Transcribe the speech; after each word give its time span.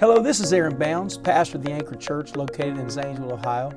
Hello, 0.00 0.22
this 0.22 0.38
is 0.38 0.52
Aaron 0.52 0.78
Bounds, 0.78 1.18
pastor 1.18 1.56
of 1.56 1.64
the 1.64 1.72
Anchor 1.72 1.96
Church 1.96 2.36
located 2.36 2.78
in 2.78 2.88
Zanesville, 2.88 3.32
Ohio. 3.32 3.72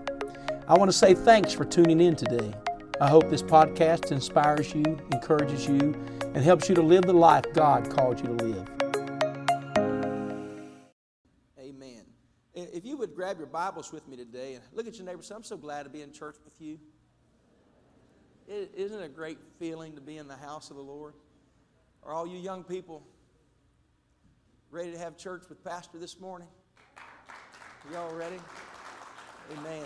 I 0.68 0.78
want 0.78 0.88
to 0.92 0.96
say 0.96 1.16
thanks 1.16 1.52
for 1.52 1.66
tuning 1.66 2.00
in 2.00 2.16
today. 2.16 2.54
I 3.02 3.10
hope 3.10 3.28
this 3.32 3.42
podcast 3.42 4.12
inspires 4.12 4.72
you, 4.76 4.84
encourages 5.12 5.68
you, 5.68 6.00
and 6.22 6.38
helps 6.38 6.70
you 6.70 6.76
to 6.76 6.82
live 6.84 7.06
the 7.06 7.14
life 7.14 7.46
God 7.56 7.90
called 7.90 8.20
you 8.20 8.38
to 8.38 8.46
live. 8.46 8.68
Amen. 11.60 12.04
If 12.54 12.86
you 12.86 12.98
would 12.98 13.16
grab 13.16 13.40
your 13.40 13.48
Bibles 13.48 13.92
with 13.92 14.08
me 14.08 14.16
today 14.16 14.54
and 14.54 14.64
look 14.74 14.86
at 14.86 14.98
your 14.98 15.08
neighbor 15.08 15.24
I'm 15.34 15.42
so 15.44 15.58
glad 15.58 15.84
to 15.86 15.90
be 15.90 16.04
in 16.04 16.12
church 16.12 16.36
with 16.46 16.62
you. 16.62 16.78
Isn't 18.48 19.00
it 19.00 19.06
a 19.06 19.10
great 19.10 19.40
feeling 19.58 19.96
to 19.96 20.02
be 20.02 20.18
in 20.18 20.28
the 20.28 20.38
house 20.38 20.70
of 20.70 20.76
the 20.76 20.84
Lord? 20.84 21.16
Are 22.04 22.14
all 22.14 22.28
you 22.28 22.38
young 22.38 22.64
people 22.64 23.08
ready 24.72 24.92
to 24.94 24.98
have 24.98 25.18
church 25.18 25.44
with 25.50 25.62
Pastor 25.66 25.98
this 25.98 26.20
morning? 26.20 26.48
Y'all 27.92 28.14
ready? 28.16 28.38
Amen. 29.52 29.84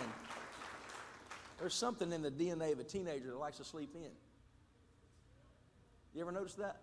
There's 1.58 1.74
something 1.74 2.12
in 2.12 2.22
the 2.22 2.30
DNA 2.30 2.72
of 2.72 2.78
a 2.78 2.84
teenager 2.84 3.30
that 3.30 3.38
likes 3.38 3.56
to 3.56 3.64
sleep 3.64 3.96
in. 3.96 4.10
You 6.14 6.20
ever 6.20 6.30
notice 6.30 6.54
that? 6.54 6.82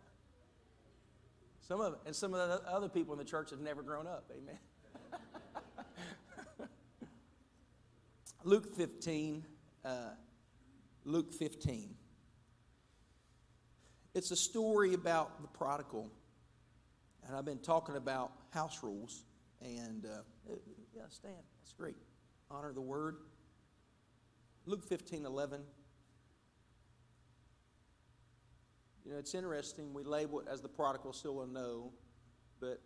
Some 1.66 1.80
of 1.80 1.96
and 2.05 2.13
some 2.13 2.34
of 2.34 2.50
the 2.50 2.70
other 2.70 2.90
people 2.90 3.13
in 3.13 3.20
the 3.20 3.26
church 3.26 3.52
have 3.52 3.62
never 3.62 3.82
grown 3.82 4.05
up. 4.05 4.30
Amen. 4.32 4.60
Luke 8.44 8.76
15. 8.76 9.46
Uh, 9.85 10.10
Luke 11.05 11.34
15. 11.34 11.96
It's 14.13 14.32
a 14.32 14.35
story 14.35 14.94
about 14.94 15.41
the 15.41 15.48
prodigal. 15.48 16.12
And 17.27 17.36
I've 17.36 17.45
been 17.45 17.59
talking 17.59 17.95
about 17.95 18.32
house 18.52 18.84
rules. 18.84 19.23
And 19.62 20.05
uh, 20.05 20.54
yeah, 20.95 21.04
stand. 21.09 21.35
That's 21.62 21.74
great. 21.74 21.96
Honor 22.52 22.74
the 22.74 22.82
word. 22.82 23.18
Luke 24.66 24.84
15 24.84 25.26
11. 25.26 25.62
You 29.05 29.12
know, 29.12 29.18
it's 29.18 29.35
interesting. 29.35 29.94
We 29.94 30.04
label 30.04 30.40
it 30.40 30.48
as 30.51 30.62
the 30.62 30.70
prodigal, 30.70 31.12
still 31.12 31.41
a 31.41 31.48
no. 31.48 31.91
But, 32.62 32.82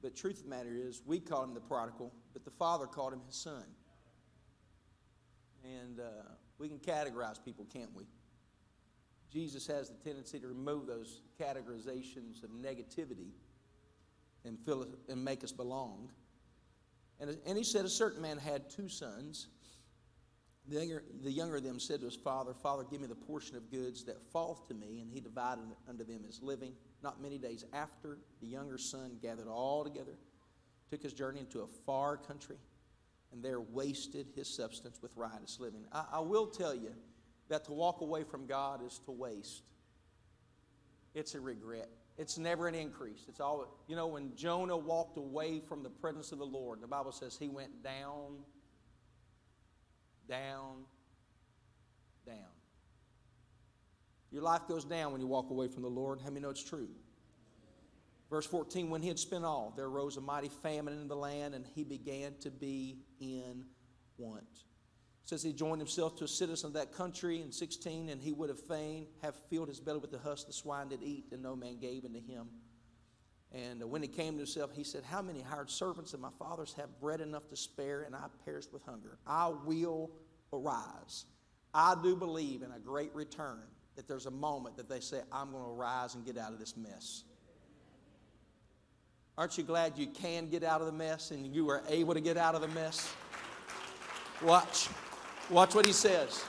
but 0.00 0.16
truth 0.16 0.38
of 0.38 0.44
the 0.44 0.48
matter 0.48 0.74
is, 0.74 1.02
we 1.04 1.20
call 1.20 1.44
him 1.44 1.52
the 1.52 1.60
prodigal, 1.60 2.12
but 2.32 2.44
the 2.44 2.50
father 2.50 2.86
called 2.86 3.12
him 3.12 3.20
his 3.26 3.36
son. 3.36 3.64
And 5.64 6.00
uh, 6.00 6.04
we 6.58 6.68
can 6.68 6.78
categorize 6.78 7.42
people, 7.44 7.66
can't 7.70 7.94
we? 7.94 8.04
Jesus 9.30 9.66
has 9.66 9.90
the 9.90 9.96
tendency 9.96 10.40
to 10.40 10.48
remove 10.48 10.86
those 10.86 11.20
categorizations 11.38 12.42
of 12.42 12.50
negativity 12.50 13.32
and, 14.44 14.58
fill 14.64 14.86
and 15.08 15.24
make 15.24 15.44
us 15.44 15.52
belong. 15.52 16.10
And, 17.20 17.36
and 17.46 17.58
he 17.58 17.64
said, 17.64 17.84
A 17.84 17.88
certain 17.88 18.22
man 18.22 18.38
had 18.38 18.70
two 18.70 18.88
sons. 18.88 19.48
The 20.68 20.80
younger, 20.80 21.04
the 21.22 21.30
younger 21.30 21.56
of 21.56 21.64
them 21.64 21.80
said 21.80 22.00
to 22.00 22.06
his 22.06 22.16
father, 22.16 22.52
Father, 22.52 22.84
give 22.90 23.00
me 23.00 23.06
the 23.06 23.14
portion 23.14 23.56
of 23.56 23.70
goods 23.70 24.04
that 24.04 24.16
falleth 24.32 24.68
to 24.68 24.74
me. 24.74 25.00
And 25.00 25.10
he 25.10 25.20
divided 25.20 25.64
unto 25.88 26.04
them 26.04 26.24
his 26.26 26.42
living. 26.42 26.74
Not 27.02 27.22
many 27.22 27.38
days 27.38 27.64
after, 27.72 28.18
the 28.40 28.46
younger 28.46 28.76
son 28.76 29.18
gathered 29.22 29.48
all 29.48 29.82
together, 29.84 30.18
took 30.90 31.02
his 31.02 31.14
journey 31.14 31.40
into 31.40 31.60
a 31.60 31.66
far 31.86 32.16
country, 32.16 32.58
and 33.32 33.42
there 33.42 33.60
wasted 33.60 34.26
his 34.34 34.48
substance 34.48 34.98
with 35.00 35.16
riotous 35.16 35.58
living. 35.58 35.84
I, 35.92 36.04
I 36.14 36.20
will 36.20 36.46
tell 36.46 36.74
you 36.74 36.92
that 37.48 37.64
to 37.64 37.72
walk 37.72 38.02
away 38.02 38.24
from 38.24 38.46
God 38.46 38.84
is 38.84 39.00
to 39.06 39.10
waste. 39.10 39.62
It's 41.14 41.34
a 41.34 41.40
regret. 41.40 41.88
It's 42.18 42.36
never 42.36 42.66
an 42.66 42.74
increase. 42.74 43.24
It's 43.28 43.38
all, 43.38 43.78
you 43.86 43.94
know, 43.94 44.08
when 44.08 44.34
Jonah 44.34 44.76
walked 44.76 45.16
away 45.16 45.60
from 45.60 45.84
the 45.84 45.88
presence 45.88 46.32
of 46.32 46.38
the 46.38 46.46
Lord, 46.46 46.80
the 46.80 46.88
Bible 46.88 47.12
says 47.12 47.36
he 47.38 47.48
went 47.48 47.82
down, 47.84 48.38
down, 50.28 50.84
down. 52.26 52.36
Your 54.32 54.42
life 54.42 54.62
goes 54.68 54.84
down 54.84 55.12
when 55.12 55.20
you 55.20 55.28
walk 55.28 55.50
away 55.50 55.68
from 55.68 55.82
the 55.82 55.88
Lord. 55.88 56.18
How 56.20 56.28
many 56.28 56.40
know 56.40 56.50
it's 56.50 56.62
true? 56.62 56.88
Verse 58.28 58.46
14, 58.46 58.90
when 58.90 59.00
he 59.00 59.08
had 59.08 59.18
spent 59.18 59.44
all, 59.44 59.72
there 59.74 59.86
arose 59.86 60.16
a 60.16 60.20
mighty 60.20 60.50
famine 60.50 61.00
in 61.00 61.08
the 61.08 61.16
land, 61.16 61.54
and 61.54 61.64
he 61.74 61.84
began 61.84 62.34
to 62.40 62.50
be 62.50 62.98
in 63.20 63.64
want 64.18 64.64
says 65.28 65.42
he 65.42 65.52
joined 65.52 65.78
himself 65.78 66.16
to 66.16 66.24
a 66.24 66.28
citizen 66.28 66.68
of 66.68 66.72
that 66.72 66.90
country 66.90 67.42
in 67.42 67.52
16 67.52 68.08
and 68.08 68.22
he 68.22 68.32
would 68.32 68.48
have 68.48 68.58
fain 68.58 69.06
have 69.20 69.34
filled 69.50 69.68
his 69.68 69.78
belly 69.78 69.98
with 69.98 70.10
the 70.10 70.18
husk 70.18 70.46
the 70.46 70.52
swine 70.54 70.88
did 70.88 71.02
eat 71.02 71.26
and 71.32 71.42
no 71.42 71.54
man 71.54 71.78
gave 71.78 72.06
unto 72.06 72.18
him. 72.26 72.46
And 73.52 73.82
uh, 73.82 73.86
when 73.86 74.00
he 74.00 74.08
came 74.08 74.32
to 74.34 74.38
himself 74.38 74.70
he 74.72 74.84
said 74.84 75.04
how 75.04 75.20
many 75.20 75.42
hired 75.42 75.68
servants 75.68 76.14
of 76.14 76.20
my 76.20 76.30
father's 76.38 76.72
have 76.74 76.98
bread 76.98 77.20
enough 77.20 77.46
to 77.50 77.56
spare 77.56 78.04
and 78.04 78.16
i 78.16 78.24
perish 78.46 78.64
with 78.72 78.82
hunger? 78.84 79.18
I 79.26 79.52
will 79.66 80.10
arise. 80.50 81.26
I 81.74 81.94
do 82.02 82.16
believe 82.16 82.62
in 82.62 82.72
a 82.72 82.78
great 82.78 83.14
return 83.14 83.60
that 83.96 84.08
there's 84.08 84.24
a 84.24 84.30
moment 84.30 84.78
that 84.78 84.88
they 84.88 85.00
say 85.00 85.20
i'm 85.30 85.50
going 85.50 85.62
to 85.62 85.70
arise 85.70 86.14
and 86.14 86.24
get 86.24 86.38
out 86.38 86.54
of 86.54 86.58
this 86.58 86.74
mess 86.74 87.24
aren't 89.36 89.58
you 89.58 89.62
glad 89.62 89.92
you 89.98 90.06
can 90.06 90.48
get 90.48 90.64
out 90.64 90.80
of 90.80 90.86
the 90.86 90.92
mess 90.92 91.32
and 91.32 91.54
you 91.54 91.68
are 91.68 91.82
able 91.88 92.14
to 92.14 92.20
get 92.20 92.36
out 92.36 92.56
of 92.56 92.60
the 92.60 92.68
mess? 92.68 93.14
Watch 94.42 94.88
Watch 95.50 95.74
what 95.74 95.86
he 95.86 95.92
says. 95.92 96.44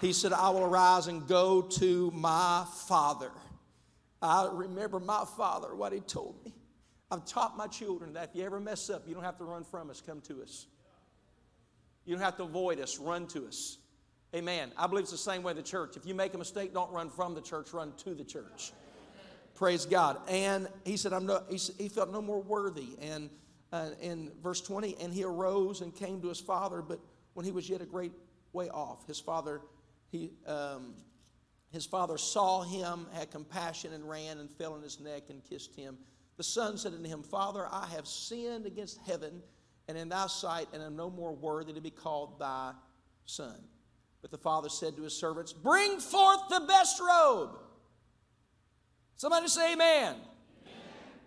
He 0.00 0.14
said, 0.14 0.32
I 0.32 0.48
will 0.48 0.64
arise 0.64 1.06
and 1.06 1.28
go 1.28 1.60
to 1.60 2.10
my 2.14 2.64
father. 2.86 3.30
I 4.22 4.48
remember 4.50 4.98
my 4.98 5.24
father, 5.36 5.74
what 5.74 5.92
he 5.92 6.00
told 6.00 6.42
me. 6.44 6.54
I've 7.10 7.26
taught 7.26 7.58
my 7.58 7.66
children 7.66 8.14
that 8.14 8.30
if 8.30 8.36
you 8.36 8.44
ever 8.44 8.58
mess 8.58 8.88
up, 8.88 9.06
you 9.06 9.14
don't 9.14 9.24
have 9.24 9.36
to 9.38 9.44
run 9.44 9.64
from 9.64 9.90
us, 9.90 10.00
come 10.00 10.22
to 10.22 10.42
us. 10.42 10.66
You 12.06 12.14
don't 12.14 12.24
have 12.24 12.38
to 12.38 12.44
avoid 12.44 12.80
us, 12.80 12.98
run 12.98 13.26
to 13.28 13.46
us. 13.46 13.76
Amen. 14.34 14.72
I 14.78 14.86
believe 14.86 15.02
it's 15.02 15.12
the 15.12 15.18
same 15.18 15.42
way 15.42 15.52
the 15.52 15.62
church. 15.62 15.96
If 15.96 16.06
you 16.06 16.14
make 16.14 16.32
a 16.32 16.38
mistake, 16.38 16.72
don't 16.72 16.90
run 16.92 17.10
from 17.10 17.34
the 17.34 17.42
church, 17.42 17.72
run 17.74 17.92
to 17.98 18.14
the 18.14 18.24
church. 18.24 18.72
Praise 19.54 19.84
God. 19.84 20.18
And 20.26 20.68
he 20.84 20.96
said, 20.96 21.12
I'm 21.12 21.26
no, 21.26 21.42
he, 21.50 21.58
said, 21.58 21.74
he 21.78 21.90
felt 21.90 22.10
no 22.10 22.22
more 22.22 22.40
worthy. 22.40 22.96
And 23.02 23.28
uh, 23.72 23.90
in 24.00 24.30
verse 24.42 24.62
20, 24.62 24.96
and 25.00 25.12
he 25.12 25.24
arose 25.24 25.82
and 25.82 25.94
came 25.94 26.22
to 26.22 26.28
his 26.28 26.40
father, 26.40 26.80
but 26.80 27.00
when 27.34 27.46
he 27.46 27.52
was 27.52 27.68
yet 27.68 27.80
a 27.80 27.86
great 27.86 28.12
way 28.52 28.68
off. 28.68 29.06
His 29.06 29.20
father, 29.20 29.60
he, 30.10 30.32
um, 30.46 30.94
his 31.72 31.86
father 31.86 32.18
saw 32.18 32.62
him, 32.62 33.06
had 33.12 33.30
compassion, 33.30 33.92
and 33.92 34.08
ran 34.08 34.38
and 34.38 34.50
fell 34.50 34.74
on 34.74 34.82
his 34.82 35.00
neck 35.00 35.24
and 35.28 35.42
kissed 35.44 35.74
him. 35.74 35.98
The 36.36 36.42
son 36.44 36.78
said 36.78 36.94
unto 36.94 37.08
him, 37.08 37.22
Father, 37.22 37.66
I 37.70 37.86
have 37.94 38.06
sinned 38.06 38.66
against 38.66 38.98
heaven 39.06 39.42
and 39.88 39.98
in 39.98 40.08
thy 40.08 40.26
sight, 40.26 40.68
and 40.72 40.82
am 40.82 40.96
no 40.96 41.10
more 41.10 41.34
worthy 41.34 41.72
to 41.72 41.80
be 41.80 41.90
called 41.90 42.38
thy 42.38 42.72
son. 43.26 43.56
But 44.22 44.30
the 44.30 44.38
father 44.38 44.68
said 44.68 44.96
to 44.96 45.02
his 45.02 45.14
servants, 45.14 45.52
Bring 45.52 45.98
forth 45.98 46.40
the 46.48 46.60
best 46.60 47.00
robe. 47.00 47.58
Somebody 49.16 49.48
say, 49.48 49.72
Amen. 49.72 50.14
amen. 50.14 50.20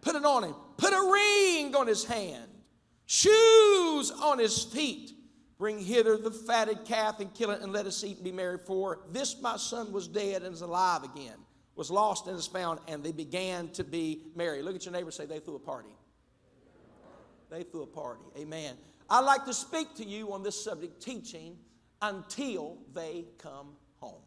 Put 0.02 0.16
it 0.16 0.26
on 0.26 0.44
him. 0.44 0.56
Put 0.78 0.94
a 0.94 1.12
ring 1.12 1.76
on 1.76 1.88
his 1.88 2.06
hand, 2.06 2.50
shoes 3.06 4.12
on 4.12 4.40
his 4.40 4.64
feet 4.64 5.13
Bring 5.64 5.80
hither 5.80 6.18
the 6.18 6.30
fatted 6.30 6.84
calf 6.84 7.22
and 7.22 7.34
kill 7.34 7.50
it, 7.52 7.62
and 7.62 7.72
let 7.72 7.86
us 7.86 8.04
eat 8.04 8.18
and 8.18 8.26
be 8.26 8.34
merry. 8.34 8.58
For 8.66 9.00
this 9.14 9.42
my 9.42 9.56
son 9.56 9.94
was 9.94 10.10
dead 10.10 10.44
and 10.44 10.54
is 10.54 10.60
alive 10.60 11.06
again, 11.06 11.38
was 11.78 11.90
lost 11.90 12.28
and 12.28 12.38
is 12.38 12.46
found, 12.46 12.82
and 12.90 13.02
they 13.02 13.14
began 13.14 13.70
to 13.70 13.86
be 13.86 14.24
merry. 14.36 14.62
Look 14.62 14.76
at 14.76 14.84
your 14.84 14.92
neighbor 14.92 15.10
say, 15.10 15.26
They 15.26 15.40
threw 15.40 15.56
a 15.56 15.60
party. 15.60 15.96
They 17.50 17.64
threw 17.64 17.84
a 17.84 17.88
party. 17.88 18.24
Amen. 18.38 18.76
I'd 19.10 19.22
like 19.22 19.46
to 19.46 19.54
speak 19.54 19.96
to 19.96 20.04
you 20.04 20.34
on 20.34 20.44
this 20.44 20.62
subject, 20.62 21.02
teaching 21.02 21.56
until 22.02 22.80
they 22.94 23.24
come 23.38 23.78
home. 24.02 24.22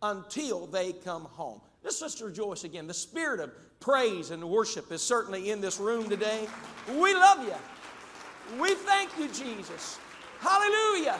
Until 0.00 0.66
they 0.66 0.94
come 0.94 1.24
home. 1.24 1.60
Let's 1.84 2.00
just 2.00 2.22
rejoice 2.22 2.64
again. 2.64 2.86
The 2.86 2.94
spirit 2.94 3.40
of 3.40 3.52
praise 3.78 4.30
and 4.30 4.42
worship 4.42 4.90
is 4.90 5.02
certainly 5.02 5.50
in 5.50 5.60
this 5.60 5.78
room 5.78 6.08
today. 6.08 6.48
We 6.88 7.12
love 7.12 7.44
you. 7.44 8.58
We 8.58 8.74
thank 8.74 9.10
you, 9.18 9.28
Jesus. 9.28 9.98
Hallelujah. 10.40 11.18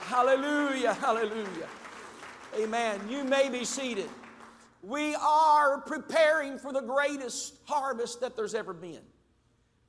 Hallelujah. 0.00 0.94
Hallelujah. 0.94 1.68
Amen. 2.58 3.00
You 3.08 3.24
may 3.24 3.48
be 3.48 3.64
seated. 3.64 4.08
We 4.82 5.14
are 5.16 5.80
preparing 5.80 6.58
for 6.58 6.72
the 6.72 6.80
greatest 6.80 7.54
harvest 7.64 8.20
that 8.20 8.36
there's 8.36 8.54
ever 8.54 8.72
been. 8.72 9.02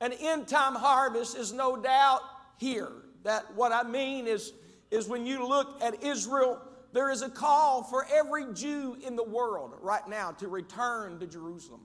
An 0.00 0.12
end 0.12 0.48
time 0.48 0.74
harvest 0.74 1.36
is 1.36 1.52
no 1.52 1.76
doubt 1.76 2.20
here. 2.58 2.90
That 3.22 3.54
what 3.54 3.72
I 3.72 3.82
mean 3.82 4.26
is, 4.26 4.52
is 4.90 5.08
when 5.08 5.26
you 5.26 5.46
look 5.46 5.82
at 5.82 6.02
Israel, 6.02 6.60
there 6.92 7.10
is 7.10 7.22
a 7.22 7.30
call 7.30 7.82
for 7.82 8.06
every 8.12 8.52
Jew 8.52 8.96
in 9.06 9.14
the 9.14 9.24
world 9.24 9.74
right 9.80 10.06
now 10.08 10.32
to 10.32 10.48
return 10.48 11.20
to 11.20 11.26
Jerusalem. 11.26 11.82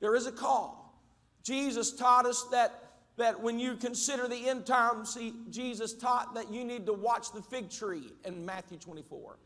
There 0.00 0.14
is 0.14 0.26
a 0.26 0.32
call. 0.32 0.98
Jesus 1.42 1.92
taught 1.92 2.26
us 2.26 2.44
that 2.52 2.89
that 3.20 3.40
when 3.40 3.58
you 3.58 3.76
consider 3.76 4.26
the 4.28 4.48
end 4.48 4.66
times, 4.66 5.14
see, 5.14 5.34
Jesus 5.50 5.92
taught 5.92 6.34
that 6.34 6.52
you 6.52 6.64
need 6.64 6.86
to 6.86 6.92
watch 6.92 7.32
the 7.32 7.42
fig 7.42 7.70
tree 7.70 8.12
in 8.24 8.44
Matthew 8.44 8.78
24. 8.78 9.38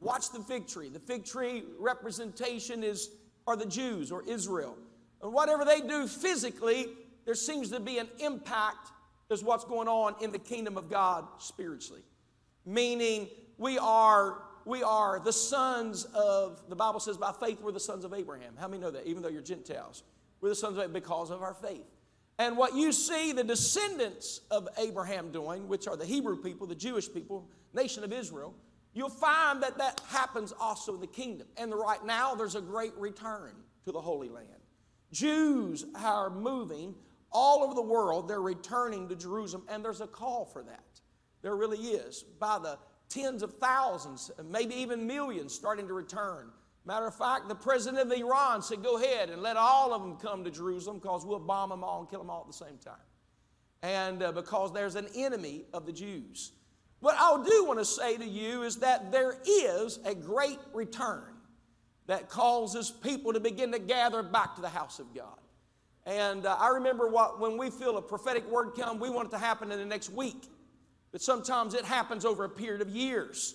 Watch 0.00 0.30
the 0.32 0.40
fig 0.40 0.66
tree. 0.66 0.88
The 0.88 1.00
fig 1.00 1.24
tree 1.24 1.64
representation 1.78 2.82
is 2.82 3.10
are 3.46 3.56
the 3.56 3.66
Jews 3.66 4.12
or 4.12 4.22
Israel. 4.24 4.76
And 5.22 5.32
whatever 5.32 5.64
they 5.64 5.80
do 5.80 6.06
physically, 6.06 6.88
there 7.24 7.34
seems 7.34 7.70
to 7.70 7.80
be 7.80 7.98
an 7.98 8.08
impact 8.18 8.90
is 9.30 9.42
what's 9.42 9.64
going 9.64 9.88
on 9.88 10.14
in 10.20 10.30
the 10.30 10.38
kingdom 10.38 10.76
of 10.76 10.90
God 10.90 11.26
spiritually. 11.38 12.02
Meaning 12.66 13.28
we 13.58 13.78
are 13.78 14.42
we 14.64 14.82
are 14.82 15.18
the 15.18 15.32
sons 15.32 16.04
of 16.14 16.62
the 16.68 16.76
Bible 16.76 17.00
says 17.00 17.16
by 17.16 17.32
faith 17.32 17.60
we're 17.60 17.72
the 17.72 17.80
sons 17.80 18.04
of 18.04 18.12
Abraham. 18.12 18.54
How 18.58 18.68
many 18.68 18.82
know 18.82 18.90
that 18.90 19.06
even 19.06 19.22
though 19.22 19.28
you're 19.28 19.42
Gentiles? 19.42 20.02
We're 20.40 20.50
the 20.50 20.54
sons 20.54 20.76
of 20.76 20.84
Abraham 20.84 20.92
because 20.92 21.30
of 21.30 21.42
our 21.42 21.54
faith. 21.54 21.86
And 22.38 22.56
what 22.56 22.74
you 22.74 22.92
see 22.92 23.32
the 23.32 23.44
descendants 23.44 24.40
of 24.50 24.68
Abraham 24.78 25.30
doing, 25.30 25.68
which 25.68 25.86
are 25.86 25.96
the 25.96 26.06
Hebrew 26.06 26.36
people, 26.36 26.66
the 26.66 26.74
Jewish 26.74 27.12
people, 27.12 27.48
nation 27.74 28.04
of 28.04 28.12
Israel, 28.12 28.54
you'll 28.94 29.10
find 29.10 29.62
that 29.62 29.78
that 29.78 30.00
happens 30.08 30.52
also 30.58 30.94
in 30.94 31.00
the 31.00 31.06
kingdom. 31.06 31.46
And 31.56 31.74
right 31.74 32.04
now 32.04 32.34
there's 32.34 32.54
a 32.54 32.60
great 32.60 32.94
return 32.96 33.54
to 33.84 33.92
the 33.92 34.00
Holy 34.00 34.28
Land. 34.28 34.48
Jews 35.12 35.84
are 35.94 36.30
moving 36.30 36.94
all 37.30 37.62
over 37.62 37.74
the 37.74 37.82
world, 37.82 38.28
they're 38.28 38.42
returning 38.42 39.08
to 39.08 39.16
Jerusalem, 39.16 39.64
and 39.68 39.82
there's 39.82 40.02
a 40.02 40.06
call 40.06 40.44
for 40.44 40.62
that. 40.62 41.00
There 41.40 41.56
really 41.56 41.78
is. 41.78 42.22
By 42.22 42.58
the 42.58 42.78
tens 43.08 43.42
of 43.42 43.54
thousands, 43.54 44.30
maybe 44.50 44.74
even 44.74 45.06
millions 45.06 45.54
starting 45.54 45.86
to 45.88 45.94
return. 45.94 46.50
Matter 46.84 47.06
of 47.06 47.14
fact, 47.14 47.48
the 47.48 47.54
president 47.54 48.10
of 48.10 48.18
Iran 48.18 48.60
said, 48.62 48.82
Go 48.82 48.98
ahead 48.98 49.30
and 49.30 49.40
let 49.40 49.56
all 49.56 49.94
of 49.94 50.02
them 50.02 50.16
come 50.16 50.44
to 50.44 50.50
Jerusalem 50.50 50.98
because 50.98 51.24
we'll 51.24 51.38
bomb 51.38 51.70
them 51.70 51.84
all 51.84 52.00
and 52.00 52.10
kill 52.10 52.18
them 52.18 52.30
all 52.30 52.40
at 52.40 52.46
the 52.48 52.52
same 52.52 52.78
time. 52.84 52.94
And 53.82 54.22
uh, 54.22 54.32
because 54.32 54.72
there's 54.72 54.96
an 54.96 55.06
enemy 55.14 55.64
of 55.72 55.86
the 55.86 55.92
Jews. 55.92 56.52
What 57.00 57.16
I 57.18 57.42
do 57.44 57.64
want 57.64 57.78
to 57.78 57.84
say 57.84 58.16
to 58.16 58.24
you 58.24 58.62
is 58.62 58.76
that 58.76 59.10
there 59.10 59.36
is 59.44 59.98
a 60.04 60.14
great 60.14 60.58
return 60.72 61.34
that 62.06 62.28
causes 62.28 62.90
people 62.90 63.32
to 63.32 63.40
begin 63.40 63.72
to 63.72 63.78
gather 63.78 64.22
back 64.22 64.54
to 64.56 64.60
the 64.60 64.68
house 64.68 64.98
of 64.98 65.14
God. 65.14 65.38
And 66.04 66.46
uh, 66.46 66.56
I 66.58 66.68
remember 66.70 67.08
what, 67.08 67.40
when 67.40 67.56
we 67.56 67.70
feel 67.70 67.96
a 67.96 68.02
prophetic 68.02 68.48
word 68.48 68.72
come, 68.76 68.98
we 68.98 69.08
want 69.08 69.28
it 69.28 69.30
to 69.32 69.38
happen 69.38 69.70
in 69.70 69.78
the 69.78 69.84
next 69.84 70.10
week. 70.10 70.48
But 71.12 71.22
sometimes 71.22 71.74
it 71.74 71.84
happens 71.84 72.24
over 72.24 72.44
a 72.44 72.48
period 72.48 72.82
of 72.82 72.88
years. 72.88 73.54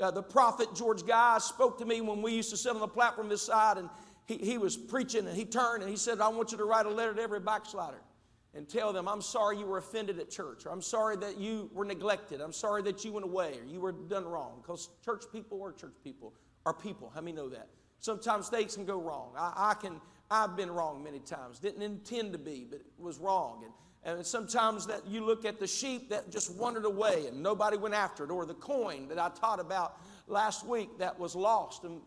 Uh, 0.00 0.10
the 0.10 0.22
prophet 0.22 0.68
George 0.74 1.04
Guy 1.04 1.38
spoke 1.38 1.78
to 1.78 1.84
me 1.84 2.00
when 2.00 2.22
we 2.22 2.32
used 2.32 2.50
to 2.50 2.56
sit 2.56 2.72
on 2.72 2.80
the 2.80 2.88
platform 2.88 3.28
this 3.28 3.42
side, 3.42 3.78
and 3.78 3.88
he, 4.26 4.36
he 4.38 4.58
was 4.58 4.76
preaching, 4.76 5.26
and 5.26 5.36
he 5.36 5.44
turned 5.44 5.82
and 5.82 5.90
he 5.90 5.96
said, 5.96 6.20
I 6.20 6.28
want 6.28 6.52
you 6.52 6.58
to 6.58 6.64
write 6.64 6.86
a 6.86 6.90
letter 6.90 7.14
to 7.14 7.22
every 7.22 7.40
backslider 7.40 8.00
and 8.54 8.68
tell 8.68 8.92
them, 8.92 9.08
I'm 9.08 9.20
sorry 9.20 9.58
you 9.58 9.66
were 9.66 9.78
offended 9.78 10.18
at 10.18 10.30
church, 10.30 10.66
or 10.66 10.72
I'm 10.72 10.82
sorry 10.82 11.16
that 11.16 11.38
you 11.38 11.70
were 11.72 11.84
neglected, 11.84 12.40
I'm 12.40 12.52
sorry 12.52 12.82
that 12.82 13.04
you 13.04 13.12
went 13.12 13.24
away, 13.24 13.58
or 13.60 13.64
you 13.64 13.80
were 13.80 13.92
done 13.92 14.24
wrong. 14.24 14.60
Because 14.62 14.88
church 15.04 15.24
people 15.32 15.62
are 15.62 15.72
church 15.72 15.96
people, 16.04 16.32
are 16.64 16.74
people. 16.74 17.10
How 17.14 17.20
many 17.20 17.36
know 17.36 17.48
that? 17.48 17.68
Sometimes 18.00 18.48
things 18.48 18.76
can 18.76 18.84
go 18.84 19.00
wrong. 19.00 19.32
I, 19.36 19.70
I 19.70 19.74
can 19.74 20.00
I've 20.30 20.56
been 20.56 20.70
wrong 20.70 21.02
many 21.02 21.20
times. 21.20 21.58
Didn't 21.58 21.82
intend 21.82 22.32
to 22.32 22.38
be, 22.38 22.66
but 22.68 22.80
was 22.98 23.18
wrong. 23.18 23.62
And, 23.64 23.72
and 24.04 24.24
sometimes 24.24 24.86
that 24.86 25.06
you 25.06 25.24
look 25.24 25.44
at 25.44 25.58
the 25.58 25.66
sheep 25.66 26.10
that 26.10 26.30
just 26.30 26.54
wandered 26.54 26.84
away 26.84 27.26
and 27.26 27.42
nobody 27.42 27.76
went 27.76 27.94
after 27.94 28.24
it, 28.24 28.30
or 28.30 28.46
the 28.46 28.54
coin 28.54 29.08
that 29.08 29.18
I 29.18 29.28
taught 29.28 29.60
about 29.60 30.00
last 30.26 30.66
week 30.66 30.98
that 30.98 31.18
was 31.18 31.34
lost 31.34 31.84
in 31.84 32.00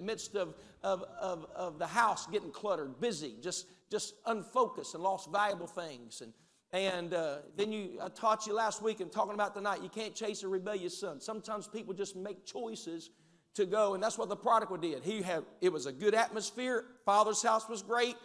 midst 0.00 0.34
of, 0.34 0.54
of, 0.82 1.04
of, 1.20 1.46
of 1.54 1.78
the 1.78 1.86
house 1.86 2.26
getting 2.26 2.50
cluttered, 2.50 3.00
busy, 3.00 3.34
just, 3.42 3.66
just 3.90 4.14
unfocused 4.26 4.94
and 4.94 5.02
lost 5.02 5.30
valuable 5.30 5.66
things. 5.66 6.20
And, 6.20 6.32
and 6.72 7.14
uh, 7.14 7.38
then 7.56 7.72
you, 7.72 7.98
I 8.02 8.08
taught 8.08 8.46
you 8.46 8.54
last 8.54 8.82
week 8.82 9.00
and 9.00 9.10
talking 9.10 9.34
about 9.34 9.54
tonight, 9.54 9.82
you 9.82 9.88
can't 9.88 10.14
chase 10.14 10.42
a 10.42 10.48
rebellious 10.48 10.98
son. 10.98 11.20
Sometimes 11.20 11.68
people 11.68 11.94
just 11.94 12.16
make 12.16 12.44
choices 12.44 13.10
to 13.54 13.64
go, 13.64 13.94
and 13.94 14.02
that's 14.02 14.18
what 14.18 14.28
the 14.28 14.36
prodigal 14.36 14.76
did. 14.76 15.02
He 15.02 15.22
had 15.22 15.44
it 15.60 15.72
was 15.72 15.86
a 15.86 15.92
good 15.92 16.14
atmosphere. 16.14 16.84
Father's 17.06 17.42
house 17.42 17.68
was 17.68 17.82
great. 17.82 18.16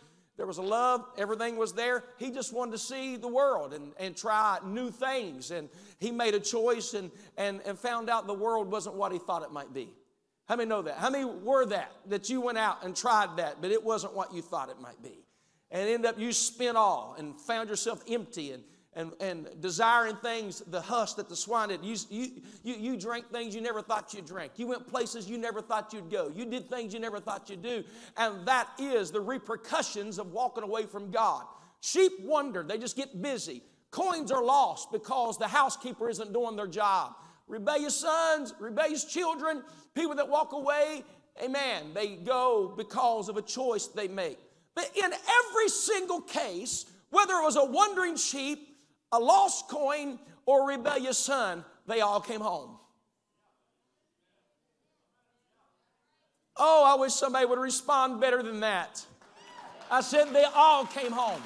There 0.41 0.47
was 0.47 0.57
a 0.57 0.63
love, 0.63 1.05
everything 1.19 1.55
was 1.55 1.73
there. 1.73 2.03
He 2.17 2.31
just 2.31 2.51
wanted 2.51 2.71
to 2.71 2.79
see 2.79 3.15
the 3.15 3.27
world 3.27 3.75
and, 3.75 3.91
and 3.99 4.17
try 4.17 4.57
new 4.65 4.89
things. 4.89 5.51
And 5.51 5.69
he 5.99 6.09
made 6.09 6.33
a 6.33 6.39
choice 6.39 6.95
and, 6.95 7.11
and, 7.37 7.61
and 7.63 7.77
found 7.77 8.09
out 8.09 8.25
the 8.25 8.33
world 8.33 8.71
wasn't 8.71 8.95
what 8.95 9.11
he 9.11 9.19
thought 9.19 9.43
it 9.43 9.51
might 9.51 9.71
be. 9.71 9.93
How 10.47 10.55
many 10.55 10.67
know 10.67 10.81
that? 10.81 10.97
How 10.97 11.11
many 11.11 11.25
were 11.25 11.67
that? 11.67 11.91
That 12.07 12.27
you 12.31 12.41
went 12.41 12.57
out 12.57 12.83
and 12.83 12.95
tried 12.95 13.37
that, 13.37 13.61
but 13.61 13.69
it 13.69 13.83
wasn't 13.83 14.15
what 14.15 14.33
you 14.33 14.41
thought 14.41 14.69
it 14.69 14.81
might 14.81 15.03
be. 15.03 15.23
And 15.69 15.87
end 15.87 16.07
up 16.07 16.17
you 16.17 16.31
spent 16.33 16.75
all 16.75 17.15
and 17.19 17.39
found 17.39 17.69
yourself 17.69 18.03
empty 18.09 18.51
and 18.51 18.63
and, 18.93 19.13
and 19.21 19.47
desiring 19.61 20.17
things, 20.17 20.61
the 20.67 20.81
husk 20.81 21.15
that 21.15 21.29
the 21.29 21.35
swine 21.35 21.69
did. 21.69 21.83
You, 21.83 21.95
you, 22.09 22.31
you, 22.63 22.75
you 22.75 22.97
drank 22.97 23.31
things 23.31 23.55
you 23.55 23.61
never 23.61 23.81
thought 23.81 24.13
you'd 24.13 24.25
drink. 24.25 24.53
You 24.57 24.67
went 24.67 24.85
places 24.85 25.29
you 25.29 25.37
never 25.37 25.61
thought 25.61 25.93
you'd 25.93 26.11
go. 26.11 26.29
You 26.33 26.45
did 26.45 26.69
things 26.69 26.93
you 26.93 26.99
never 26.99 27.19
thought 27.19 27.49
you'd 27.49 27.61
do. 27.61 27.83
And 28.17 28.45
that 28.47 28.67
is 28.77 29.11
the 29.11 29.21
repercussions 29.21 30.19
of 30.19 30.31
walking 30.33 30.63
away 30.63 30.85
from 30.85 31.09
God. 31.09 31.45
Sheep 31.79 32.11
wander, 32.21 32.63
they 32.63 32.77
just 32.77 32.97
get 32.97 33.21
busy. 33.21 33.63
Coins 33.91 34.31
are 34.31 34.43
lost 34.43 34.91
because 34.91 35.37
the 35.37 35.47
housekeeper 35.47 36.09
isn't 36.09 36.33
doing 36.33 36.55
their 36.55 36.67
job. 36.67 37.15
Rebellious 37.47 37.95
sons, 37.97 38.53
rebellious 38.59 39.05
children, 39.05 39.63
people 39.93 40.15
that 40.15 40.27
walk 40.27 40.53
away, 40.53 41.03
amen, 41.43 41.91
they 41.93 42.15
go 42.15 42.73
because 42.77 43.29
of 43.29 43.37
a 43.37 43.41
choice 43.41 43.87
they 43.87 44.07
make. 44.07 44.37
But 44.75 44.89
in 44.95 45.11
every 45.11 45.67
single 45.69 46.21
case, 46.21 46.85
whether 47.09 47.33
it 47.33 47.43
was 47.43 47.57
a 47.57 47.65
wandering 47.65 48.15
sheep, 48.15 48.70
a 49.11 49.19
lost 49.19 49.67
coin, 49.67 50.19
or 50.45 50.63
a 50.63 50.75
rebellious 50.77 51.17
son, 51.17 51.63
they 51.87 52.01
all 52.01 52.19
came 52.19 52.41
home. 52.41 52.77
Oh, 56.57 56.83
I 56.85 56.99
wish 56.99 57.13
somebody 57.13 57.45
would 57.45 57.59
respond 57.59 58.21
better 58.21 58.43
than 58.43 58.59
that. 58.59 59.05
I 59.89 60.01
said 60.01 60.29
they 60.29 60.45
all 60.55 60.85
came 60.85 61.11
home. 61.11 61.41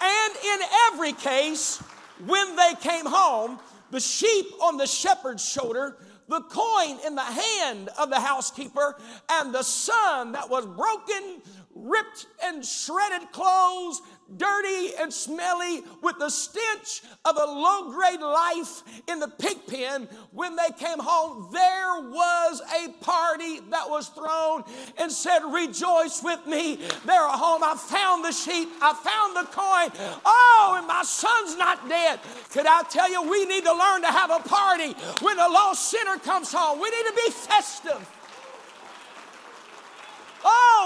And 0.00 0.34
in 0.36 0.58
every 0.92 1.12
case, 1.12 1.82
when 2.26 2.56
they 2.56 2.74
came 2.80 3.06
home, 3.06 3.58
the 3.90 4.00
sheep 4.00 4.46
on 4.62 4.76
the 4.76 4.86
shepherd's 4.86 5.44
shoulder, 5.44 5.96
the 6.28 6.40
coin 6.40 6.98
in 7.06 7.14
the 7.14 7.22
hand 7.22 7.88
of 7.98 8.10
the 8.10 8.20
housekeeper, 8.20 8.96
and 9.30 9.54
the 9.54 9.62
son 9.62 10.32
that 10.32 10.48
was 10.50 10.66
broken 10.66 11.42
ripped 11.74 12.26
and 12.42 12.64
shredded 12.64 13.30
clothes, 13.32 14.00
dirty 14.36 14.94
and 14.98 15.12
smelly, 15.12 15.82
with 16.02 16.18
the 16.18 16.30
stench 16.30 17.02
of 17.24 17.36
a 17.36 17.44
low 17.44 17.90
grade 17.92 18.20
life 18.20 18.82
in 19.08 19.20
the 19.20 19.28
pig 19.28 19.66
pen, 19.66 20.08
when 20.32 20.56
they 20.56 20.70
came 20.78 20.98
home, 20.98 21.48
there 21.52 22.00
was 22.10 22.60
a 22.60 22.88
party 23.04 23.60
that 23.70 23.88
was 23.88 24.08
thrown 24.08 24.64
and 24.98 25.10
said, 25.10 25.40
Rejoice 25.40 26.22
with 26.22 26.46
me. 26.46 26.76
They're 27.04 27.22
at 27.22 27.38
home. 27.38 27.62
I 27.62 27.76
found 27.76 28.24
the 28.24 28.32
sheep. 28.32 28.68
I 28.80 28.94
found 28.94 29.36
the 29.36 29.50
coin. 29.50 30.20
Oh, 30.24 30.74
and 30.78 30.86
my 30.86 31.02
son's 31.02 31.56
not 31.56 31.88
dead. 31.88 32.20
Could 32.50 32.66
I 32.66 32.82
tell 32.84 33.10
you, 33.10 33.22
we 33.28 33.44
need 33.46 33.64
to 33.64 33.72
learn 33.72 34.02
to 34.02 34.08
have 34.08 34.30
a 34.30 34.40
party 34.48 34.92
when 35.20 35.38
a 35.38 35.48
lost 35.48 35.90
sinner 35.90 36.18
comes 36.18 36.52
home. 36.52 36.80
We 36.80 36.90
need 36.90 37.06
to 37.06 37.14
be 37.26 37.32
festive. 37.32 38.08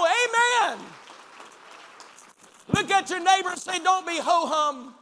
Amen. 0.05 0.79
Look 2.67 2.91
at 2.91 3.09
your 3.09 3.19
neighbor 3.19 3.49
and 3.49 3.59
say, 3.59 3.79
Don't 3.79 4.05
be 4.05 4.17
ho 4.17 4.47
hum. 4.47 4.95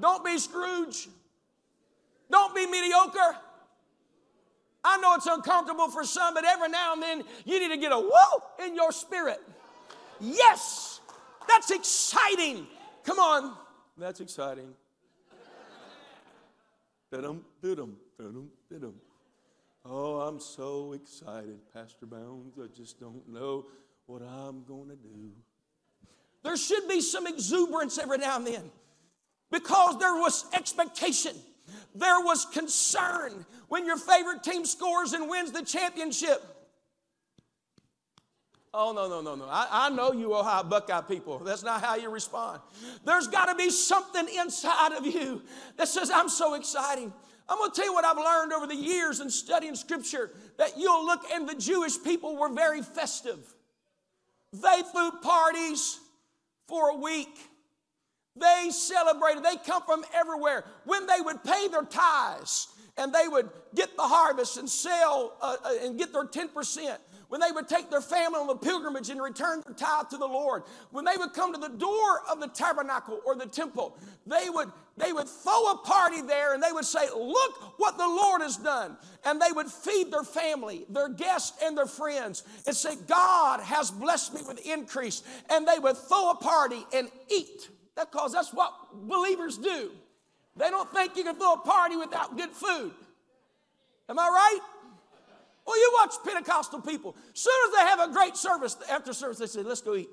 Don't 0.00 0.24
be 0.24 0.38
Scrooge. 0.38 1.08
Don't 2.30 2.54
be 2.54 2.66
mediocre. 2.66 3.36
I 4.84 4.98
know 4.98 5.14
it's 5.14 5.26
uncomfortable 5.26 5.88
for 5.88 6.04
some, 6.04 6.34
but 6.34 6.44
every 6.44 6.68
now 6.68 6.92
and 6.92 7.02
then 7.02 7.22
you 7.44 7.58
need 7.58 7.74
to 7.74 7.76
get 7.76 7.92
a 7.92 7.98
whoa 7.98 8.64
in 8.64 8.74
your 8.74 8.92
spirit. 8.92 9.40
Yes, 10.20 11.00
that's 11.48 11.70
exciting. 11.70 12.66
Come 13.04 13.18
on, 13.18 13.54
that's 13.98 14.20
exciting. 14.20 14.74
Oh, 19.88 20.20
I'm 20.20 20.40
so 20.40 20.94
excited, 20.94 21.58
Pastor 21.72 22.06
Bounds. 22.06 22.58
I 22.58 22.66
just 22.76 22.98
don't 22.98 23.28
know 23.28 23.66
what 24.06 24.22
I'm 24.22 24.64
going 24.64 24.88
to 24.88 24.96
do. 24.96 25.30
There 26.42 26.56
should 26.56 26.88
be 26.88 27.00
some 27.00 27.26
exuberance 27.26 27.98
every 27.98 28.18
now 28.18 28.36
and 28.36 28.46
then 28.46 28.70
because 29.50 29.98
there 29.98 30.14
was 30.14 30.46
expectation. 30.52 31.34
There 31.94 32.20
was 32.20 32.46
concern 32.46 33.46
when 33.68 33.86
your 33.86 33.96
favorite 33.96 34.42
team 34.42 34.64
scores 34.64 35.12
and 35.12 35.28
wins 35.28 35.52
the 35.52 35.62
championship. 35.62 36.42
Oh, 38.74 38.92
no, 38.92 39.08
no, 39.08 39.22
no, 39.22 39.34
no. 39.34 39.46
I, 39.48 39.68
I 39.70 39.90
know 39.90 40.12
you 40.12 40.34
Ohio 40.34 40.62
Buckeye 40.62 41.00
people. 41.02 41.38
That's 41.38 41.62
not 41.62 41.82
how 41.82 41.96
you 41.96 42.10
respond. 42.10 42.60
There's 43.04 43.26
got 43.26 43.46
to 43.46 43.54
be 43.54 43.70
something 43.70 44.26
inside 44.38 44.92
of 44.92 45.06
you 45.06 45.42
that 45.76 45.88
says, 45.88 46.10
I'm 46.10 46.28
so 46.28 46.54
exciting. 46.54 47.12
I'm 47.48 47.58
going 47.58 47.70
to 47.70 47.76
tell 47.76 47.84
you 47.84 47.94
what 47.94 48.04
I've 48.04 48.16
learned 48.16 48.52
over 48.52 48.66
the 48.66 48.74
years 48.74 49.20
in 49.20 49.30
studying 49.30 49.76
Scripture 49.76 50.30
that 50.58 50.76
you'll 50.76 51.06
look, 51.06 51.22
and 51.32 51.48
the 51.48 51.54
Jewish 51.54 52.02
people 52.02 52.36
were 52.36 52.52
very 52.52 52.82
festive. 52.82 53.38
They 54.52 54.82
threw 54.92 55.10
parties 55.22 56.00
for 56.66 56.90
a 56.90 56.96
week. 56.96 57.38
They 58.34 58.68
celebrated, 58.70 59.44
they 59.44 59.56
come 59.64 59.82
from 59.84 60.04
everywhere. 60.14 60.64
When 60.84 61.06
they 61.06 61.20
would 61.20 61.42
pay 61.42 61.68
their 61.68 61.84
tithes 61.84 62.68
and 62.98 63.12
they 63.12 63.28
would 63.28 63.48
get 63.74 63.96
the 63.96 64.02
harvest 64.02 64.56
and 64.56 64.68
sell 64.68 65.36
uh, 65.40 65.56
uh, 65.64 65.70
and 65.82 65.98
get 65.98 66.12
their 66.12 66.26
10%, 66.26 66.98
when 67.28 67.40
they 67.40 67.50
would 67.50 67.68
take 67.68 67.90
their 67.90 68.00
family 68.00 68.38
on 68.38 68.46
the 68.46 68.54
pilgrimage 68.54 69.10
and 69.10 69.20
return 69.20 69.60
their 69.64 69.74
tithe 69.74 70.08
to 70.10 70.16
the 70.16 70.26
Lord, 70.26 70.62
when 70.90 71.04
they 71.04 71.16
would 71.16 71.32
come 71.32 71.52
to 71.52 71.58
the 71.58 71.68
door 71.68 72.22
of 72.30 72.40
the 72.40 72.48
tabernacle 72.48 73.20
or 73.26 73.34
the 73.34 73.46
temple, 73.46 73.96
they 74.26 74.48
would, 74.48 74.70
they 74.96 75.12
would 75.12 75.28
throw 75.28 75.72
a 75.72 75.78
party 75.78 76.22
there 76.22 76.54
and 76.54 76.62
they 76.62 76.72
would 76.72 76.84
say, 76.84 77.08
Look 77.10 77.78
what 77.78 77.98
the 77.98 78.06
Lord 78.06 78.42
has 78.42 78.56
done. 78.56 78.96
And 79.24 79.40
they 79.40 79.50
would 79.52 79.66
feed 79.66 80.12
their 80.12 80.22
family, 80.22 80.86
their 80.88 81.08
guests, 81.08 81.62
and 81.62 81.76
their 81.76 81.86
friends 81.86 82.44
and 82.66 82.76
say, 82.76 82.94
God 83.08 83.60
has 83.60 83.90
blessed 83.90 84.34
me 84.34 84.42
with 84.46 84.64
increase. 84.64 85.22
And 85.50 85.66
they 85.66 85.78
would 85.78 85.96
throw 85.96 86.30
a 86.30 86.36
party 86.36 86.84
and 86.94 87.08
eat. 87.28 87.70
Because 87.98 88.32
that's 88.32 88.52
what 88.52 88.72
believers 88.92 89.56
do. 89.56 89.90
They 90.56 90.70
don't 90.70 90.90
think 90.92 91.16
you 91.16 91.24
can 91.24 91.36
throw 91.36 91.54
a 91.54 91.58
party 91.58 91.96
without 91.96 92.36
good 92.36 92.50
food. 92.50 92.92
Am 94.08 94.18
I 94.18 94.28
right? 94.28 94.60
Well, 95.66 95.76
you 95.76 95.90
watch 95.94 96.14
Pentecostal 96.24 96.80
people. 96.80 97.16
As 97.34 97.40
soon 97.40 97.54
as 97.66 97.74
they 97.74 97.84
have 97.88 98.10
a 98.10 98.12
great 98.12 98.36
service, 98.36 98.76
after 98.90 99.12
service, 99.12 99.38
they 99.38 99.46
say, 99.46 99.62
let's 99.62 99.80
go 99.80 99.96
eat. 99.96 100.08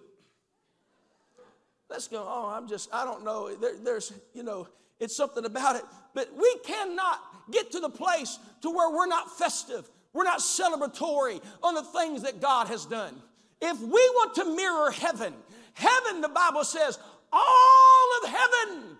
Let's 1.89 2.07
go. 2.07 2.25
Oh, 2.27 2.51
I'm 2.55 2.67
just, 2.67 2.89
I 2.91 3.05
don't 3.05 3.23
know. 3.23 3.53
There, 3.55 3.73
there's, 3.83 4.13
you 4.33 4.41
know, 4.41 4.67
it's 4.99 5.15
something 5.15 5.45
about 5.45 5.75
it. 5.75 5.83
But 6.15 6.29
we 6.35 6.57
cannot 6.63 7.19
get 7.51 7.71
to 7.73 7.79
the 7.79 7.89
place 7.89 8.39
to 8.61 8.71
where 8.71 8.89
we're 8.89 9.05
not 9.05 9.37
festive. 9.37 9.87
We're 10.13 10.23
not 10.23 10.39
celebratory 10.39 11.41
on 11.61 11.75
the 11.75 11.83
things 11.83 12.23
that 12.23 12.41
God 12.41 12.67
has 12.67 12.85
done. 12.85 13.13
If 13.61 13.79
we 13.79 13.87
want 13.89 14.35
to 14.35 14.45
mirror 14.55 14.91
heaven, 14.91 15.33
heaven, 15.73 16.21
the 16.21 16.29
Bible 16.29 16.63
says, 16.63 16.97
all 17.31 18.09
of 18.23 18.29
heaven 18.29 18.97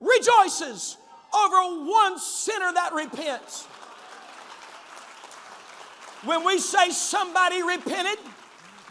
rejoices 0.00 0.96
over 1.34 1.86
one 1.86 2.18
sinner 2.18 2.72
that 2.72 2.92
repents. 2.94 3.66
When 6.24 6.44
we 6.44 6.58
say 6.58 6.90
somebody 6.90 7.62
repented, 7.62 8.18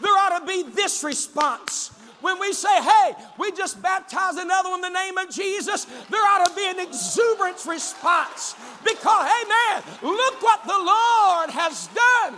there 0.00 0.12
ought 0.12 0.38
to 0.40 0.46
be 0.46 0.62
this 0.62 1.02
response. 1.04 1.90
When 2.20 2.40
we 2.40 2.52
say, 2.52 2.82
hey, 2.82 3.12
we 3.38 3.52
just 3.52 3.82
baptized 3.82 4.38
another 4.38 4.70
one 4.70 4.84
in 4.84 4.92
the 4.92 4.98
name 4.98 5.18
of 5.18 5.28
Jesus, 5.30 5.84
there 6.08 6.22
ought 6.22 6.46
to 6.48 6.54
be 6.54 6.66
an 6.66 6.80
exuberance 6.80 7.66
response. 7.66 8.54
Because, 8.82 9.28
hey, 9.28 9.48
man, 9.48 9.82
look 10.02 10.42
what 10.42 10.62
the 10.64 10.72
Lord 10.72 11.50
has 11.50 11.88
done. 11.88 12.34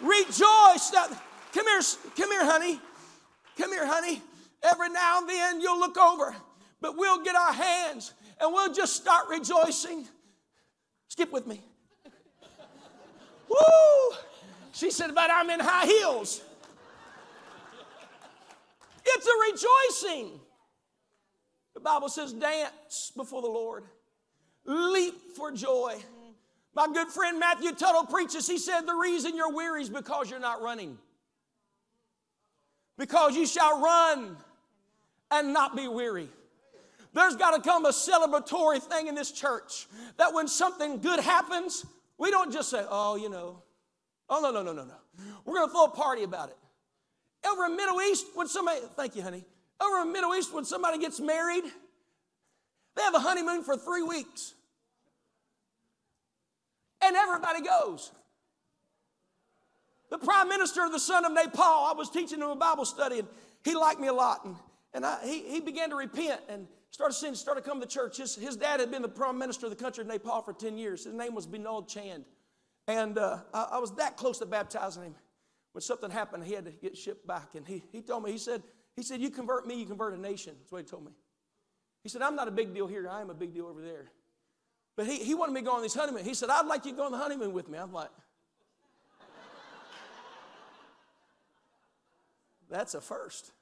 Rejoice. 0.00 0.92
Now, 0.92 1.06
come 1.54 1.66
here, 1.66 1.80
come 2.16 2.30
here, 2.30 2.44
honey. 2.44 2.80
Come 3.56 3.72
here, 3.72 3.86
honey. 3.86 4.22
Every 4.62 4.90
now 4.90 5.20
and 5.20 5.28
then 5.28 5.60
you'll 5.60 5.78
look 5.78 5.96
over, 5.96 6.34
but 6.80 6.96
we'll 6.96 7.22
get 7.22 7.34
our 7.34 7.52
hands 7.52 8.12
and 8.40 8.52
we'll 8.52 8.72
just 8.72 8.94
start 8.94 9.28
rejoicing. 9.30 10.06
Skip 11.08 11.32
with 11.32 11.46
me. 11.46 11.62
Woo! 13.50 14.16
She 14.72 14.90
said, 14.90 15.14
but 15.14 15.30
I'm 15.30 15.50
in 15.50 15.60
high 15.60 15.86
heels. 15.86 16.42
It's 19.04 19.26
a 19.26 20.06
rejoicing. 20.06 20.40
The 21.74 21.80
Bible 21.80 22.08
says, 22.08 22.32
dance 22.32 23.12
before 23.16 23.42
the 23.42 23.48
Lord, 23.48 23.84
leap 24.64 25.36
for 25.36 25.50
joy. 25.50 25.96
My 26.74 26.86
good 26.92 27.08
friend 27.08 27.38
Matthew 27.40 27.72
Tuttle 27.72 28.04
preaches, 28.04 28.46
he 28.46 28.58
said, 28.58 28.82
The 28.82 28.94
reason 28.94 29.36
you're 29.36 29.52
weary 29.52 29.82
is 29.82 29.90
because 29.90 30.30
you're 30.30 30.38
not 30.38 30.62
running. 30.62 30.98
Because 32.96 33.34
you 33.34 33.46
shall 33.46 33.80
run 33.80 34.36
and 35.30 35.52
not 35.52 35.74
be 35.74 35.88
weary. 35.88 36.28
There's 37.12 37.34
got 37.34 37.56
to 37.56 37.62
come 37.68 37.86
a 37.86 37.90
celebratory 37.90 38.80
thing 38.80 39.08
in 39.08 39.16
this 39.16 39.32
church 39.32 39.88
that 40.16 40.32
when 40.32 40.46
something 40.46 41.00
good 41.00 41.18
happens, 41.18 41.84
we 42.20 42.30
don't 42.30 42.52
just 42.52 42.70
say, 42.70 42.84
oh, 42.88 43.16
you 43.16 43.30
know. 43.30 43.62
Oh, 44.28 44.40
no, 44.40 44.52
no, 44.52 44.62
no, 44.62 44.74
no, 44.74 44.84
no. 44.84 44.94
We're 45.44 45.54
going 45.54 45.68
to 45.68 45.72
throw 45.72 45.84
a 45.86 45.90
party 45.90 46.22
about 46.22 46.50
it. 46.50 46.56
Over 47.48 47.64
in 47.64 47.76
Middle 47.76 48.00
East, 48.02 48.26
when 48.34 48.46
somebody, 48.46 48.80
thank 48.94 49.16
you, 49.16 49.22
honey. 49.22 49.42
Over 49.80 50.02
in 50.02 50.12
Middle 50.12 50.34
East, 50.34 50.54
when 50.54 50.66
somebody 50.66 50.98
gets 50.98 51.18
married, 51.18 51.64
they 52.94 53.02
have 53.02 53.14
a 53.14 53.18
honeymoon 53.18 53.64
for 53.64 53.76
three 53.76 54.02
weeks. 54.02 54.52
And 57.02 57.16
everybody 57.16 57.62
goes. 57.62 58.12
The 60.10 60.18
prime 60.18 60.48
minister 60.48 60.84
of 60.84 60.92
the 60.92 61.00
son 61.00 61.24
of 61.24 61.32
Nepal, 61.32 61.62
I 61.64 61.94
was 61.96 62.10
teaching 62.10 62.40
him 62.40 62.50
a 62.50 62.56
Bible 62.56 62.84
study, 62.84 63.20
and 63.20 63.28
he 63.64 63.74
liked 63.74 63.98
me 63.98 64.08
a 64.08 64.12
lot. 64.12 64.44
And, 64.44 64.56
and 64.92 65.06
I, 65.06 65.20
he, 65.24 65.40
he 65.48 65.60
began 65.60 65.88
to 65.88 65.96
repent 65.96 66.42
and 66.50 66.66
started 66.90 67.14
seeing, 67.14 67.34
started 67.34 67.64
coming 67.64 67.82
to 67.82 67.88
church. 67.88 68.18
His, 68.18 68.34
his 68.34 68.56
dad 68.56 68.80
had 68.80 68.90
been 68.90 69.02
the 69.02 69.08
prime 69.08 69.38
minister 69.38 69.66
of 69.66 69.70
the 69.70 69.82
country 69.82 70.02
of 70.02 70.08
Nepal 70.08 70.42
for 70.42 70.52
10 70.52 70.76
years. 70.76 71.04
His 71.04 71.14
name 71.14 71.34
was 71.34 71.46
Binod 71.46 71.88
Chand. 71.88 72.24
And 72.86 73.18
uh, 73.18 73.38
I, 73.54 73.68
I, 73.72 73.78
was 73.78 73.94
that 73.96 74.16
close 74.16 74.38
to 74.38 74.46
baptizing 74.46 75.04
him. 75.04 75.14
When 75.72 75.82
something 75.82 76.10
happened, 76.10 76.44
he 76.44 76.54
had 76.54 76.64
to 76.64 76.72
get 76.72 76.96
shipped 76.96 77.26
back. 77.26 77.54
And 77.54 77.66
he, 77.66 77.82
he 77.92 78.02
told 78.02 78.24
me, 78.24 78.32
he 78.32 78.38
said, 78.38 78.62
he 78.96 79.02
said, 79.02 79.20
you 79.20 79.30
convert 79.30 79.66
me, 79.66 79.78
you 79.78 79.86
convert 79.86 80.14
a 80.14 80.20
nation. 80.20 80.54
That's 80.58 80.72
what 80.72 80.82
he 80.82 80.84
told 80.84 81.04
me. 81.04 81.12
He 82.02 82.08
said, 82.08 82.22
I'm 82.22 82.34
not 82.34 82.48
a 82.48 82.50
big 82.50 82.74
deal 82.74 82.86
here. 82.86 83.08
I 83.08 83.20
am 83.20 83.30
a 83.30 83.34
big 83.34 83.54
deal 83.54 83.66
over 83.66 83.82
there. 83.82 84.10
But 84.96 85.06
he, 85.06 85.18
he 85.18 85.34
wanted 85.34 85.52
me 85.52 85.60
to 85.60 85.66
go 85.66 85.72
on 85.72 85.82
this 85.82 85.94
honeymoon. 85.94 86.24
He 86.24 86.34
said, 86.34 86.50
I'd 86.50 86.66
like 86.66 86.84
you 86.84 86.92
to 86.92 86.96
go 86.96 87.04
on 87.04 87.12
the 87.12 87.18
honeymoon 87.18 87.52
with 87.52 87.68
me. 87.68 87.78
I'm 87.78 87.92
like, 87.92 88.10
that's 92.70 92.94
a 92.94 93.00
first. 93.00 93.52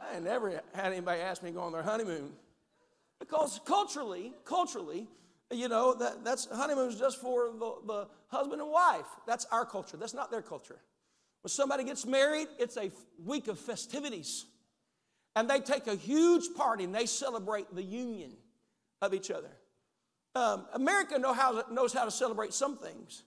I 0.00 0.18
never 0.18 0.62
had 0.74 0.92
anybody 0.92 1.20
ask 1.20 1.42
me 1.42 1.50
to 1.50 1.56
go 1.56 1.62
on 1.62 1.72
their 1.72 1.82
honeymoon. 1.82 2.30
Because 3.18 3.60
culturally, 3.64 4.32
culturally, 4.44 5.06
you 5.52 5.68
know, 5.68 5.94
that, 5.94 6.24
that's 6.24 6.48
honeymoon's 6.50 6.98
just 6.98 7.20
for 7.20 7.50
the, 7.50 7.74
the 7.86 8.08
husband 8.28 8.62
and 8.62 8.70
wife. 8.70 9.06
That's 9.26 9.44
our 9.46 9.66
culture. 9.66 9.96
That's 9.96 10.14
not 10.14 10.30
their 10.30 10.42
culture. 10.42 10.78
When 11.42 11.50
somebody 11.50 11.84
gets 11.84 12.06
married, 12.06 12.48
it's 12.58 12.76
a 12.76 12.90
week 13.24 13.48
of 13.48 13.58
festivities. 13.58 14.46
And 15.36 15.48
they 15.48 15.60
take 15.60 15.86
a 15.86 15.94
huge 15.94 16.54
party 16.56 16.84
and 16.84 16.94
they 16.94 17.06
celebrate 17.06 17.74
the 17.74 17.82
union 17.82 18.32
of 19.02 19.14
each 19.14 19.30
other. 19.30 19.50
Um, 20.34 20.66
America 20.74 21.18
know 21.18 21.32
how, 21.32 21.64
knows 21.70 21.92
how 21.92 22.04
to 22.04 22.10
celebrate 22.10 22.54
some 22.54 22.76
things. 22.76 23.22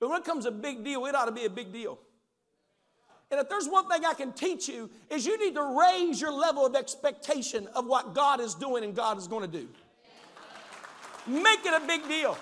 But 0.00 0.10
when 0.10 0.20
it 0.20 0.24
comes 0.24 0.46
a 0.46 0.50
big 0.50 0.84
deal, 0.84 1.06
it 1.06 1.14
ought 1.14 1.26
to 1.26 1.32
be 1.32 1.44
a 1.44 1.50
big 1.50 1.72
deal. 1.72 1.98
And 3.32 3.40
if 3.40 3.48
there's 3.48 3.66
one 3.66 3.88
thing 3.88 4.04
I 4.04 4.12
can 4.12 4.32
teach 4.32 4.68
you, 4.68 4.90
is 5.08 5.24
you 5.24 5.38
need 5.42 5.54
to 5.54 5.80
raise 5.80 6.20
your 6.20 6.32
level 6.32 6.66
of 6.66 6.76
expectation 6.76 7.66
of 7.74 7.86
what 7.86 8.14
God 8.14 8.40
is 8.40 8.54
doing 8.54 8.84
and 8.84 8.94
God 8.94 9.16
is 9.16 9.26
going 9.26 9.50
to 9.50 9.58
do. 9.58 9.66
Make 11.26 11.64
it 11.64 11.72
a 11.72 11.86
big 11.86 12.06
deal. 12.06 12.36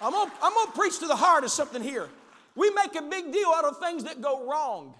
I'm 0.00 0.12
gonna, 0.12 0.30
I'm 0.40 0.54
gonna 0.54 0.70
preach 0.70 1.00
to 1.00 1.08
the 1.08 1.16
heart 1.16 1.42
of 1.42 1.50
something 1.50 1.82
here. 1.82 2.08
We 2.54 2.70
make 2.70 2.94
a 2.94 3.02
big 3.02 3.32
deal 3.32 3.48
out 3.48 3.64
of 3.64 3.78
things 3.78 4.04
that 4.04 4.22
go 4.22 4.48
wrong. 4.48 4.94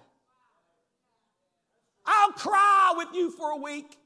I'll 2.04 2.32
cry 2.32 2.94
with 2.96 3.08
you 3.14 3.30
for 3.30 3.50
a 3.52 3.56
week. 3.56 3.96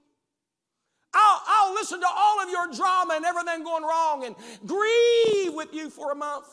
I'll, 1.14 1.40
I'll 1.46 1.74
listen 1.74 1.98
to 2.00 2.08
all 2.14 2.42
of 2.42 2.50
your 2.50 2.70
drama 2.74 3.14
and 3.14 3.24
everything 3.24 3.64
going 3.64 3.84
wrong 3.84 4.26
and 4.26 4.34
grieve 4.66 5.54
with 5.54 5.72
you 5.72 5.88
for 5.88 6.12
a 6.12 6.14
month. 6.14 6.46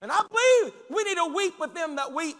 And 0.00 0.12
I 0.12 0.20
believe 0.20 0.74
we 0.90 1.02
need 1.04 1.16
to 1.16 1.32
weep 1.34 1.58
with 1.58 1.74
them 1.74 1.96
that 1.96 2.12
weep. 2.12 2.36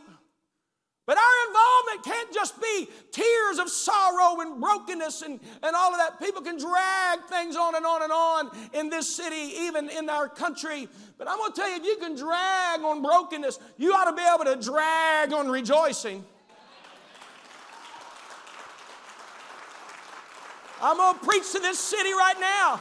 But 1.05 1.17
our 1.17 1.49
involvement 1.49 2.05
can't 2.05 2.33
just 2.33 2.63
be 2.63 2.89
tears 3.11 3.59
of 3.59 3.69
sorrow 3.69 4.41
and 4.41 4.61
brokenness 4.61 5.23
and, 5.23 5.41
and 5.63 5.75
all 5.75 5.91
of 5.91 5.99
that. 5.99 6.21
People 6.21 6.43
can 6.43 6.57
drag 6.57 7.25
things 7.25 7.57
on 7.57 7.75
and 7.75 7.85
on 7.85 8.03
and 8.03 8.13
on 8.13 8.51
in 8.73 8.89
this 8.89 9.17
city, 9.17 9.55
even 9.63 9.91
in 9.91 10.09
our 10.09 10.29
country. 10.29 10.89
But 11.19 11.29
I'm 11.29 11.39
going 11.39 11.53
to 11.53 11.61
tell 11.61 11.69
you, 11.69 11.77
if 11.77 11.85
you 11.85 11.97
can 11.97 12.15
drag 12.15 12.83
on 12.83 13.03
brokenness, 13.03 13.59
you 13.79 13.93
ought 13.93 14.11
to 14.11 14.13
be 14.13 14.23
able 14.23 14.45
to 14.45 14.65
drag 14.65 15.33
on 15.33 15.49
rejoicing. 15.49 16.25
I'm 20.81 20.97
going 20.97 21.19
to 21.19 21.25
preach 21.25 21.51
to 21.53 21.59
this 21.59 21.81
city 21.81 22.13
right 22.13 22.39
now. 22.41 22.81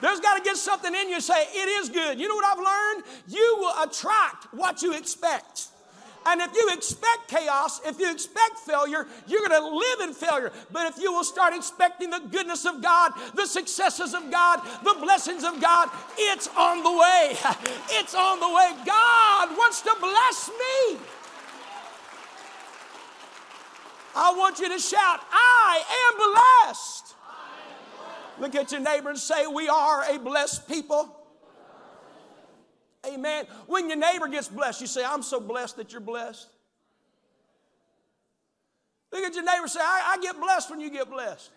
There's 0.00 0.20
got 0.20 0.38
to 0.38 0.42
get 0.42 0.56
something 0.56 0.92
in 0.92 1.08
you 1.08 1.20
say, 1.20 1.40
it 1.52 1.68
is 1.68 1.88
good. 1.88 2.18
You 2.18 2.28
know 2.28 2.34
what 2.34 2.44
I've 2.44 2.64
learned? 2.64 3.04
You 3.28 3.56
will 3.58 3.82
attract 3.82 4.52
what 4.52 4.82
you 4.82 4.96
expect. 4.96 5.68
And 6.28 6.42
if 6.42 6.54
you 6.54 6.68
expect 6.74 7.28
chaos, 7.28 7.80
if 7.86 7.98
you 7.98 8.10
expect 8.10 8.58
failure, 8.58 9.06
you're 9.26 9.48
going 9.48 9.62
to 9.62 9.66
live 9.66 10.00
in 10.08 10.12
failure. 10.12 10.52
But 10.70 10.86
if 10.86 11.02
you 11.02 11.10
will 11.10 11.24
start 11.24 11.54
expecting 11.54 12.10
the 12.10 12.20
goodness 12.30 12.66
of 12.66 12.82
God, 12.82 13.12
the 13.34 13.46
successes 13.46 14.12
of 14.12 14.30
God, 14.30 14.60
the 14.84 14.94
blessings 15.00 15.42
of 15.42 15.58
God, 15.58 15.88
it's 16.18 16.46
on 16.48 16.82
the 16.82 16.92
way. 16.92 17.36
It's 17.90 18.14
on 18.14 18.40
the 18.40 18.48
way. 18.48 18.72
God 18.84 19.56
wants 19.56 19.80
to 19.82 19.94
bless 19.98 20.48
me. 20.50 21.00
I 24.14 24.34
want 24.36 24.58
you 24.58 24.68
to 24.68 24.78
shout, 24.78 25.20
I 25.32 25.82
am 26.04 26.66
blessed. 26.66 27.14
Look 28.38 28.54
at 28.54 28.70
your 28.70 28.80
neighbor 28.80 29.10
and 29.10 29.18
say, 29.18 29.46
We 29.46 29.68
are 29.68 30.04
a 30.04 30.18
blessed 30.18 30.68
people. 30.68 31.17
Amen. 33.06 33.46
When 33.66 33.88
your 33.88 33.98
neighbor 33.98 34.28
gets 34.28 34.48
blessed, 34.48 34.80
you 34.80 34.86
say, 34.86 35.04
I'm 35.04 35.22
so 35.22 35.40
blessed 35.40 35.76
that 35.76 35.92
you're 35.92 36.00
blessed. 36.00 36.48
Look 39.12 39.24
at 39.24 39.34
your 39.34 39.44
neighbor 39.44 39.68
say, 39.68 39.80
I, 39.80 40.14
I 40.16 40.22
get 40.22 40.38
blessed 40.40 40.70
when 40.70 40.80
you 40.80 40.90
get 40.90 41.08
blessed. 41.10 41.50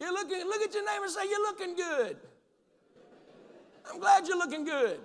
You're 0.00 0.12
looking, 0.12 0.38
look 0.44 0.62
at 0.62 0.72
your 0.72 0.84
neighbor 0.84 1.04
and 1.04 1.12
say, 1.12 1.28
You're 1.28 1.42
looking 1.42 1.74
good. 1.74 2.16
I'm 3.90 3.98
glad 3.98 4.28
you're 4.28 4.38
looking 4.38 4.64
good. 4.64 5.00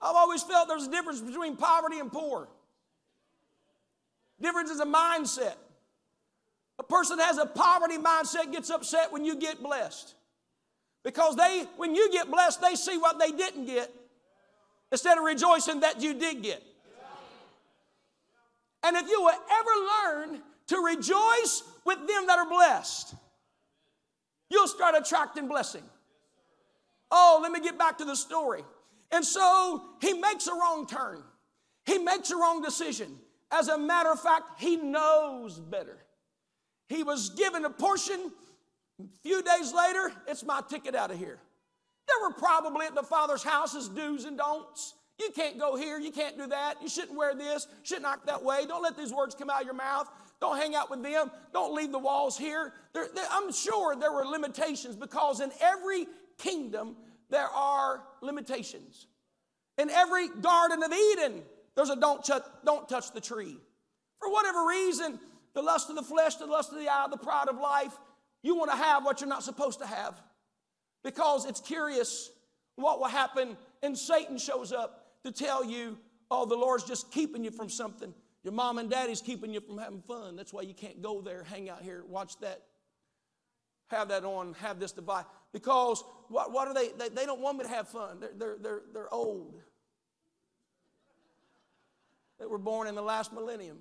I've 0.00 0.16
always 0.16 0.42
felt 0.42 0.68
there's 0.68 0.86
a 0.86 0.90
difference 0.90 1.20
between 1.20 1.56
poverty 1.56 1.98
and 1.98 2.10
poor. 2.12 2.48
Difference 4.40 4.70
is 4.70 4.80
a 4.80 4.86
mindset. 4.86 5.54
A 6.84 6.86
person 6.86 7.16
that 7.16 7.28
has 7.28 7.38
a 7.38 7.46
poverty 7.46 7.96
mindset 7.96 8.52
gets 8.52 8.68
upset 8.68 9.10
when 9.10 9.24
you 9.24 9.36
get 9.36 9.62
blessed. 9.62 10.14
Because 11.02 11.34
they, 11.34 11.64
when 11.78 11.94
you 11.94 12.12
get 12.12 12.30
blessed, 12.30 12.60
they 12.60 12.74
see 12.74 12.98
what 12.98 13.18
they 13.18 13.30
didn't 13.30 13.64
get 13.64 13.90
instead 14.92 15.16
of 15.16 15.24
rejoicing 15.24 15.80
that 15.80 16.02
you 16.02 16.12
did 16.12 16.42
get. 16.42 16.62
And 18.82 18.96
if 18.96 19.08
you 19.08 19.18
will 19.18 19.30
ever 19.30 19.70
learn 20.28 20.42
to 20.66 20.78
rejoice 20.78 21.62
with 21.86 21.98
them 22.06 22.26
that 22.26 22.38
are 22.38 22.48
blessed, 22.48 23.14
you'll 24.50 24.68
start 24.68 24.94
attracting 24.94 25.48
blessing. 25.48 25.84
Oh, 27.10 27.38
let 27.42 27.50
me 27.50 27.60
get 27.60 27.78
back 27.78 27.96
to 27.98 28.04
the 28.04 28.16
story. 28.16 28.62
And 29.10 29.24
so 29.24 29.84
he 30.02 30.12
makes 30.12 30.48
a 30.48 30.52
wrong 30.52 30.86
turn. 30.86 31.22
He 31.86 31.96
makes 31.96 32.30
a 32.30 32.36
wrong 32.36 32.60
decision. 32.60 33.16
As 33.50 33.68
a 33.68 33.78
matter 33.78 34.10
of 34.10 34.20
fact, 34.20 34.60
he 34.60 34.76
knows 34.76 35.58
better. 35.58 36.03
He 36.88 37.02
was 37.02 37.30
given 37.30 37.64
a 37.64 37.70
portion. 37.70 38.32
A 39.00 39.04
few 39.22 39.42
days 39.42 39.72
later, 39.72 40.12
it's 40.28 40.44
my 40.44 40.60
ticket 40.68 40.94
out 40.94 41.10
of 41.10 41.18
here. 41.18 41.38
There 42.06 42.28
were 42.28 42.34
probably 42.34 42.86
at 42.86 42.94
the 42.94 43.02
Father's 43.02 43.42
houses 43.42 43.88
do's 43.88 44.24
and 44.24 44.38
don'ts. 44.38 44.94
You 45.18 45.30
can't 45.34 45.58
go 45.58 45.76
here. 45.76 45.98
You 45.98 46.10
can't 46.10 46.36
do 46.36 46.46
that. 46.48 46.82
You 46.82 46.88
shouldn't 46.88 47.16
wear 47.16 47.34
this. 47.34 47.66
Shouldn't 47.82 48.06
act 48.06 48.26
that 48.26 48.42
way. 48.42 48.66
Don't 48.66 48.82
let 48.82 48.96
these 48.96 49.12
words 49.12 49.34
come 49.34 49.48
out 49.48 49.60
of 49.60 49.64
your 49.64 49.74
mouth. 49.74 50.08
Don't 50.40 50.56
hang 50.58 50.74
out 50.74 50.90
with 50.90 51.02
them. 51.02 51.30
Don't 51.52 51.74
leave 51.74 51.92
the 51.92 51.98
walls 51.98 52.36
here. 52.36 52.72
There, 52.92 53.06
there, 53.14 53.26
I'm 53.30 53.52
sure 53.52 53.94
there 53.96 54.12
were 54.12 54.26
limitations 54.26 54.96
because 54.96 55.40
in 55.40 55.52
every 55.60 56.06
kingdom 56.36 56.96
there 57.30 57.48
are 57.48 58.02
limitations. 58.20 59.06
In 59.78 59.88
every 59.88 60.28
Garden 60.28 60.82
of 60.82 60.92
Eden, 60.92 61.42
there's 61.76 61.90
a 61.90 61.96
don't, 61.96 62.24
touch, 62.24 62.44
don't 62.64 62.88
touch 62.88 63.12
the 63.12 63.20
tree. 63.20 63.56
For 64.18 64.30
whatever 64.30 64.66
reason, 64.66 65.18
the 65.54 65.62
lust 65.62 65.88
of 65.88 65.96
the 65.96 66.02
flesh, 66.02 66.36
the 66.36 66.46
lust 66.46 66.72
of 66.72 66.78
the 66.78 66.88
eye, 66.88 67.06
the 67.10 67.16
pride 67.16 67.48
of 67.48 67.56
life, 67.56 67.96
you 68.42 68.54
want 68.56 68.70
to 68.70 68.76
have 68.76 69.04
what 69.04 69.20
you're 69.20 69.28
not 69.28 69.42
supposed 69.42 69.80
to 69.80 69.86
have 69.86 70.20
because 71.02 71.46
it's 71.46 71.60
curious 71.60 72.30
what 72.76 72.98
will 72.98 73.08
happen 73.08 73.56
and 73.82 73.96
Satan 73.96 74.36
shows 74.36 74.72
up 74.72 75.06
to 75.24 75.32
tell 75.32 75.64
you, 75.64 75.96
oh, 76.30 76.44
the 76.44 76.56
Lord's 76.56 76.84
just 76.84 77.10
keeping 77.10 77.44
you 77.44 77.50
from 77.50 77.68
something. 77.68 78.12
Your 78.42 78.52
mom 78.52 78.78
and 78.78 78.90
daddy's 78.90 79.22
keeping 79.22 79.52
you 79.52 79.60
from 79.60 79.78
having 79.78 80.02
fun. 80.02 80.36
That's 80.36 80.52
why 80.52 80.62
you 80.62 80.74
can't 80.74 81.00
go 81.00 81.20
there, 81.20 81.44
hang 81.44 81.70
out 81.70 81.82
here, 81.82 82.04
watch 82.06 82.38
that, 82.40 82.60
have 83.88 84.08
that 84.08 84.24
on, 84.24 84.54
have 84.54 84.78
this 84.78 84.92
device. 84.92 85.24
Because 85.52 86.02
what, 86.28 86.52
what 86.52 86.68
are 86.68 86.74
they, 86.74 86.88
they? 86.98 87.08
They 87.08 87.26
don't 87.26 87.40
want 87.40 87.58
me 87.58 87.64
to 87.64 87.70
have 87.70 87.88
fun. 87.88 88.20
They're, 88.20 88.32
they're, 88.36 88.56
they're, 88.60 88.82
they're 88.92 89.14
old. 89.14 89.54
They 92.38 92.46
were 92.46 92.58
born 92.58 92.88
in 92.88 92.94
the 92.94 93.02
last 93.02 93.32
millennium. 93.32 93.78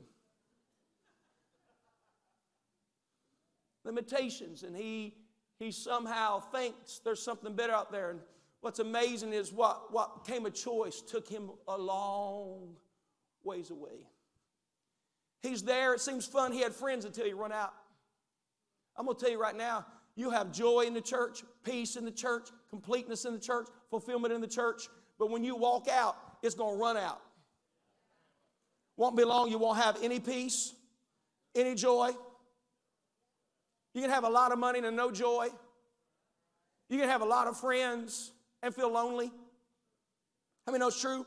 Limitations, 3.83 4.63
and 4.63 4.75
he 4.75 5.15
he 5.59 5.71
somehow 5.71 6.39
thinks 6.39 6.99
there's 7.03 7.21
something 7.21 7.55
better 7.55 7.73
out 7.73 7.91
there. 7.91 8.11
And 8.11 8.19
what's 8.61 8.79
amazing 8.79 9.33
is 9.33 9.53
what, 9.53 9.93
what 9.93 10.25
came 10.25 10.45
a 10.45 10.51
choice 10.51 11.01
took 11.01 11.27
him 11.27 11.51
a 11.67 11.77
long 11.77 12.75
ways 13.43 13.69
away. 13.69 14.07
He's 15.41 15.63
there, 15.63 15.93
it 15.93 16.01
seems 16.01 16.25
fun. 16.25 16.51
He 16.51 16.61
had 16.61 16.73
friends 16.73 17.05
until 17.05 17.25
he 17.25 17.33
run 17.33 17.51
out. 17.51 17.73
I'm 18.97 19.05
gonna 19.05 19.17
tell 19.17 19.29
you 19.29 19.41
right 19.41 19.55
now, 19.55 19.85
you 20.15 20.29
have 20.29 20.51
joy 20.51 20.81
in 20.81 20.93
the 20.93 21.01
church, 21.01 21.43
peace 21.63 21.95
in 21.95 22.05
the 22.05 22.11
church, 22.11 22.49
completeness 22.69 23.25
in 23.25 23.33
the 23.33 23.39
church, 23.39 23.67
fulfillment 23.89 24.33
in 24.33 24.41
the 24.41 24.47
church. 24.47 24.87
But 25.19 25.29
when 25.29 25.43
you 25.43 25.55
walk 25.55 25.87
out, 25.87 26.15
it's 26.41 26.55
gonna 26.55 26.77
run 26.77 26.97
out. 26.97 27.21
Won't 28.95 29.17
be 29.17 29.23
long, 29.23 29.49
you 29.49 29.57
won't 29.57 29.79
have 29.79 29.97
any 30.03 30.19
peace, 30.19 30.73
any 31.55 31.73
joy, 31.73 32.11
you 33.93 34.01
can 34.01 34.09
have 34.09 34.23
a 34.23 34.29
lot 34.29 34.51
of 34.51 34.59
money 34.59 34.79
and 34.79 34.95
no 34.95 35.11
joy. 35.11 35.49
You 36.89 36.99
can 36.99 37.09
have 37.09 37.21
a 37.21 37.25
lot 37.25 37.47
of 37.47 37.59
friends 37.59 38.31
and 38.61 38.73
feel 38.73 38.91
lonely. 38.91 39.31
How 40.65 40.71
many 40.71 40.79
know 40.79 40.87
it's 40.87 40.99
true? 40.99 41.25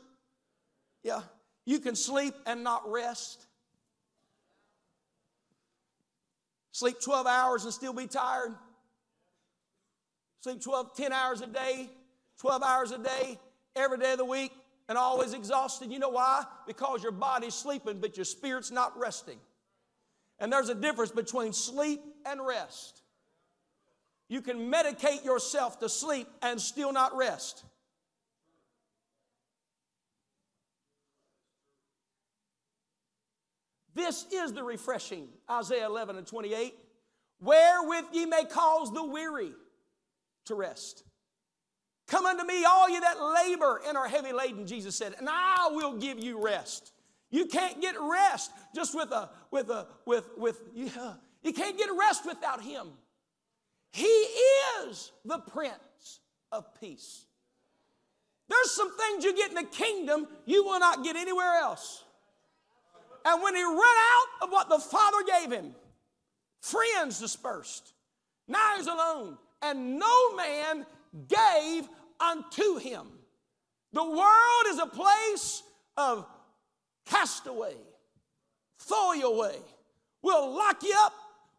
Yeah. 1.03 1.21
You 1.65 1.79
can 1.79 1.95
sleep 1.95 2.33
and 2.45 2.63
not 2.63 2.89
rest. 2.89 3.45
Sleep 6.71 7.01
12 7.01 7.27
hours 7.27 7.63
and 7.63 7.73
still 7.73 7.93
be 7.93 8.07
tired. 8.07 8.53
Sleep 10.41 10.61
12, 10.61 10.95
10 10.95 11.11
hours 11.11 11.41
a 11.41 11.47
day, 11.47 11.89
12 12.39 12.63
hours 12.63 12.91
a 12.91 12.99
day, 12.99 13.39
every 13.75 13.97
day 13.97 14.11
of 14.11 14.17
the 14.17 14.25
week, 14.25 14.51
and 14.87 14.97
always 14.97 15.33
exhausted. 15.33 15.91
You 15.91 15.99
know 15.99 16.09
why? 16.09 16.45
Because 16.65 17.03
your 17.03 17.11
body's 17.11 17.55
sleeping, 17.55 17.99
but 17.99 18.15
your 18.15 18.25
spirit's 18.25 18.71
not 18.71 18.97
resting. 18.97 19.39
And 20.39 20.51
there's 20.51 20.69
a 20.69 20.75
difference 20.75 21.11
between 21.11 21.53
sleep 21.53 22.01
and 22.25 22.45
rest. 22.45 23.01
You 24.29 24.41
can 24.41 24.71
medicate 24.71 25.23
yourself 25.23 25.79
to 25.79 25.89
sleep 25.89 26.27
and 26.41 26.59
still 26.59 26.91
not 26.91 27.15
rest. 27.15 27.63
This 33.95 34.27
is 34.31 34.53
the 34.53 34.63
refreshing, 34.63 35.27
Isaiah 35.49 35.87
11 35.87 36.17
and 36.17 36.27
28, 36.27 36.75
wherewith 37.41 38.05
ye 38.13 38.27
may 38.27 38.43
cause 38.45 38.93
the 38.93 39.03
weary 39.03 39.53
to 40.45 40.53
rest. 40.53 41.03
Come 42.07 42.27
unto 42.27 42.45
me, 42.45 42.63
all 42.63 42.89
ye 42.89 42.99
that 42.99 43.19
labor 43.19 43.81
and 43.87 43.97
are 43.97 44.07
heavy 44.07 44.33
laden, 44.33 44.67
Jesus 44.67 44.95
said, 44.95 45.15
and 45.17 45.27
I 45.27 45.69
will 45.71 45.97
give 45.97 46.19
you 46.23 46.39
rest. 46.43 46.93
You 47.29 47.45
can't 47.45 47.81
get 47.81 47.95
rest 47.99 48.51
just 48.73 48.95
with 48.95 49.11
a, 49.11 49.29
with 49.51 49.69
a, 49.69 49.87
with, 50.05 50.29
with, 50.37 50.61
yeah. 50.73 51.13
You 51.43 51.53
can't 51.53 51.77
get 51.77 51.89
rest 51.97 52.25
without 52.25 52.61
Him. 52.63 52.87
He 53.91 54.05
is 54.05 55.11
the 55.25 55.39
Prince 55.39 56.19
of 56.51 56.65
Peace. 56.79 57.25
There's 58.49 58.71
some 58.71 58.95
things 58.95 59.23
you 59.23 59.35
get 59.35 59.49
in 59.49 59.55
the 59.55 59.63
kingdom 59.63 60.27
you 60.45 60.63
will 60.63 60.79
not 60.79 61.03
get 61.03 61.15
anywhere 61.15 61.55
else. 61.61 62.03
And 63.25 63.43
when 63.43 63.55
he 63.55 63.63
ran 63.63 63.73
out 63.75 64.43
of 64.43 64.49
what 64.51 64.69
the 64.69 64.79
Father 64.79 65.17
gave 65.27 65.51
him, 65.51 65.75
friends 66.61 67.19
dispersed, 67.19 67.93
now 68.47 68.75
he's 68.77 68.87
alone, 68.87 69.37
and 69.61 69.99
no 69.99 70.35
man 70.35 70.85
gave 71.27 71.89
unto 72.21 72.77
him. 72.77 73.07
The 73.91 74.03
world 74.03 74.65
is 74.67 74.79
a 74.79 74.87
place 74.87 75.63
of 75.97 76.25
castaway, 77.07 77.73
throw 78.79 79.13
you 79.13 79.27
away. 79.27 79.55
We'll 80.21 80.53
lock 80.53 80.83
you 80.83 80.93
up. 80.97 81.13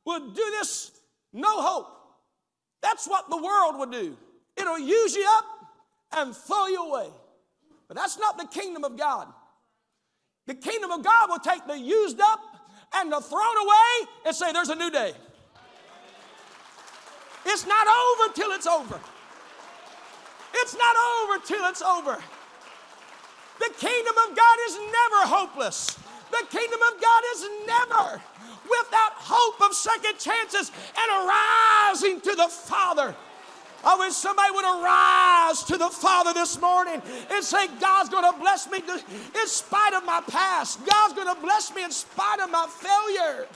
We'll 0.04 0.30
do 0.30 0.44
this, 0.58 0.92
no 1.32 1.61
hope. 1.61 1.88
That's 2.82 3.06
what 3.08 3.28
the 3.28 3.37
world 3.37 3.78
would 3.78 3.92
do. 3.92 4.16
It'll 4.56 4.78
use 4.78 5.14
you 5.14 5.26
up 5.28 5.44
and 6.16 6.34
throw 6.34 6.66
you 6.66 6.82
away. 6.82 7.08
But 7.88 7.96
that's 7.96 8.18
not 8.18 8.38
the 8.38 8.46
kingdom 8.46 8.84
of 8.84 8.96
God. 8.96 9.28
The 10.46 10.54
kingdom 10.54 10.90
of 10.90 11.04
God 11.04 11.28
will 11.28 11.38
take 11.38 11.66
the 11.66 11.78
used 11.78 12.20
up 12.20 12.40
and 12.94 13.12
the 13.12 13.20
thrown 13.20 13.56
away 13.62 14.11
and 14.26 14.34
say, 14.34 14.52
There's 14.52 14.70
a 14.70 14.74
new 14.74 14.90
day. 14.90 15.12
It's 17.44 17.66
not 17.66 17.87
over 17.87 18.34
till 18.34 18.52
it's 18.52 18.66
over. 18.66 19.00
It's 20.54 20.76
not 20.76 20.96
over 20.96 21.44
till 21.44 21.64
it's 21.66 21.82
over. 21.82 22.18
The 23.59 23.75
kingdom 23.79 24.14
of 24.29 24.37
God 24.37 24.59
is 24.66 24.75
never 24.77 25.21
hopeless. 25.27 25.99
The 26.31 26.47
kingdom 26.51 26.81
of 26.92 27.01
God 27.01 27.23
is 27.35 27.49
never 27.66 28.23
without 28.64 29.12
hope 29.16 29.68
of 29.68 29.75
second 29.75 30.18
chances 30.18 30.71
and 30.71 31.09
arising 31.29 32.21
to 32.21 32.35
the 32.37 32.49
Father. 32.49 33.14
I 33.85 33.97
wish 33.97 34.14
somebody 34.14 34.51
would 34.53 34.64
arise 34.64 35.62
to 35.64 35.77
the 35.77 35.88
Father 35.88 36.33
this 36.35 36.61
morning 36.61 37.01
and 37.31 37.44
say, 37.44 37.68
God's 37.81 38.11
going 38.11 38.31
to 38.31 38.38
bless 38.38 38.68
me 38.71 38.79
in 38.79 39.47
spite 39.47 39.94
of 39.94 40.05
my 40.05 40.21
past. 40.29 40.85
God's 40.85 41.14
going 41.14 41.33
to 41.35 41.40
bless 41.40 41.75
me 41.75 41.85
in 41.85 41.92
spite 41.92 42.40
of 42.40 42.51
my 42.51 42.66
failure. 42.68 43.47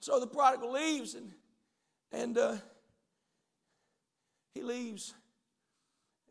So 0.00 0.20
the 0.20 0.26
prodigal 0.26 0.72
leaves 0.72 1.14
and, 1.14 1.32
and 2.12 2.36
uh, 2.36 2.56
he 4.54 4.62
leaves 4.62 5.14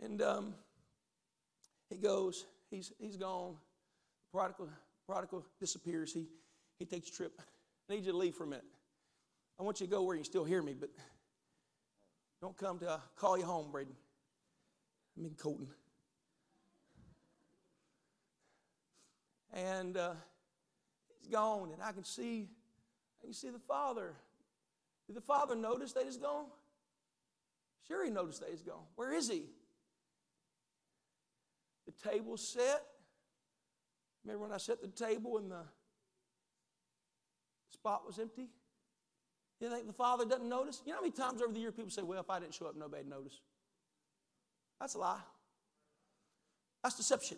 and 0.02 0.22
um, 0.22 0.54
he 1.90 1.98
goes, 1.98 2.46
he's, 2.70 2.92
he's 3.00 3.18
gone. 3.18 3.56
Prodigal, 4.32 4.70
prodigal 5.06 5.46
disappears. 5.60 6.12
He, 6.14 6.26
he 6.80 6.86
takes 6.86 7.10
a 7.10 7.14
trip. 7.14 7.40
I 7.90 7.94
need 7.94 8.06
you 8.06 8.12
to 8.12 8.18
leave 8.18 8.36
for 8.36 8.46
a 8.46 8.48
minute. 8.48 8.66
I 9.60 9.64
want 9.64 9.80
you 9.80 9.86
to 9.86 9.92
go 9.92 10.04
where 10.04 10.16
you 10.16 10.24
still 10.24 10.44
hear 10.44 10.62
me, 10.62 10.74
but 10.78 10.90
don't 12.42 12.58
come 12.58 12.80
to 12.80 13.00
call 13.16 13.38
you 13.38 13.46
home, 13.46 13.72
Braden. 13.72 13.94
I'm 15.18 15.26
in 15.26 15.36
Colton. 15.36 15.68
And 19.54 19.96
uh, 19.96 20.14
he's 21.20 21.32
gone, 21.32 21.70
and 21.72 21.82
I 21.84 21.92
can 21.92 22.04
see, 22.04 22.48
I 23.22 23.26
can 23.26 23.34
see 23.34 23.52
the 23.52 23.60
father. 23.60 24.14
Did 25.06 25.16
the 25.16 25.22
father 25.22 25.56
notice 25.56 25.94
that 25.94 26.06
he's 26.06 26.18
gone? 26.18 26.46
Sure, 27.88 28.04
he 28.04 28.12
noticed 28.12 28.40
that 28.40 28.50
he's 28.50 28.62
gone. 28.62 28.84
Where 28.96 29.14
is 29.14 29.30
he? 29.30 29.44
The 31.86 32.10
table's 32.10 32.48
set. 32.48 32.82
Remember 34.24 34.44
when 34.44 34.54
I 34.54 34.58
set 34.58 34.82
the 34.82 34.88
table 34.88 35.38
and 35.38 35.52
the 35.52 35.64
spot 37.72 38.04
was 38.06 38.20
empty? 38.20 38.48
You 39.60 39.70
think 39.70 39.88
the 39.88 39.94
father 39.94 40.26
doesn't 40.26 40.48
notice? 40.48 40.82
You 40.86 40.92
know 40.92 40.98
how 40.98 41.02
many 41.02 41.14
times 41.14 41.42
over 41.42 41.54
the 41.54 41.60
year 41.60 41.72
people 41.72 41.92
say, 41.92 42.02
Well, 42.02 42.20
if 42.20 42.30
I 42.30 42.40
didn't 42.40 42.54
show 42.54 42.66
up, 42.68 42.76
nobody'd 42.76 43.08
notice? 43.08 43.40
That's 44.80 44.96
a 44.96 44.98
lie. 44.98 45.22
That's 46.84 46.96
deception. 46.96 47.38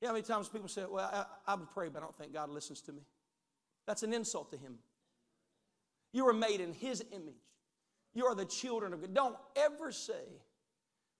You 0.00 0.06
know 0.06 0.08
how 0.08 0.14
many 0.14 0.26
times 0.26 0.48
people 0.48 0.68
say, 0.68 0.84
Well, 0.88 1.08
I, 1.12 1.52
I 1.52 1.54
would 1.54 1.70
pray, 1.70 1.88
but 1.88 1.98
I 1.98 2.02
don't 2.02 2.14
think 2.16 2.32
God 2.32 2.50
listens 2.50 2.80
to 2.82 2.92
me? 2.92 3.02
That's 3.86 4.02
an 4.02 4.12
insult 4.12 4.50
to 4.52 4.58
Him. 4.58 4.78
You 6.12 6.24
were 6.24 6.32
made 6.32 6.60
in 6.60 6.72
His 6.72 7.04
image. 7.12 7.34
You 8.16 8.24
are 8.24 8.34
the 8.34 8.46
children 8.46 8.94
of 8.94 9.02
God. 9.02 9.12
Don't 9.12 9.36
ever 9.56 9.92
say, 9.92 10.24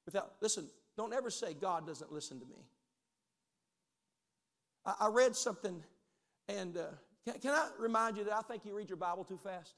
without, 0.07 0.33
listen, 0.41 0.67
don't 0.97 1.13
ever 1.13 1.29
say, 1.29 1.53
God 1.53 1.87
doesn't 1.87 2.11
listen 2.11 2.41
to 2.41 2.47
me. 2.47 2.57
I, 4.87 4.95
I 5.03 5.09
read 5.09 5.37
something, 5.37 5.85
and 6.49 6.79
uh, 6.79 6.85
can, 7.27 7.39
can 7.39 7.51
I 7.51 7.69
remind 7.79 8.17
you 8.17 8.25
that 8.25 8.33
I 8.33 8.41
think 8.41 8.65
you 8.65 8.75
read 8.75 8.89
your 8.89 8.97
Bible 8.97 9.25
too 9.25 9.37
fast? 9.37 9.75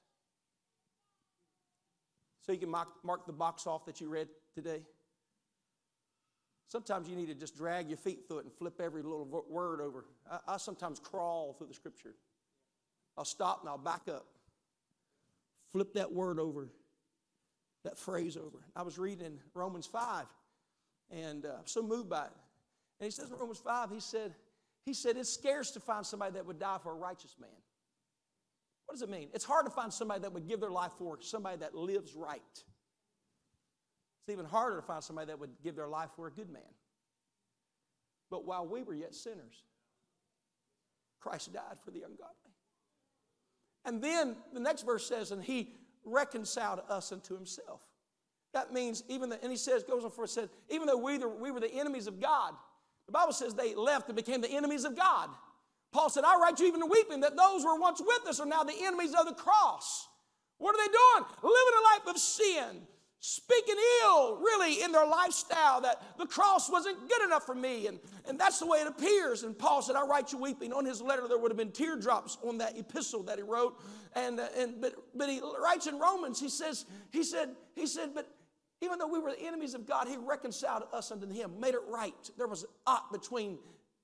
So 2.46 2.52
you 2.52 2.58
can 2.58 2.70
mark, 2.70 2.86
mark 3.02 3.26
the 3.26 3.32
box 3.32 3.66
off 3.66 3.84
that 3.86 4.00
you 4.00 4.08
read 4.08 4.28
today? 4.54 4.82
Sometimes 6.68 7.08
you 7.08 7.16
need 7.16 7.26
to 7.26 7.34
just 7.34 7.56
drag 7.56 7.88
your 7.88 7.96
feet 7.96 8.28
through 8.28 8.38
it 8.38 8.44
and 8.44 8.52
flip 8.52 8.80
every 8.80 9.02
little 9.02 9.44
word 9.50 9.80
over. 9.80 10.04
I, 10.30 10.54
I, 10.54 10.56
sometimes 10.58 11.00
crawl 11.00 11.56
through 11.58 11.66
the 11.66 11.74
scripture. 11.74 12.14
I'll 13.16 13.24
stop 13.24 13.62
and 13.62 13.68
I'll 13.68 13.76
back 13.76 14.02
up. 14.06 14.26
Flip 15.72 15.92
that 15.94 16.12
word 16.12 16.38
over, 16.38 16.68
that 17.84 17.98
phrase 17.98 18.36
over. 18.36 18.58
I 18.74 18.82
was 18.82 18.98
reading 18.98 19.38
Romans 19.54 19.86
5, 19.86 20.26
and 21.10 21.46
uh, 21.46 21.58
so 21.64 21.82
moved 21.82 22.08
by 22.08 22.24
it. 22.24 22.32
And 23.00 23.06
he 23.06 23.10
says 23.10 23.30
in 23.30 23.36
Romans 23.36 23.58
5, 23.58 23.90
he 23.90 24.00
said, 24.00 24.34
he 24.84 24.94
said, 24.94 25.16
it's 25.16 25.32
scarce 25.32 25.70
to 25.72 25.80
find 25.80 26.04
somebody 26.04 26.32
that 26.32 26.46
would 26.46 26.58
die 26.58 26.78
for 26.82 26.92
a 26.92 26.96
righteous 26.96 27.36
man. 27.40 27.50
What 28.86 28.94
does 28.94 29.02
it 29.02 29.10
mean? 29.10 29.28
It's 29.34 29.44
hard 29.44 29.66
to 29.66 29.70
find 29.70 29.92
somebody 29.92 30.22
that 30.22 30.32
would 30.32 30.48
give 30.48 30.60
their 30.60 30.70
life 30.70 30.92
for 30.98 31.18
somebody 31.20 31.58
that 31.58 31.74
lives 31.74 32.14
right. 32.14 32.40
It's 32.52 34.32
even 34.32 34.46
harder 34.46 34.76
to 34.76 34.82
find 34.82 35.04
somebody 35.04 35.26
that 35.26 35.38
would 35.38 35.50
give 35.62 35.76
their 35.76 35.88
life 35.88 36.08
for 36.16 36.26
a 36.26 36.30
good 36.30 36.50
man. 36.50 36.62
But 38.30 38.46
while 38.46 38.66
we 38.66 38.82
were 38.82 38.94
yet 38.94 39.14
sinners, 39.14 39.62
Christ 41.20 41.52
died 41.52 41.78
for 41.84 41.90
the 41.90 42.00
ungodly. 42.00 42.34
And 43.84 44.02
then 44.02 44.36
the 44.52 44.60
next 44.60 44.82
verse 44.82 45.06
says, 45.06 45.32
and 45.32 45.42
he 45.42 45.74
reconciled 46.08 46.80
us 46.88 47.12
unto 47.12 47.34
himself. 47.34 47.80
That 48.54 48.72
means 48.72 49.04
even 49.08 49.28
the, 49.28 49.42
and 49.42 49.50
he 49.50 49.58
says, 49.58 49.84
goes 49.84 50.04
on 50.04 50.10
for 50.10 50.24
it 50.24 50.30
says, 50.30 50.48
even 50.70 50.86
though 50.86 50.96
we, 50.96 51.18
the, 51.18 51.28
we 51.28 51.50
were 51.50 51.60
the 51.60 51.72
enemies 51.72 52.06
of 52.06 52.20
God, 52.20 52.54
the 53.06 53.12
Bible 53.12 53.32
says 53.32 53.54
they 53.54 53.74
left 53.74 54.08
and 54.08 54.16
became 54.16 54.40
the 54.40 54.50
enemies 54.50 54.84
of 54.84 54.96
God. 54.96 55.30
Paul 55.92 56.10
said, 56.10 56.24
I 56.24 56.38
write 56.38 56.58
you 56.60 56.66
even 56.66 56.80
to 56.80 56.86
weeping 56.86 57.20
that 57.20 57.36
those 57.36 57.62
who 57.62 57.72
were 57.72 57.80
once 57.80 58.00
with 58.00 58.26
us 58.28 58.40
are 58.40 58.46
now 58.46 58.64
the 58.64 58.74
enemies 58.82 59.14
of 59.18 59.26
the 59.26 59.34
cross. 59.34 60.08
What 60.58 60.74
are 60.74 60.78
they 60.78 60.92
doing? 60.92 61.30
Living 61.42 61.74
a 61.78 61.94
life 61.94 62.14
of 62.14 62.20
sin, 62.20 62.82
speaking 63.20 63.76
ill, 64.04 64.36
really, 64.36 64.82
in 64.82 64.92
their 64.92 65.06
lifestyle 65.06 65.80
that 65.80 66.02
the 66.18 66.26
cross 66.26 66.70
wasn't 66.70 66.96
good 67.08 67.22
enough 67.22 67.44
for 67.44 67.54
me. 67.54 67.86
And, 67.86 67.98
and 68.28 68.38
that's 68.38 68.58
the 68.60 68.66
way 68.66 68.78
it 68.78 68.86
appears. 68.86 69.42
And 69.42 69.58
Paul 69.58 69.82
said, 69.82 69.96
I 69.96 70.06
write 70.06 70.32
you 70.32 70.38
weeping. 70.38 70.72
On 70.72 70.84
his 70.84 71.02
letter, 71.02 71.26
there 71.26 71.38
would 71.38 71.50
have 71.50 71.58
been 71.58 71.72
teardrops 71.72 72.38
on 72.42 72.58
that 72.58 72.78
epistle 72.78 73.22
that 73.24 73.38
he 73.38 73.42
wrote. 73.42 73.80
And, 74.14 74.38
uh, 74.38 74.46
and 74.56 74.80
but, 74.80 74.94
but 75.14 75.28
he 75.28 75.40
writes 75.60 75.86
in 75.86 75.98
Romans, 75.98 76.40
he 76.40 76.48
says, 76.48 76.86
he 77.10 77.24
said, 77.24 77.50
he 77.74 77.86
said, 77.86 78.10
but 78.14 78.28
even 78.80 78.98
though 78.98 79.08
we 79.08 79.18
were 79.18 79.32
the 79.32 79.40
enemies 79.40 79.74
of 79.74 79.86
God, 79.86 80.06
He 80.06 80.16
reconciled 80.16 80.84
us 80.92 81.10
unto 81.10 81.28
Him, 81.28 81.58
made 81.58 81.74
it 81.74 81.82
right. 81.88 82.30
There 82.36 82.46
was 82.46 82.64
ought 82.86 83.12
between 83.12 83.58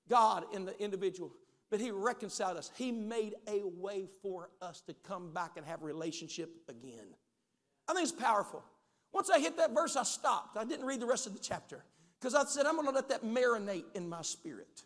God 0.09 0.44
and 0.53 0.66
the 0.66 0.81
individual, 0.83 1.33
but 1.70 1.81
He 1.81 1.90
reconciled 1.90 2.57
us. 2.57 2.70
He 2.77 2.90
made 2.90 3.35
a 3.46 3.62
way 3.64 4.07
for 4.22 4.50
us 4.61 4.81
to 4.83 4.94
come 5.07 5.33
back 5.33 5.53
and 5.57 5.64
have 5.64 5.83
relationship 5.83 6.50
again. 6.68 7.14
I 7.88 7.94
think 7.94 8.09
it's 8.09 8.12
powerful. 8.12 8.64
Once 9.14 9.31
I 9.31 9.38
hit 9.38 9.57
that 9.59 9.72
verse, 9.72 9.94
I 9.94 10.03
stopped. 10.03 10.57
I 10.57 10.64
didn't 10.64 10.85
read 10.85 11.00
the 11.00 11.07
rest 11.07 11.29
of 11.29 11.33
the 11.33 11.38
chapter 11.38 11.85
because 12.20 12.35
I 12.35 12.44
said, 12.44 12.66
I'm 12.66 12.74
going 12.74 12.88
to 12.88 12.92
let 12.92 13.09
that 13.11 13.24
marinate 13.24 13.85
in 13.94 14.09
my 14.09 14.22
spirit. 14.22 14.83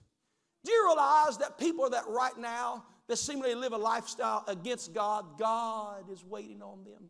Do 0.65 0.71
you 0.71 0.87
realize 0.87 1.39
that 1.39 1.59
people 1.59 1.89
that 1.91 2.05
right 2.09 2.37
now 2.37 2.85
that 3.07 3.17
seemingly 3.17 3.55
live 3.55 3.73
a 3.73 3.79
lifestyle 3.79 4.45
against 4.47 4.93
God, 4.93 5.39
God 5.39 6.11
is 6.13 6.23
waiting 6.25 6.61
on 6.61 6.85
them? 6.85 7.09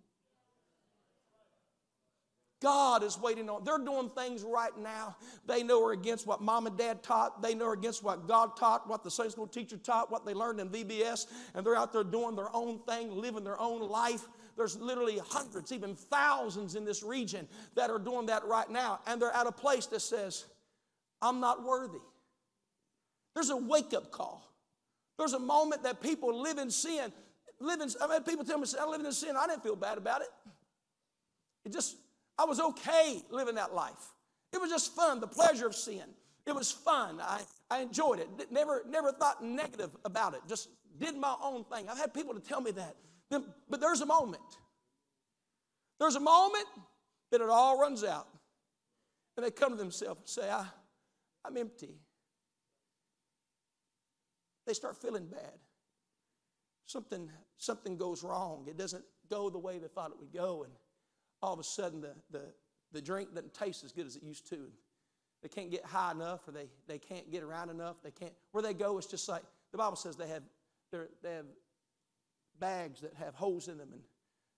God 2.60 3.02
is 3.02 3.18
waiting 3.18 3.48
on. 3.48 3.64
They're 3.64 3.78
doing 3.78 4.10
things 4.10 4.42
right 4.42 4.76
now. 4.78 5.16
They 5.46 5.62
know 5.62 5.84
are 5.86 5.92
against 5.92 6.26
what 6.26 6.40
mom 6.40 6.66
and 6.66 6.76
dad 6.76 7.02
taught. 7.02 7.40
They 7.40 7.54
know 7.54 7.66
are 7.66 7.72
against 7.72 8.02
what 8.02 8.26
God 8.26 8.56
taught, 8.56 8.88
what 8.88 9.04
the 9.04 9.10
Sunday 9.10 9.30
school 9.30 9.46
teacher 9.46 9.76
taught, 9.76 10.10
what 10.10 10.26
they 10.26 10.34
learned 10.34 10.60
in 10.60 10.68
VBS, 10.68 11.26
and 11.54 11.64
they're 11.64 11.76
out 11.76 11.92
there 11.92 12.04
doing 12.04 12.34
their 12.34 12.54
own 12.54 12.80
thing, 12.80 13.12
living 13.12 13.44
their 13.44 13.60
own 13.60 13.80
life. 13.88 14.26
There's 14.58 14.76
literally 14.76 15.20
hundreds, 15.24 15.70
even 15.70 15.94
thousands 15.94 16.74
in 16.74 16.84
this 16.84 17.04
region 17.04 17.46
that 17.76 17.90
are 17.90 17.98
doing 18.00 18.26
that 18.26 18.44
right 18.44 18.68
now, 18.68 18.98
and 19.06 19.22
they're 19.22 19.34
at 19.34 19.46
a 19.46 19.52
place 19.52 19.86
that 19.86 20.00
says, 20.00 20.46
I'm 21.22 21.38
not 21.38 21.64
worthy. 21.64 22.00
There's 23.34 23.50
a 23.50 23.56
wake 23.56 23.94
up 23.94 24.10
call. 24.10 24.42
There's 25.16 25.32
a 25.32 25.38
moment 25.38 25.84
that 25.84 26.00
people 26.00 26.42
live 26.42 26.58
in 26.58 26.70
sin. 26.70 27.12
Live 27.60 27.80
in, 27.80 27.88
I 28.02 28.08
mean, 28.08 28.22
people 28.22 28.44
tell 28.44 28.58
me, 28.58 28.66
I'm 28.80 28.90
living 28.90 29.06
in 29.06 29.12
sin. 29.12 29.36
I 29.38 29.46
didn't 29.46 29.62
feel 29.62 29.76
bad 29.76 29.96
about 29.96 30.22
it. 30.22 30.28
It 31.64 31.72
just, 31.72 31.96
I 32.36 32.44
was 32.44 32.60
okay 32.60 33.22
living 33.30 33.54
that 33.54 33.74
life. 33.74 34.12
It 34.52 34.60
was 34.60 34.70
just 34.70 34.94
fun, 34.94 35.20
the 35.20 35.26
pleasure 35.28 35.66
of 35.66 35.74
sin. 35.74 36.02
It 36.46 36.54
was 36.54 36.72
fun. 36.72 37.20
I, 37.20 37.42
I 37.70 37.80
enjoyed 37.80 38.20
it. 38.20 38.28
Never, 38.50 38.82
never 38.88 39.12
thought 39.12 39.44
negative 39.44 39.90
about 40.04 40.34
it. 40.34 40.40
Just 40.48 40.68
did 40.98 41.16
my 41.16 41.36
own 41.42 41.64
thing. 41.64 41.88
I've 41.88 41.98
had 41.98 42.12
people 42.12 42.34
to 42.34 42.40
tell 42.40 42.60
me 42.60 42.70
that. 42.72 42.96
But 43.30 43.80
there's 43.80 44.00
a 44.00 44.06
moment. 44.06 44.42
There's 45.98 46.16
a 46.16 46.20
moment 46.20 46.66
that 47.30 47.40
it 47.40 47.48
all 47.50 47.78
runs 47.78 48.04
out. 48.04 48.28
And 49.36 49.44
they 49.44 49.50
come 49.50 49.70
to 49.70 49.76
themselves 49.76 50.20
and 50.20 50.28
say, 50.28 50.50
I, 50.50 50.66
I'm 51.44 51.56
empty. 51.56 51.94
They 54.66 54.72
start 54.74 55.00
feeling 55.00 55.26
bad. 55.26 55.58
Something, 56.86 57.30
something 57.56 57.96
goes 57.96 58.22
wrong. 58.22 58.66
It 58.68 58.76
doesn't 58.76 59.04
go 59.30 59.50
the 59.50 59.58
way 59.58 59.78
they 59.78 59.88
thought 59.88 60.10
it 60.10 60.18
would 60.18 60.32
go. 60.32 60.64
And 60.64 60.72
all 61.42 61.52
of 61.52 61.60
a 61.60 61.64
sudden 61.64 62.00
the, 62.00 62.14
the, 62.30 62.42
the 62.92 63.02
drink 63.02 63.34
doesn't 63.34 63.54
taste 63.54 63.84
as 63.84 63.92
good 63.92 64.06
as 64.06 64.16
it 64.16 64.22
used 64.22 64.48
to. 64.48 64.56
And 64.56 64.72
They 65.42 65.48
can't 65.48 65.70
get 65.70 65.84
high 65.84 66.12
enough 66.12 66.48
or 66.48 66.52
they, 66.52 66.68
they 66.86 66.98
can't 66.98 67.30
get 67.30 67.42
around 67.42 67.70
enough. 67.70 67.96
They 68.02 68.10
can't, 68.10 68.32
where 68.52 68.62
they 68.62 68.74
go, 68.74 68.98
it's 68.98 69.06
just 69.06 69.28
like 69.28 69.42
the 69.72 69.78
Bible 69.78 69.96
says 69.96 70.16
they 70.16 70.28
have, 70.28 70.42
they 70.90 71.32
have 71.32 71.46
bags 72.60 73.00
that 73.00 73.14
have 73.14 73.34
holes 73.34 73.68
in 73.68 73.78
them 73.78 73.88
and 73.92 74.02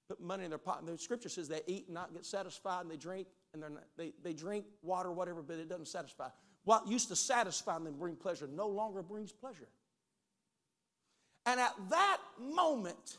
put 0.08 0.20
money 0.20 0.44
in 0.44 0.50
their 0.50 0.58
pocket. 0.58 0.86
The 0.86 0.98
scripture 0.98 1.28
says 1.28 1.48
they 1.48 1.62
eat 1.66 1.86
and 1.86 1.94
not 1.94 2.12
get 2.12 2.24
satisfied 2.24 2.82
and 2.82 2.90
they 2.90 2.96
drink 2.96 3.28
and 3.52 3.62
they're 3.62 3.70
not, 3.70 3.84
they, 3.96 4.12
they 4.22 4.32
drink 4.32 4.64
water, 4.82 5.10
whatever, 5.10 5.42
but 5.42 5.56
it 5.58 5.68
doesn't 5.68 5.88
satisfy. 5.88 6.28
What 6.64 6.86
used 6.86 7.08
to 7.08 7.16
satisfy 7.16 7.78
them 7.78 7.94
bring 7.98 8.16
pleasure 8.16 8.48
no 8.52 8.68
longer 8.68 9.02
brings 9.02 9.32
pleasure. 9.32 9.68
And 11.46 11.58
at 11.58 11.74
that 11.88 12.18
moment, 12.38 13.16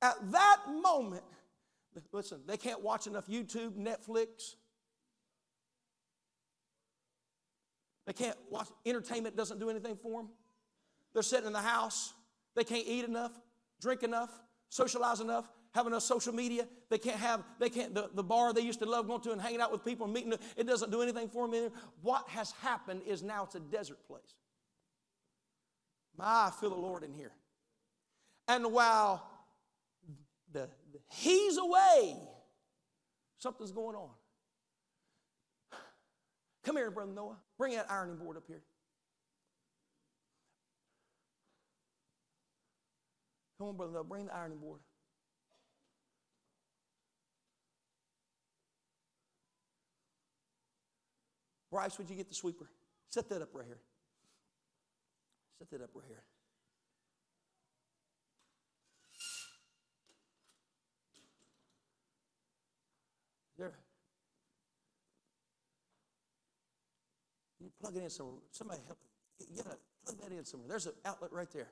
at 0.00 0.14
that 0.30 0.58
moment, 0.82 1.24
Listen, 2.12 2.40
they 2.46 2.56
can't 2.56 2.82
watch 2.82 3.06
enough 3.06 3.26
YouTube, 3.26 3.72
Netflix. 3.72 4.54
They 8.06 8.12
can't 8.12 8.36
watch, 8.48 8.68
entertainment 8.86 9.36
doesn't 9.36 9.58
do 9.58 9.70
anything 9.70 9.96
for 9.96 10.22
them. 10.22 10.30
They're 11.12 11.22
sitting 11.22 11.46
in 11.46 11.52
the 11.52 11.60
house. 11.60 12.12
They 12.54 12.64
can't 12.64 12.86
eat 12.86 13.04
enough, 13.04 13.32
drink 13.80 14.02
enough, 14.02 14.30
socialize 14.68 15.20
enough, 15.20 15.48
have 15.72 15.86
enough 15.86 16.02
social 16.02 16.34
media. 16.34 16.66
They 16.88 16.98
can't 16.98 17.18
have, 17.18 17.42
they 17.58 17.70
can't, 17.70 17.94
the, 17.94 18.10
the 18.14 18.22
bar 18.22 18.52
they 18.52 18.60
used 18.60 18.80
to 18.80 18.86
love 18.86 19.06
going 19.06 19.20
to 19.22 19.32
and 19.32 19.40
hanging 19.40 19.60
out 19.60 19.72
with 19.72 19.84
people 19.84 20.04
and 20.04 20.14
meeting, 20.14 20.34
it 20.56 20.66
doesn't 20.66 20.90
do 20.90 21.02
anything 21.02 21.28
for 21.28 21.46
them 21.46 21.54
either. 21.54 21.70
What 22.02 22.28
has 22.28 22.52
happened 22.62 23.02
is 23.06 23.22
now 23.22 23.44
it's 23.44 23.54
a 23.54 23.60
desert 23.60 23.98
place. 24.06 24.34
My, 26.16 26.24
I 26.24 26.50
feel 26.60 26.70
the 26.70 26.76
Lord 26.76 27.02
in 27.02 27.12
here. 27.14 27.32
And 28.48 28.72
while 28.72 29.26
the, 30.52 30.68
He's 31.08 31.56
away. 31.56 32.16
Something's 33.38 33.72
going 33.72 33.96
on. 33.96 34.10
Come 36.64 36.76
here, 36.76 36.90
Brother 36.90 37.12
Noah. 37.12 37.36
Bring 37.58 37.74
that 37.74 37.90
ironing 37.90 38.16
board 38.16 38.36
up 38.36 38.44
here. 38.46 38.62
Come 43.60 43.68
on, 43.68 43.76
Brother. 43.76 44.02
Bring 44.02 44.24
the 44.24 44.34
ironing 44.34 44.56
board. 44.56 44.80
Bryce, 51.70 51.98
would 51.98 52.08
you 52.08 52.16
get 52.16 52.30
the 52.30 52.34
sweeper? 52.34 52.70
Set 53.10 53.28
that 53.28 53.42
up 53.42 53.50
right 53.52 53.66
here. 53.66 53.80
Set 55.58 55.70
that 55.72 55.82
up 55.82 55.90
right 55.94 56.06
here. 56.08 56.22
There. 63.58 63.74
You 67.60 67.68
plug 67.78 67.94
it 67.94 68.04
in 68.04 68.08
somewhere. 68.08 68.36
Somebody 68.52 68.80
help. 68.86 68.98
Get 69.54 69.66
a, 69.66 69.76
plug 70.06 70.18
that 70.22 70.34
in 70.34 70.46
somewhere. 70.46 70.70
There's 70.70 70.86
an 70.86 70.94
outlet 71.04 71.30
right 71.30 71.50
there. 71.52 71.68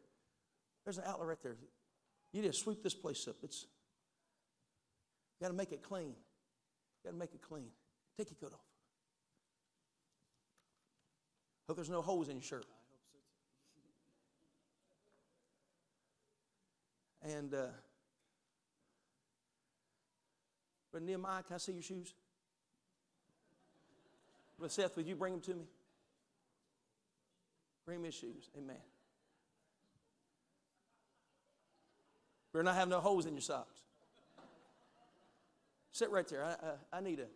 There's 0.85 0.99
an 0.99 1.05
outlet 1.07 1.29
right 1.29 1.43
there. 1.43 1.57
You 2.33 2.43
just 2.43 2.61
sweep 2.61 2.83
this 2.83 2.95
place 2.95 3.27
up. 3.27 3.37
It's 3.43 3.67
got 5.41 5.49
to 5.49 5.55
make 5.55 5.73
it 5.73 5.83
clean. 5.83 6.15
Got 7.05 7.13
to 7.13 7.17
make 7.17 7.35
it 7.35 7.41
clean. 7.41 7.69
Take 8.17 8.31
your 8.31 8.37
coat 8.51 8.55
off. 8.55 8.65
Hope 11.67 11.77
there's 11.77 11.91
no 11.91 12.03
holes 12.03 12.29
in 12.29 12.37
your 12.37 12.43
shirt. 12.43 12.67
And 17.23 17.53
uh, 17.53 17.67
Brother 20.91 21.07
Nehemiah, 21.07 21.43
can 21.43 21.55
I 21.55 21.59
see 21.59 21.73
your 21.73 21.83
shoes? 21.83 22.15
Brother 24.59 24.73
Seth, 24.73 24.97
would 24.97 25.07
you 25.07 25.15
bring 25.15 25.33
them 25.33 25.43
to 25.43 25.55
me? 25.55 25.65
Bring 27.85 28.03
me 28.03 28.09
his 28.09 28.15
shoes. 28.15 28.51
Amen. 28.57 28.77
Better 32.53 32.63
not 32.63 32.77
have 32.77 32.89
no 32.89 33.01
holes 33.01 33.27
in 33.27 33.35
your 33.35 33.43
socks. 33.43 33.81
Sit 35.93 36.11
right 36.11 36.27
there. 36.29 36.45
I, 36.45 36.51
I, 36.51 36.99
I, 36.99 37.01
need 37.01 37.21
a, 37.21 37.27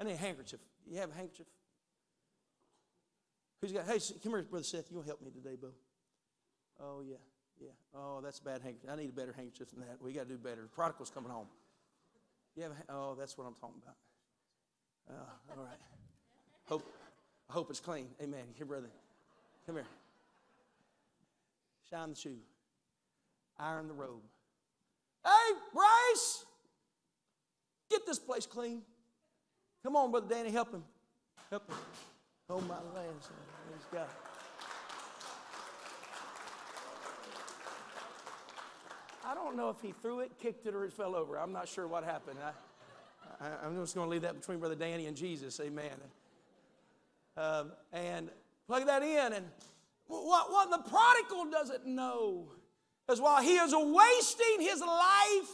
I 0.00 0.04
need 0.04 0.14
a 0.14 0.16
handkerchief. 0.16 0.60
You 0.88 0.98
have 0.98 1.10
a 1.10 1.14
handkerchief? 1.14 1.46
Who's 3.60 3.72
got? 3.72 3.86
Hey, 3.86 3.98
come 4.22 4.32
here, 4.32 4.42
brother 4.42 4.64
Seth. 4.64 4.86
You'll 4.90 5.02
help 5.02 5.22
me 5.22 5.30
today, 5.30 5.56
Bo. 5.60 5.68
Oh 6.80 7.02
yeah, 7.06 7.16
yeah. 7.60 7.70
Oh, 7.94 8.20
that's 8.22 8.38
a 8.38 8.42
bad 8.42 8.60
handkerchief. 8.62 8.90
I 8.90 8.96
need 8.96 9.10
a 9.10 9.12
better 9.12 9.32
handkerchief 9.32 9.70
than 9.70 9.80
that. 9.80 9.96
We 10.00 10.12
got 10.12 10.24
to 10.24 10.28
do 10.28 10.38
better. 10.38 10.62
The 10.62 10.68
prodigal's 10.68 11.10
coming 11.10 11.30
home. 11.30 11.46
You 12.54 12.64
have? 12.64 12.72
A, 12.72 12.74
oh, 12.90 13.16
that's 13.18 13.36
what 13.36 13.46
I'm 13.46 13.54
talking 13.54 13.80
about. 13.82 13.96
Oh, 15.10 15.52
all 15.56 15.64
right. 15.64 15.78
Hope, 16.64 16.84
I 17.48 17.52
hope 17.52 17.70
it's 17.70 17.80
clean. 17.80 18.08
Amen. 18.22 18.44
Here, 18.54 18.66
brother. 18.66 18.90
Come 19.66 19.76
here. 19.76 19.86
Shine 21.90 22.10
the 22.10 22.16
shoe. 22.16 22.38
Iron 23.58 23.88
the 23.88 23.94
robe. 23.94 24.22
Hey, 25.26 25.54
Bryce, 25.74 26.44
get 27.90 28.06
this 28.06 28.20
place 28.20 28.46
clean. 28.46 28.82
Come 29.82 29.96
on, 29.96 30.12
Brother 30.12 30.28
Danny, 30.32 30.52
help 30.52 30.72
him. 30.72 30.84
Help 31.50 31.68
him. 31.68 31.76
Oh, 32.48 32.60
my 32.60 32.76
land, 32.94 33.16
Praise 33.20 33.86
God. 33.92 34.06
I 39.24 39.34
don't 39.34 39.56
know 39.56 39.68
if 39.70 39.80
he 39.80 39.92
threw 40.00 40.20
it, 40.20 40.30
kicked 40.40 40.64
it, 40.66 40.74
or 40.76 40.84
it 40.84 40.92
fell 40.92 41.16
over. 41.16 41.36
I'm 41.36 41.52
not 41.52 41.66
sure 41.66 41.88
what 41.88 42.04
happened. 42.04 42.38
I, 43.40 43.66
am 43.66 43.74
just 43.80 43.96
going 43.96 44.06
to 44.06 44.10
leave 44.10 44.22
that 44.22 44.38
between 44.38 44.60
Brother 44.60 44.76
Danny 44.76 45.06
and 45.06 45.16
Jesus. 45.16 45.58
Amen. 45.58 45.90
Um, 47.36 47.72
and 47.92 48.30
plug 48.68 48.86
that 48.86 49.02
in. 49.02 49.32
And 49.32 49.46
what, 50.06 50.52
what 50.52 50.70
the 50.70 50.88
prodigal 50.88 51.50
doesn't 51.50 51.84
know 51.84 52.46
is 53.10 53.20
while 53.20 53.42
he 53.42 53.54
is 53.54 53.74
wasting 53.74 54.60
his 54.60 54.80
life 54.80 55.50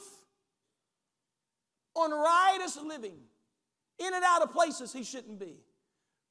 on 1.95 2.11
riotous 2.11 2.79
living, 2.83 3.17
in 3.99 4.15
and 4.15 4.25
out 4.25 4.43
of 4.43 4.53
places 4.53 4.93
he 4.93 5.05
shouldn't 5.05 5.39
be, 5.39 5.55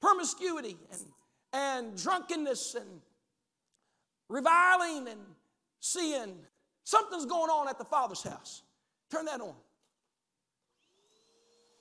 promiscuity 0.02 0.78
and, 0.92 1.02
and 1.54 2.02
drunkenness 2.02 2.76
and 2.76 3.02
reviling 4.30 5.08
and 5.08 5.20
sin. 5.80 6.34
Something's 6.84 7.26
going 7.26 7.50
on 7.52 7.70
at 7.70 7.78
the 7.78 7.86
Father's 7.86 8.24
house. 8.24 8.64
Turn 9.12 9.26
that 9.26 9.42
on. 9.42 9.54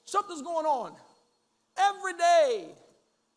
Something's 0.04 0.42
going 0.42 0.66
on. 0.66 0.92
Every 1.78 2.12
day, 2.14 2.68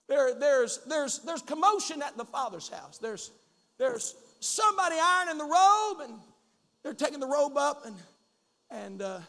there, 0.10 0.34
there's, 0.38 0.80
there's, 0.88 1.20
there's 1.20 1.42
commotion 1.42 2.02
at 2.02 2.18
the 2.18 2.26
Father's 2.26 2.68
house. 2.68 2.98
There's, 2.98 3.32
there's 3.78 4.16
somebody 4.44 4.96
ironing 5.02 5.38
the 5.38 5.46
robe, 5.46 6.10
and 6.10 6.20
they're 6.84 6.94
taking 6.94 7.20
the 7.20 7.28
robe 7.28 7.58
up, 7.58 7.86
and, 7.86 7.96
and 8.70 9.02
uh, 9.02 9.20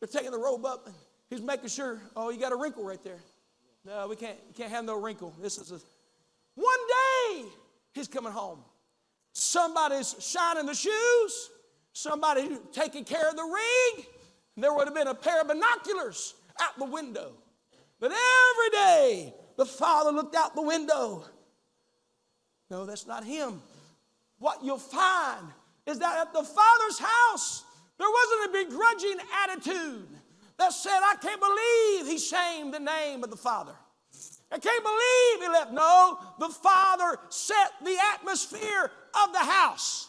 they're 0.00 0.08
taking 0.08 0.30
the 0.30 0.38
robe 0.38 0.64
up, 0.64 0.86
and 0.86 0.94
he's 1.30 1.40
making 1.40 1.68
sure, 1.68 2.00
oh, 2.14 2.30
you 2.30 2.38
got 2.38 2.52
a 2.52 2.56
wrinkle 2.56 2.84
right 2.84 3.02
there. 3.02 3.18
No, 3.84 4.08
we 4.08 4.16
can't, 4.16 4.38
can't 4.56 4.70
have 4.70 4.84
no 4.84 5.00
wrinkle. 5.00 5.34
This 5.40 5.58
is 5.58 5.70
a, 5.70 5.80
one 6.54 6.78
day 6.88 7.44
he's 7.94 8.08
coming 8.08 8.32
home. 8.32 8.58
Somebody's 9.32 10.16
shining 10.18 10.66
the 10.66 10.74
shoes, 10.74 11.50
somebody 11.92 12.58
taking 12.72 13.04
care 13.04 13.28
of 13.28 13.36
the 13.36 13.42
ring. 13.42 14.06
There 14.56 14.72
would 14.72 14.86
have 14.86 14.94
been 14.94 15.08
a 15.08 15.14
pair 15.14 15.42
of 15.42 15.48
binoculars 15.48 16.34
out 16.60 16.78
the 16.78 16.86
window. 16.86 17.32
But 18.00 18.12
every 18.12 18.70
day 18.70 19.34
the 19.56 19.66
father 19.66 20.10
looked 20.10 20.34
out 20.34 20.54
the 20.54 20.62
window. 20.62 21.24
No, 22.70 22.86
that's 22.86 23.06
not 23.06 23.24
him 23.24 23.60
what 24.38 24.62
you'll 24.62 24.78
find 24.78 25.46
is 25.86 25.98
that 25.98 26.26
at 26.26 26.32
the 26.32 26.42
Father's 26.42 26.98
house, 26.98 27.64
there 27.98 28.08
wasn't 28.08 28.50
a 28.50 28.64
begrudging 28.64 29.18
attitude 29.44 30.08
that 30.58 30.72
said, 30.72 30.98
I 31.02 31.16
can't 31.20 31.40
believe 31.40 32.12
he 32.12 32.18
shamed 32.18 32.74
the 32.74 32.80
name 32.80 33.24
of 33.24 33.30
the 33.30 33.36
Father. 33.36 33.72
I 34.50 34.58
can't 34.58 34.84
believe 34.84 35.42
he 35.42 35.48
left. 35.48 35.72
No, 35.72 36.18
the 36.38 36.48
Father 36.48 37.18
set 37.28 37.72
the 37.84 37.96
atmosphere 38.14 38.90
of 39.24 39.32
the 39.32 39.40
house. 39.40 40.08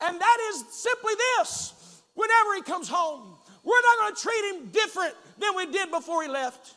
And 0.00 0.20
that 0.20 0.38
is 0.50 0.64
simply 0.70 1.14
this 1.38 2.02
whenever 2.14 2.54
he 2.54 2.62
comes 2.62 2.88
home, 2.88 3.36
we're 3.64 3.82
not 3.82 3.98
going 3.98 4.14
to 4.14 4.20
treat 4.20 4.54
him 4.54 4.66
different 4.66 5.14
than 5.38 5.56
we 5.56 5.66
did 5.66 5.90
before 5.90 6.22
he 6.22 6.28
left. 6.28 6.74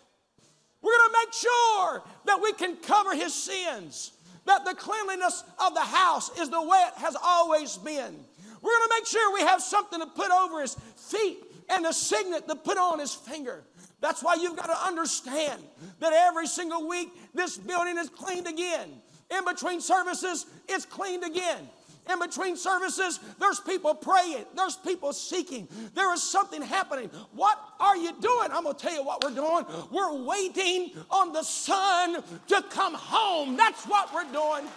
We're 0.82 0.98
going 0.98 1.10
to 1.10 1.18
make 1.26 1.34
sure 1.34 2.04
that 2.26 2.42
we 2.42 2.54
can 2.54 2.78
cover 2.78 3.16
his 3.16 3.34
sins 3.34 4.12
that 4.46 4.66
the 4.66 4.74
cleanliness 4.74 5.44
of 5.60 5.74
the 5.74 5.82
house 5.82 6.38
is 6.40 6.50
the 6.50 6.62
way 6.62 6.84
it 6.88 7.00
has 7.00 7.16
always 7.22 7.78
been. 7.78 8.26
We're 8.62 8.78
going 8.78 8.90
to 8.90 8.96
make 8.96 9.06
sure 9.08 9.34
we 9.34 9.42
have 9.42 9.62
something 9.62 10.00
to 10.00 10.06
put 10.08 10.32
over 10.32 10.62
his 10.62 10.76
feet 11.10 11.44
and 11.70 11.86
a 11.86 11.94
signet 11.94 12.48
to 12.48 12.56
put 12.56 12.78
on 12.78 13.00
his 13.00 13.14
finger. 13.14 13.64
That's 14.02 14.24
why 14.24 14.36
you've 14.36 14.58
got 14.58 14.68
to 14.68 14.86
understand 14.86 15.62
that 16.00 16.14
every 16.14 16.48
single 16.48 16.88
week 16.88 17.10
this 17.34 17.58
building 17.58 17.98
is 17.98 18.10
cleaned 18.10 18.48
again. 18.48 18.90
In 19.30 19.46
between 19.46 19.80
services, 19.80 20.46
it's 20.68 20.86
cleaned 20.86 21.24
again. 21.24 21.70
In 22.10 22.20
between 22.20 22.58
services, 22.58 23.20
there's 23.40 23.60
people 23.60 23.94
praying, 23.94 24.46
there's 24.56 24.76
people 24.76 25.14
seeking, 25.14 25.68
there 25.94 26.12
is 26.14 26.24
something 26.24 26.62
happening. 26.62 27.10
What 27.34 27.60
are 27.80 27.96
you 27.96 28.12
doing? 28.20 28.50
I'm 28.52 28.64
gonna 28.64 28.74
tell 28.74 28.94
you 28.94 29.04
what 29.04 29.24
we're 29.24 29.36
doing. 29.36 29.66
We're 29.92 30.24
waiting 30.24 30.92
on 31.10 31.32
the 31.32 31.44
Son 31.44 32.24
to 32.48 32.64
come 32.70 32.96
home. 32.96 33.56
That's 33.56 33.86
what 33.86 34.14
we're 34.14 34.32
doing. 34.32 34.68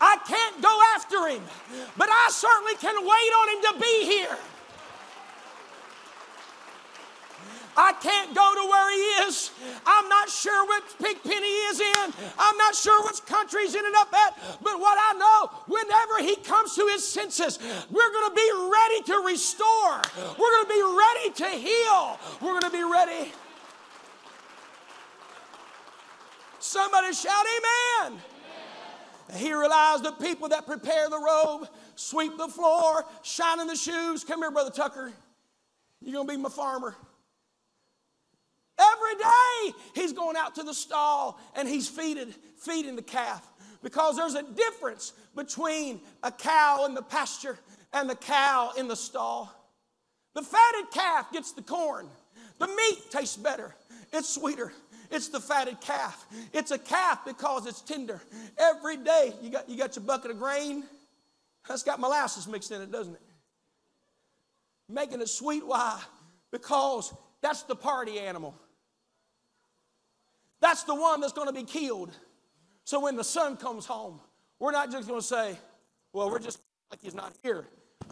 I 0.00 0.18
can't 0.26 0.62
go 0.62 0.80
after 0.94 1.28
him, 1.28 1.42
but 1.96 2.08
I 2.10 2.28
certainly 2.30 2.74
can 2.76 2.94
wait 2.96 3.08
on 3.08 3.48
him 3.56 3.72
to 3.72 3.80
be 3.80 4.04
here. 4.04 4.36
I 7.76 7.92
can't 7.94 8.34
go 8.34 8.54
to 8.54 8.68
where 8.68 8.90
he 8.92 9.28
is. 9.28 9.50
I'm 9.86 10.08
not 10.08 10.28
sure 10.28 10.66
which 10.68 10.84
pig 10.98 11.22
pen 11.22 11.42
he 11.42 11.58
is 11.72 11.80
in. 11.80 12.12
I'm 12.38 12.56
not 12.58 12.74
sure 12.74 13.02
which 13.04 13.24
country 13.24 13.62
he's 13.62 13.74
ended 13.74 13.94
up 13.96 14.12
at. 14.12 14.36
But 14.62 14.78
what 14.78 14.98
I 15.00 15.16
know, 15.18 15.50
whenever 15.66 16.22
he 16.22 16.36
comes 16.36 16.74
to 16.74 16.86
his 16.92 17.06
senses, 17.06 17.58
we're 17.90 18.12
going 18.12 18.30
to 18.30 18.36
be 18.36 18.50
ready 18.70 19.02
to 19.04 19.26
restore. 19.26 20.02
We're 20.38 20.52
going 20.52 20.66
to 20.66 20.74
be 20.74 20.82
ready 20.82 21.30
to 21.34 21.68
heal. 21.68 22.18
We're 22.42 22.60
going 22.60 22.70
to 22.70 22.76
be 22.76 22.84
ready. 22.84 23.32
Somebody 26.58 27.12
shout, 27.12 27.44
Amen. 28.04 28.20
amen. 29.30 29.42
He 29.42 29.52
realized 29.52 30.04
the 30.04 30.12
people 30.12 30.48
that 30.50 30.66
prepare 30.66 31.08
the 31.08 31.18
robe, 31.18 31.68
sweep 31.96 32.36
the 32.36 32.48
floor, 32.48 33.04
shine 33.22 33.60
in 33.60 33.66
the 33.66 33.76
shoes. 33.76 34.24
Come 34.24 34.40
here, 34.40 34.50
Brother 34.50 34.70
Tucker. 34.70 35.12
You're 36.00 36.14
going 36.14 36.26
to 36.28 36.32
be 36.34 36.36
my 36.36 36.48
farmer. 36.48 36.94
Every 38.82 39.14
day 39.14 39.78
he's 39.94 40.12
going 40.12 40.36
out 40.36 40.54
to 40.56 40.62
the 40.62 40.74
stall 40.74 41.38
and 41.54 41.68
he's 41.68 41.88
feeding, 41.88 42.34
feeding 42.56 42.96
the 42.96 43.02
calf 43.02 43.48
because 43.82 44.16
there's 44.16 44.34
a 44.34 44.42
difference 44.42 45.12
between 45.34 46.00
a 46.22 46.32
cow 46.32 46.86
in 46.86 46.94
the 46.94 47.02
pasture 47.02 47.58
and 47.92 48.08
the 48.08 48.16
cow 48.16 48.72
in 48.76 48.88
the 48.88 48.96
stall. 48.96 49.52
The 50.34 50.42
fatted 50.42 50.90
calf 50.92 51.30
gets 51.32 51.52
the 51.52 51.62
corn. 51.62 52.08
The 52.58 52.68
meat 52.68 53.10
tastes 53.10 53.36
better. 53.36 53.74
It's 54.12 54.28
sweeter. 54.28 54.72
It's 55.10 55.28
the 55.28 55.40
fatted 55.40 55.80
calf. 55.80 56.26
It's 56.52 56.70
a 56.70 56.78
calf 56.78 57.24
because 57.26 57.66
it's 57.66 57.82
tender. 57.82 58.20
Every 58.56 58.96
day 58.96 59.34
you 59.42 59.50
got, 59.50 59.68
you 59.68 59.76
got 59.76 59.94
your 59.94 60.04
bucket 60.04 60.30
of 60.30 60.38
grain. 60.38 60.84
That's 61.68 61.82
got 61.82 62.00
molasses 62.00 62.48
mixed 62.48 62.70
in 62.72 62.80
it, 62.80 62.90
doesn't 62.90 63.14
it? 63.14 63.20
Making 64.88 65.20
it 65.20 65.28
sweet. 65.28 65.66
Why? 65.66 66.00
Because 66.50 67.12
that's 67.42 67.62
the 67.62 67.76
party 67.76 68.18
animal. 68.18 68.54
That's 70.62 70.84
the 70.84 70.94
one 70.94 71.20
that's 71.20 71.34
going 71.34 71.48
to 71.48 71.52
be 71.52 71.64
killed. 71.64 72.10
So 72.84 73.00
when 73.00 73.16
the 73.16 73.24
son 73.24 73.58
comes 73.58 73.84
home, 73.84 74.18
We're 74.62 74.70
not 74.70 74.92
just 74.92 75.08
going 75.08 75.18
to 75.18 75.26
say, 75.26 75.58
well, 76.12 76.30
we're 76.30 76.38
just 76.38 76.60
like 76.88 77.00
he's 77.02 77.16
not 77.16 77.32
here. 77.42 77.64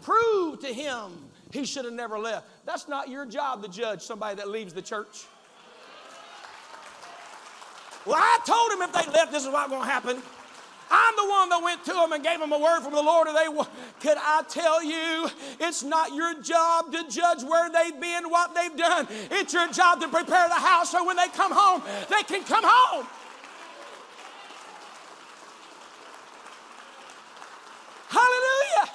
Prove 0.03 0.59
to 0.59 0.67
him 0.67 1.13
he 1.53 1.63
should 1.63 1.85
have 1.85 1.93
never 1.93 2.19
left. 2.19 2.45
That's 2.65 2.89
not 2.89 3.07
your 3.07 3.25
job 3.25 3.63
to 3.63 3.69
judge 3.69 4.01
somebody 4.01 4.35
that 4.35 4.49
leaves 4.49 4.73
the 4.73 4.81
church. 4.81 5.23
Well, 8.05 8.17
I 8.17 8.39
told 8.45 8.73
him 8.73 8.81
if 8.81 8.91
they 8.91 9.09
left, 9.13 9.31
this 9.31 9.43
is 9.45 9.49
what's 9.49 9.69
going 9.69 9.83
to 9.83 9.87
happen. 9.87 10.21
I'm 10.91 11.15
the 11.15 11.29
one 11.29 11.49
that 11.49 11.63
went 11.63 11.85
to 11.85 11.93
them 11.93 12.11
and 12.11 12.21
gave 12.21 12.39
them 12.39 12.51
a 12.51 12.59
word 12.59 12.81
from 12.81 12.91
the 12.91 13.01
Lord. 13.01 13.27
And 13.29 13.37
they, 13.37 13.47
could 14.01 14.17
I 14.19 14.43
tell 14.49 14.83
you, 14.83 15.29
it's 15.59 15.83
not 15.83 16.13
your 16.13 16.39
job 16.41 16.91
to 16.91 17.07
judge 17.09 17.43
where 17.43 17.69
they've 17.71 17.99
been, 17.99 18.29
what 18.29 18.53
they've 18.53 18.75
done. 18.75 19.07
It's 19.31 19.53
your 19.53 19.71
job 19.71 20.01
to 20.01 20.09
prepare 20.09 20.49
the 20.49 20.55
house 20.55 20.91
so 20.91 21.05
when 21.05 21.15
they 21.15 21.29
come 21.29 21.53
home, 21.53 21.81
they 22.09 22.23
can 22.23 22.43
come 22.43 22.65
home. 22.67 23.07
Hallelujah. 28.09 28.91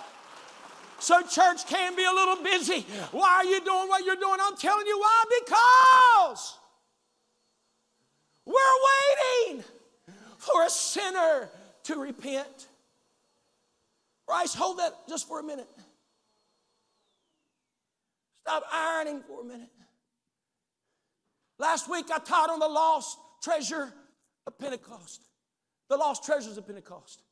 So 0.98 1.22
church 1.22 1.66
can 1.66 1.96
be 1.96 2.04
a 2.04 2.12
little 2.12 2.42
busy. 2.42 2.84
Why 3.12 3.36
are 3.36 3.44
you 3.44 3.60
doing 3.64 3.88
what 3.88 4.04
you're 4.04 4.16
doing? 4.16 4.38
I'm 4.38 4.56
telling 4.56 4.86
you 4.86 4.98
why. 4.98 5.24
Because 5.40 6.58
we're 8.44 8.54
waiting 9.46 9.64
for 10.36 10.64
a 10.64 10.68
sinner 10.68 11.48
to 11.86 11.96
repent. 11.96 12.68
Bryce, 14.26 14.54
hold 14.54 14.78
that 14.78 14.92
just 15.08 15.28
for 15.28 15.40
a 15.40 15.42
minute. 15.42 15.68
Stop 18.42 18.64
ironing 18.72 19.22
for 19.22 19.42
a 19.42 19.44
minute. 19.44 19.70
Last 21.58 21.90
week 21.90 22.06
I 22.12 22.18
taught 22.18 22.50
on 22.50 22.58
the 22.58 22.68
lost 22.68 23.18
treasure 23.42 23.92
of 24.46 24.58
Pentecost. 24.58 25.22
The 25.88 25.96
lost 25.96 26.24
treasures 26.24 26.58
of 26.58 26.66
Pentecost. 26.66 27.22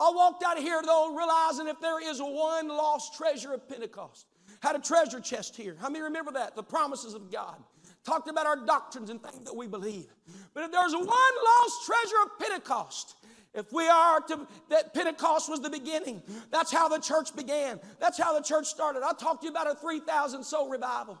I 0.00 0.10
walked 0.14 0.42
out 0.44 0.56
of 0.56 0.62
here 0.62 0.80
though 0.84 1.14
realizing 1.16 1.68
if 1.68 1.80
there 1.80 2.00
is 2.02 2.20
one 2.20 2.68
lost 2.68 3.14
treasure 3.14 3.54
of 3.54 3.68
Pentecost. 3.68 4.26
Had 4.60 4.76
a 4.76 4.78
treasure 4.78 5.20
chest 5.20 5.56
here. 5.56 5.76
How 5.80 5.88
many 5.88 6.04
remember 6.04 6.32
that? 6.32 6.54
The 6.54 6.62
promises 6.62 7.14
of 7.14 7.30
God. 7.30 7.56
Talked 8.04 8.28
about 8.28 8.46
our 8.46 8.64
doctrines 8.64 9.10
and 9.10 9.22
things 9.22 9.44
that 9.44 9.54
we 9.54 9.66
believe. 9.66 10.06
But 10.54 10.64
if 10.64 10.72
there's 10.72 10.92
one 10.92 11.06
lost 11.06 11.86
treasure 11.86 12.16
of 12.24 12.38
Pentecost, 12.38 13.16
if 13.54 13.70
we 13.72 13.86
are 13.86 14.20
to, 14.20 14.46
that 14.70 14.94
Pentecost 14.94 15.50
was 15.50 15.60
the 15.60 15.68
beginning, 15.68 16.22
that's 16.50 16.72
how 16.72 16.88
the 16.88 16.98
church 16.98 17.36
began. 17.36 17.80
That's 18.00 18.18
how 18.18 18.36
the 18.38 18.44
church 18.44 18.66
started. 18.66 19.02
I 19.02 19.12
talked 19.12 19.42
to 19.42 19.46
you 19.46 19.50
about 19.50 19.70
a 19.70 19.74
3,000 19.74 20.42
soul 20.42 20.70
revival. 20.70 21.18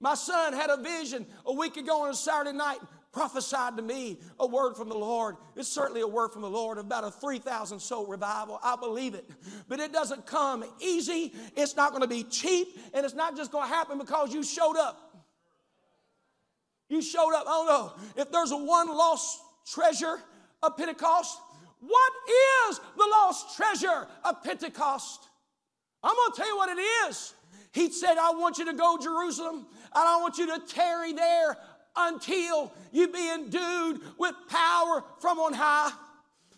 My 0.00 0.14
son 0.14 0.52
had 0.52 0.70
a 0.70 0.76
vision 0.76 1.26
a 1.44 1.52
week 1.52 1.76
ago 1.76 2.02
on 2.02 2.10
a 2.10 2.14
Saturday 2.14 2.56
night, 2.56 2.78
prophesied 3.12 3.76
to 3.76 3.82
me 3.82 4.20
a 4.38 4.46
word 4.46 4.76
from 4.76 4.88
the 4.88 4.96
Lord. 4.96 5.36
It's 5.56 5.68
certainly 5.68 6.00
a 6.00 6.06
word 6.06 6.32
from 6.32 6.42
the 6.42 6.50
Lord 6.50 6.78
about 6.78 7.04
a 7.04 7.10
3,000 7.10 7.80
soul 7.80 8.06
revival. 8.06 8.60
I 8.62 8.76
believe 8.76 9.14
it. 9.14 9.28
But 9.68 9.80
it 9.80 9.92
doesn't 9.92 10.24
come 10.24 10.64
easy, 10.80 11.32
it's 11.56 11.76
not 11.76 11.90
going 11.90 12.02
to 12.02 12.08
be 12.08 12.22
cheap, 12.24 12.78
and 12.94 13.04
it's 13.04 13.14
not 13.14 13.36
just 13.36 13.50
going 13.50 13.68
to 13.68 13.74
happen 13.74 13.98
because 13.98 14.32
you 14.32 14.44
showed 14.44 14.76
up. 14.76 15.24
You 16.88 17.02
showed 17.02 17.34
up. 17.34 17.44
I 17.46 17.50
don't 17.50 17.66
know. 17.66 17.92
If 18.16 18.30
there's 18.30 18.52
a 18.52 18.56
one 18.56 18.88
lost 18.88 19.40
treasure 19.66 20.20
of 20.62 20.76
Pentecost, 20.76 21.38
what 21.82 22.12
is 22.70 22.80
the 22.96 23.08
lost 23.10 23.56
treasure 23.56 24.06
of 24.24 24.42
Pentecost? 24.42 25.28
I'm 26.02 26.14
going 26.14 26.32
to 26.32 26.36
tell 26.36 26.48
you 26.48 26.56
what 26.56 26.78
it 26.78 26.80
is. 27.08 27.34
He 27.72 27.90
said, 27.90 28.18
I 28.18 28.32
want 28.32 28.58
you 28.58 28.66
to 28.66 28.74
go 28.74 28.98
Jerusalem, 29.00 29.66
and 29.94 30.08
I 30.08 30.20
want 30.20 30.38
you 30.38 30.46
to 30.46 30.60
tarry 30.66 31.12
there 31.12 31.56
until 31.96 32.72
you 32.92 33.08
be 33.08 33.30
endued 33.32 34.00
with 34.18 34.34
power 34.48 35.04
from 35.20 35.38
on 35.38 35.54
high. 35.54 35.90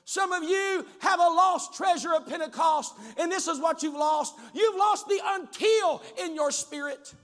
Some 0.04 0.32
of 0.32 0.42
you 0.42 0.84
have 1.00 1.18
a 1.18 1.22
lost 1.22 1.74
treasure 1.74 2.12
of 2.12 2.26
Pentecost, 2.26 2.94
and 3.16 3.32
this 3.32 3.48
is 3.48 3.58
what 3.58 3.82
you've 3.82 3.94
lost. 3.94 4.34
You've 4.52 4.76
lost 4.76 5.08
the 5.08 5.20
until 5.24 6.02
in 6.22 6.34
your 6.34 6.50
spirit. 6.50 7.14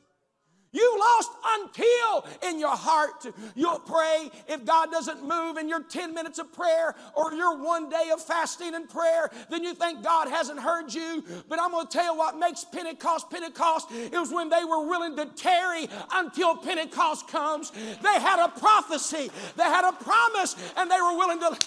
You 0.73 0.99
lost 0.99 1.31
until 1.45 2.49
in 2.49 2.61
your 2.61 2.77
heart. 2.77 3.27
You'll 3.57 3.81
pray 3.81 4.31
if 4.49 4.65
God 4.65 4.91
doesn't 4.93 5.27
move 5.27 5.57
in 5.57 5.69
your 5.69 5.83
10 5.83 6.15
minutes 6.15 6.39
of 6.39 6.53
prayer 6.53 6.95
or 7.15 7.33
your 7.35 7.59
one 7.59 7.89
day 7.91 8.11
of 8.13 8.23
fasting 8.23 8.75
and 8.75 8.89
prayer, 8.89 9.31
then 9.51 9.65
you 9.65 9.75
think 9.75 10.05
God 10.05 10.29
hasn't 10.29 10.61
heard 10.61 10.95
you. 10.95 11.25
But 11.49 11.61
I'm 11.61 11.73
going 11.73 11.87
to 11.87 11.93
tell 11.93 12.13
you 12.13 12.17
what 12.17 12.39
makes 12.39 12.65
Pentecost 12.65 13.31
Pentecost. 13.31 13.89
It 13.91 14.19
was 14.19 14.31
when 14.31 14.49
they 14.49 14.65
were 14.65 14.87
willing 14.87 15.17
to 15.17 15.27
tarry 15.27 15.89
until 16.13 16.57
Pentecost 16.57 17.27
comes. 17.27 17.71
They 17.71 18.21
had 18.21 18.45
a 18.45 18.49
prophecy, 18.49 19.31
they 19.57 19.65
had 19.65 19.89
a 19.89 19.93
promise, 19.93 20.55
and 20.77 20.91
they 20.91 21.01
were 21.01 21.17
willing 21.17 21.41
to 21.41 21.59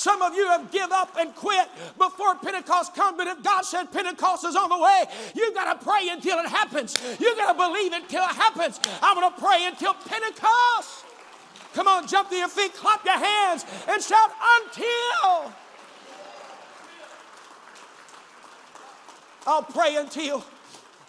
some 0.00 0.22
of 0.22 0.34
you 0.34 0.46
have 0.46 0.70
give 0.70 0.90
up 0.92 1.14
and 1.18 1.34
quit 1.34 1.68
before 1.98 2.34
Pentecost 2.36 2.94
comes, 2.94 3.18
but 3.18 3.26
if 3.26 3.42
God 3.42 3.66
said 3.66 3.92
Pentecost 3.92 4.46
is 4.46 4.56
on 4.56 4.70
the 4.70 4.78
way, 4.78 5.04
you've 5.34 5.52
got 5.52 5.78
to 5.78 5.84
pray 5.84 6.08
until 6.08 6.38
it 6.38 6.48
happens. 6.48 6.98
You've 7.20 7.36
got 7.36 7.52
to 7.52 7.58
believe 7.58 7.92
until 7.92 8.22
it 8.22 8.34
happens. 8.34 8.80
I'm 9.02 9.20
going 9.20 9.30
to 9.30 9.38
pray 9.38 9.66
until 9.66 9.92
Pentecost. 9.92 11.04
Come 11.74 11.86
on, 11.86 12.08
jump 12.08 12.30
to 12.30 12.34
your 12.34 12.48
feet, 12.48 12.72
clap 12.72 13.04
your 13.04 13.18
hands, 13.18 13.66
and 13.86 14.02
shout 14.02 14.30
until. 14.62 15.52
I'll 19.46 19.62
pray 19.62 19.96
until. 19.96 20.42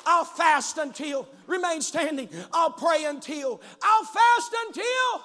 I'll 0.05 0.25
fast 0.25 0.77
until. 0.77 1.29
Remain 1.47 1.81
standing. 1.81 2.27
I'll 2.51 2.71
pray 2.71 3.05
until. 3.05 3.61
I'll 3.81 4.03
fast 4.03 4.53
until. 4.67 5.23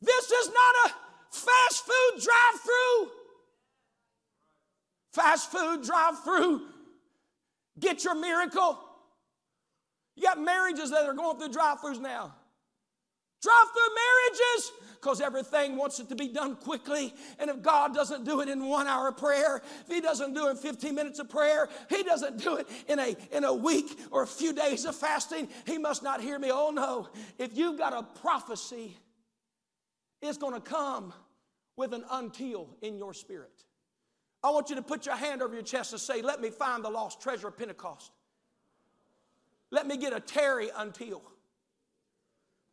This 0.00 0.30
is 0.30 0.48
not 0.48 0.90
a 0.90 1.09
Fast 1.30 1.84
food 1.84 2.22
drive 2.22 2.60
through. 2.62 3.10
Fast 5.12 5.50
food 5.50 5.82
drive 5.82 6.22
through. 6.24 6.62
Get 7.78 8.04
your 8.04 8.14
miracle. 8.14 8.78
You 10.16 10.24
got 10.24 10.40
marriages 10.40 10.90
that 10.90 11.06
are 11.06 11.14
going 11.14 11.38
through 11.38 11.52
drive 11.52 11.78
throughs 11.78 12.00
now. 12.00 12.34
Drive 13.42 13.66
through 13.72 13.94
marriages 13.94 14.72
because 15.00 15.22
everything 15.22 15.76
wants 15.76 15.98
it 15.98 16.10
to 16.10 16.14
be 16.14 16.28
done 16.28 16.56
quickly. 16.56 17.14
And 17.38 17.48
if 17.48 17.62
God 17.62 17.94
doesn't 17.94 18.24
do 18.24 18.42
it 18.42 18.50
in 18.50 18.66
one 18.66 18.86
hour 18.86 19.08
of 19.08 19.16
prayer, 19.16 19.62
if 19.80 19.88
He 19.88 20.02
doesn't 20.02 20.34
do 20.34 20.48
it 20.48 20.50
in 20.50 20.56
15 20.58 20.94
minutes 20.94 21.18
of 21.20 21.30
prayer, 21.30 21.68
He 21.88 22.02
doesn't 22.02 22.36
do 22.36 22.56
it 22.56 22.68
in 22.86 22.98
a, 22.98 23.16
in 23.32 23.44
a 23.44 23.54
week 23.54 23.98
or 24.10 24.24
a 24.24 24.26
few 24.26 24.52
days 24.52 24.84
of 24.84 24.94
fasting, 24.94 25.48
He 25.64 25.78
must 25.78 26.02
not 26.02 26.20
hear 26.20 26.38
me. 26.38 26.50
Oh 26.52 26.70
no. 26.70 27.08
If 27.38 27.56
you've 27.56 27.78
got 27.78 27.94
a 27.94 28.02
prophecy, 28.20 28.98
it's 30.22 30.38
going 30.38 30.54
to 30.54 30.60
come 30.60 31.12
with 31.76 31.92
an 31.94 32.04
until 32.10 32.68
in 32.82 32.98
your 32.98 33.14
spirit. 33.14 33.64
I 34.42 34.50
want 34.50 34.70
you 34.70 34.76
to 34.76 34.82
put 34.82 35.06
your 35.06 35.16
hand 35.16 35.42
over 35.42 35.54
your 35.54 35.62
chest 35.62 35.92
and 35.92 36.00
say, 36.00 36.22
Let 36.22 36.40
me 36.40 36.50
find 36.50 36.84
the 36.84 36.90
lost 36.90 37.20
treasure 37.20 37.48
of 37.48 37.56
Pentecost. 37.56 38.12
Let 39.70 39.86
me 39.86 39.96
get 39.96 40.12
a 40.12 40.20
tarry 40.20 40.70
until. 40.76 41.22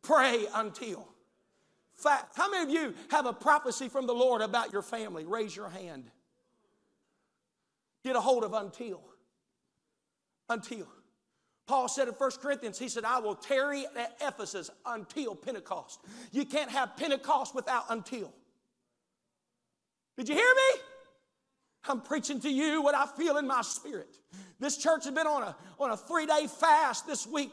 Pray 0.02 0.46
until. 0.54 1.08
How 2.04 2.50
many 2.50 2.62
of 2.62 2.70
you 2.70 2.94
have 3.10 3.26
a 3.26 3.32
prophecy 3.32 3.88
from 3.88 4.06
the 4.06 4.14
Lord 4.14 4.40
about 4.40 4.72
your 4.72 4.82
family? 4.82 5.24
Raise 5.24 5.54
your 5.54 5.68
hand. 5.68 6.10
Get 8.04 8.16
a 8.16 8.20
hold 8.20 8.44
of 8.44 8.52
until. 8.52 9.00
Until. 10.48 10.86
Paul 11.68 11.86
said 11.86 12.08
in 12.08 12.14
1 12.14 12.30
Corinthians, 12.40 12.78
he 12.78 12.88
said, 12.88 13.04
I 13.04 13.20
will 13.20 13.34
tarry 13.34 13.84
at 13.94 14.16
Ephesus 14.22 14.70
until 14.86 15.34
Pentecost. 15.36 16.00
You 16.32 16.46
can't 16.46 16.70
have 16.70 16.96
Pentecost 16.96 17.54
without 17.54 17.84
until. 17.90 18.32
Did 20.16 20.30
you 20.30 20.34
hear 20.34 20.54
me? 20.54 20.80
I'm 21.84 22.00
preaching 22.00 22.40
to 22.40 22.48
you 22.48 22.82
what 22.82 22.94
I 22.94 23.06
feel 23.06 23.36
in 23.36 23.46
my 23.46 23.60
spirit. 23.60 24.16
This 24.58 24.78
church 24.78 25.04
has 25.04 25.14
been 25.14 25.26
on 25.26 25.42
a, 25.42 25.56
on 25.78 25.90
a 25.90 25.96
three 25.96 26.24
day 26.24 26.46
fast 26.48 27.06
this 27.06 27.26
week 27.26 27.52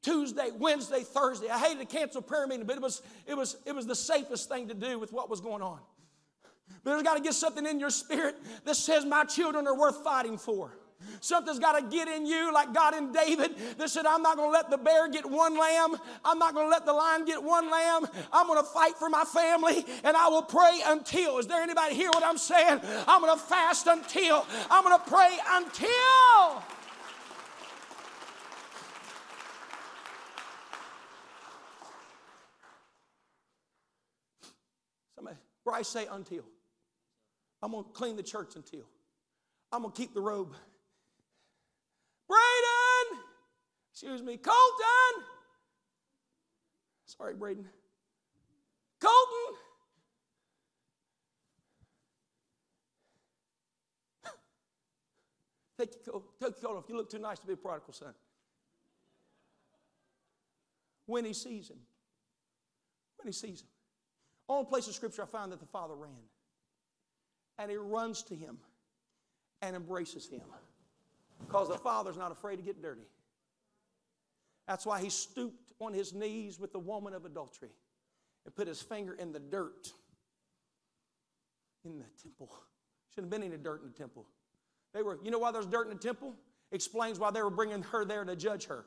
Tuesday, 0.00 0.50
Wednesday, 0.56 1.02
Thursday. 1.02 1.48
I 1.48 1.58
hated 1.58 1.80
to 1.80 1.96
cancel 1.96 2.22
prayer 2.22 2.46
meeting, 2.46 2.66
but 2.66 2.76
it 2.76 2.82
was, 2.82 3.02
it 3.26 3.36
was, 3.36 3.56
it 3.66 3.74
was 3.74 3.86
the 3.86 3.96
safest 3.96 4.48
thing 4.48 4.68
to 4.68 4.74
do 4.74 5.00
with 5.00 5.12
what 5.12 5.28
was 5.28 5.40
going 5.40 5.62
on. 5.62 5.80
But 6.84 6.90
there's 6.90 7.02
got 7.02 7.16
to 7.16 7.22
get 7.22 7.34
something 7.34 7.66
in 7.66 7.80
your 7.80 7.90
spirit 7.90 8.36
that 8.64 8.76
says, 8.76 9.04
My 9.04 9.24
children 9.24 9.66
are 9.66 9.76
worth 9.76 10.04
fighting 10.04 10.38
for. 10.38 10.78
Something's 11.20 11.58
got 11.58 11.78
to 11.78 11.96
get 11.96 12.08
in 12.08 12.26
you, 12.26 12.52
like 12.52 12.72
God 12.72 12.94
in 12.94 13.12
David 13.12 13.56
that 13.78 13.90
said, 13.90 14.06
I'm 14.06 14.22
not 14.22 14.36
going 14.36 14.48
to 14.48 14.52
let 14.52 14.70
the 14.70 14.78
bear 14.78 15.08
get 15.08 15.28
one 15.28 15.58
lamb. 15.58 15.96
I'm 16.24 16.38
not 16.38 16.54
going 16.54 16.66
to 16.66 16.70
let 16.70 16.86
the 16.86 16.92
lion 16.92 17.24
get 17.24 17.42
one 17.42 17.70
lamb. 17.70 18.06
I'm 18.32 18.46
going 18.46 18.58
to 18.58 18.68
fight 18.68 18.96
for 18.96 19.08
my 19.08 19.24
family 19.24 19.84
and 20.04 20.16
I 20.16 20.28
will 20.28 20.42
pray 20.42 20.80
until. 20.84 21.38
Is 21.38 21.46
there 21.46 21.62
anybody 21.62 21.94
hear 21.94 22.10
what 22.10 22.22
I'm 22.22 22.38
saying? 22.38 22.80
I'm 23.06 23.20
going 23.20 23.36
to 23.36 23.42
fast 23.42 23.86
until. 23.86 24.46
I'm 24.70 24.84
going 24.84 24.98
to 24.98 25.10
pray 25.10 25.36
until. 25.50 26.62
Somebody, 35.14 35.36
Bryce, 35.64 35.88
say 35.88 36.06
until. 36.10 36.44
I'm 37.62 37.72
going 37.72 37.84
to 37.84 37.90
clean 37.90 38.16
the 38.16 38.22
church 38.22 38.54
until. 38.54 38.86
I'm 39.72 39.82
going 39.82 39.92
to 39.92 39.98
keep 39.98 40.14
the 40.14 40.20
robe. 40.20 40.54
Excuse 43.96 44.22
me, 44.22 44.36
Colton! 44.36 45.24
Sorry, 47.06 47.32
Braden. 47.32 47.64
Colton! 49.00 49.56
Take 55.78 55.94
your, 55.94 56.12
coat, 56.12 56.24
take 56.38 56.60
your 56.60 56.70
coat 56.72 56.76
off. 56.76 56.84
You 56.90 56.96
look 56.98 57.10
too 57.10 57.18
nice 57.18 57.38
to 57.38 57.46
be 57.46 57.54
a 57.54 57.56
prodigal 57.56 57.94
son. 57.94 58.12
When 61.06 61.24
he 61.24 61.32
sees 61.32 61.70
him. 61.70 61.78
When 63.16 63.28
he 63.28 63.32
sees 63.32 63.62
him. 63.62 63.68
Only 64.46 64.66
place 64.66 64.88
of 64.88 64.94
scripture 64.94 65.22
I 65.22 65.26
find 65.26 65.50
that 65.52 65.60
the 65.60 65.64
father 65.64 65.94
ran. 65.94 66.12
And 67.58 67.70
he 67.70 67.78
runs 67.78 68.22
to 68.24 68.34
him 68.34 68.58
and 69.62 69.74
embraces 69.74 70.28
him. 70.28 70.42
Because 71.46 71.68
the 71.68 71.78
father's 71.78 72.18
not 72.18 72.30
afraid 72.30 72.56
to 72.56 72.62
get 72.62 72.82
dirty. 72.82 73.06
That's 74.66 74.84
why 74.84 75.00
he 75.00 75.10
stooped 75.10 75.72
on 75.80 75.92
his 75.92 76.12
knees 76.12 76.58
with 76.58 76.72
the 76.72 76.78
woman 76.78 77.14
of 77.14 77.24
adultery 77.24 77.70
and 78.44 78.54
put 78.54 78.66
his 78.66 78.80
finger 78.82 79.14
in 79.14 79.32
the 79.32 79.38
dirt 79.38 79.92
in 81.84 81.98
the 81.98 82.04
temple. 82.22 82.50
Shouldn't 83.14 83.32
have 83.32 83.40
been 83.40 83.48
any 83.48 83.62
dirt 83.62 83.82
in 83.82 83.88
the 83.88 83.94
temple. 83.94 84.26
They 84.92 85.02
were, 85.02 85.18
you 85.22 85.30
know 85.30 85.38
why 85.38 85.52
there's 85.52 85.66
dirt 85.66 85.88
in 85.88 85.92
the 85.92 86.02
temple? 86.02 86.34
Explains 86.72 87.18
why 87.18 87.30
they 87.30 87.42
were 87.42 87.50
bringing 87.50 87.82
her 87.82 88.04
there 88.04 88.24
to 88.24 88.34
judge 88.34 88.66
her. 88.66 88.84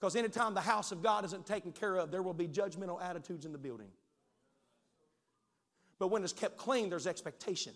Because 0.00 0.16
anytime 0.16 0.54
the 0.54 0.60
house 0.62 0.92
of 0.92 1.02
God 1.02 1.26
isn't 1.26 1.44
taken 1.44 1.72
care 1.72 1.96
of, 1.96 2.10
there 2.10 2.22
will 2.22 2.34
be 2.34 2.48
judgmental 2.48 3.02
attitudes 3.02 3.44
in 3.44 3.52
the 3.52 3.58
building. 3.58 3.88
But 5.98 6.08
when 6.08 6.24
it's 6.24 6.32
kept 6.32 6.56
clean, 6.56 6.88
there's 6.88 7.06
expectation. 7.06 7.74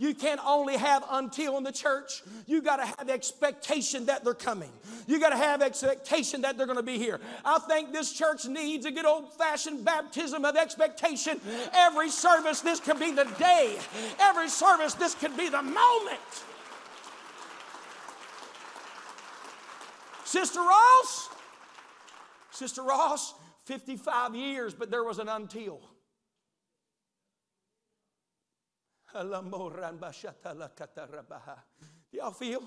You 0.00 0.14
can't 0.14 0.40
only 0.46 0.78
have 0.78 1.04
until 1.10 1.58
in 1.58 1.62
the 1.62 1.70
church. 1.70 2.22
You 2.46 2.62
got 2.62 2.76
to 2.76 2.86
have 2.86 3.10
expectation 3.10 4.06
that 4.06 4.24
they're 4.24 4.32
coming. 4.32 4.70
You 5.06 5.20
got 5.20 5.28
to 5.28 5.36
have 5.36 5.60
expectation 5.60 6.40
that 6.40 6.56
they're 6.56 6.64
going 6.64 6.78
to 6.78 6.82
be 6.82 6.96
here. 6.96 7.20
I 7.44 7.58
think 7.58 7.92
this 7.92 8.10
church 8.10 8.46
needs 8.46 8.86
a 8.86 8.90
good 8.90 9.04
old 9.04 9.30
fashioned 9.34 9.84
baptism 9.84 10.46
of 10.46 10.56
expectation. 10.56 11.38
Every 11.74 12.08
service, 12.08 12.62
this 12.62 12.80
could 12.80 12.98
be 12.98 13.10
the 13.12 13.26
day. 13.38 13.76
Every 14.18 14.48
service, 14.48 14.94
this 14.94 15.14
could 15.14 15.36
be 15.36 15.50
the 15.50 15.60
moment. 15.60 16.18
Sister 20.24 20.60
Ross, 20.60 21.28
Sister 22.52 22.82
Ross, 22.82 23.34
55 23.66 24.34
years, 24.34 24.72
but 24.72 24.90
there 24.90 25.04
was 25.04 25.18
an 25.18 25.28
until. 25.28 25.82
Do 32.12 32.18
y'all 32.18 32.30
feel? 32.30 32.62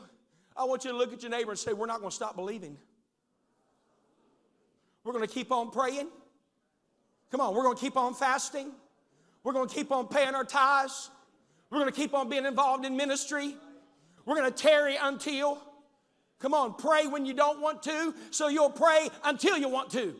I 0.55 0.65
want 0.65 0.85
you 0.85 0.91
to 0.91 0.97
look 0.97 1.13
at 1.13 1.21
your 1.21 1.31
neighbor 1.31 1.51
and 1.51 1.59
say, 1.59 1.73
We're 1.73 1.87
not 1.87 1.99
going 1.99 2.09
to 2.09 2.15
stop 2.15 2.35
believing. 2.35 2.77
We're 5.03 5.13
going 5.13 5.27
to 5.27 5.33
keep 5.33 5.51
on 5.51 5.71
praying. 5.71 6.07
Come 7.31 7.41
on, 7.41 7.55
we're 7.55 7.63
going 7.63 7.75
to 7.75 7.81
keep 7.81 7.97
on 7.97 8.13
fasting. 8.13 8.71
We're 9.43 9.53
going 9.53 9.67
to 9.67 9.73
keep 9.73 9.91
on 9.91 10.07
paying 10.07 10.35
our 10.35 10.45
tithes. 10.45 11.09
We're 11.69 11.79
going 11.79 11.91
to 11.91 11.95
keep 11.95 12.13
on 12.13 12.29
being 12.29 12.45
involved 12.45 12.85
in 12.85 12.95
ministry. 12.95 13.55
We're 14.25 14.35
going 14.35 14.51
to 14.51 14.57
tarry 14.57 14.95
until. 15.01 15.57
Come 16.39 16.53
on, 16.53 16.75
pray 16.75 17.07
when 17.07 17.25
you 17.25 17.33
don't 17.33 17.61
want 17.61 17.83
to, 17.83 18.13
so 18.31 18.49
you'll 18.49 18.69
pray 18.69 19.09
until 19.23 19.57
you 19.57 19.69
want 19.69 19.89
to. 19.91 20.15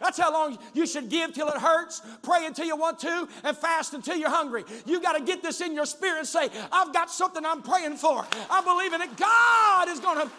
That's 0.00 0.18
how 0.18 0.32
long 0.32 0.58
you 0.72 0.86
should 0.86 1.10
give 1.10 1.34
till 1.34 1.48
it 1.48 1.58
hurts, 1.58 2.00
pray 2.22 2.46
until 2.46 2.66
you 2.66 2.74
want 2.74 2.98
to, 3.00 3.28
and 3.44 3.56
fast 3.56 3.92
until 3.92 4.16
you're 4.16 4.30
hungry. 4.30 4.64
You 4.86 5.00
got 5.00 5.16
to 5.18 5.22
get 5.22 5.42
this 5.42 5.60
in 5.60 5.74
your 5.74 5.84
spirit 5.84 6.18
and 6.20 6.26
say, 6.26 6.48
I've 6.72 6.92
got 6.92 7.10
something 7.10 7.44
I'm 7.44 7.62
praying 7.62 7.96
for. 7.96 8.26
I'm 8.50 8.64
believing 8.64 9.00
that 9.00 9.16
God 9.16 9.88
is 9.88 10.00
going 10.00 10.26
to. 10.26 10.32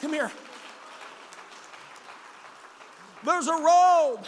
Come 0.00 0.12
here. 0.12 0.30
There's 3.24 3.48
a 3.48 3.52
robe 3.52 4.24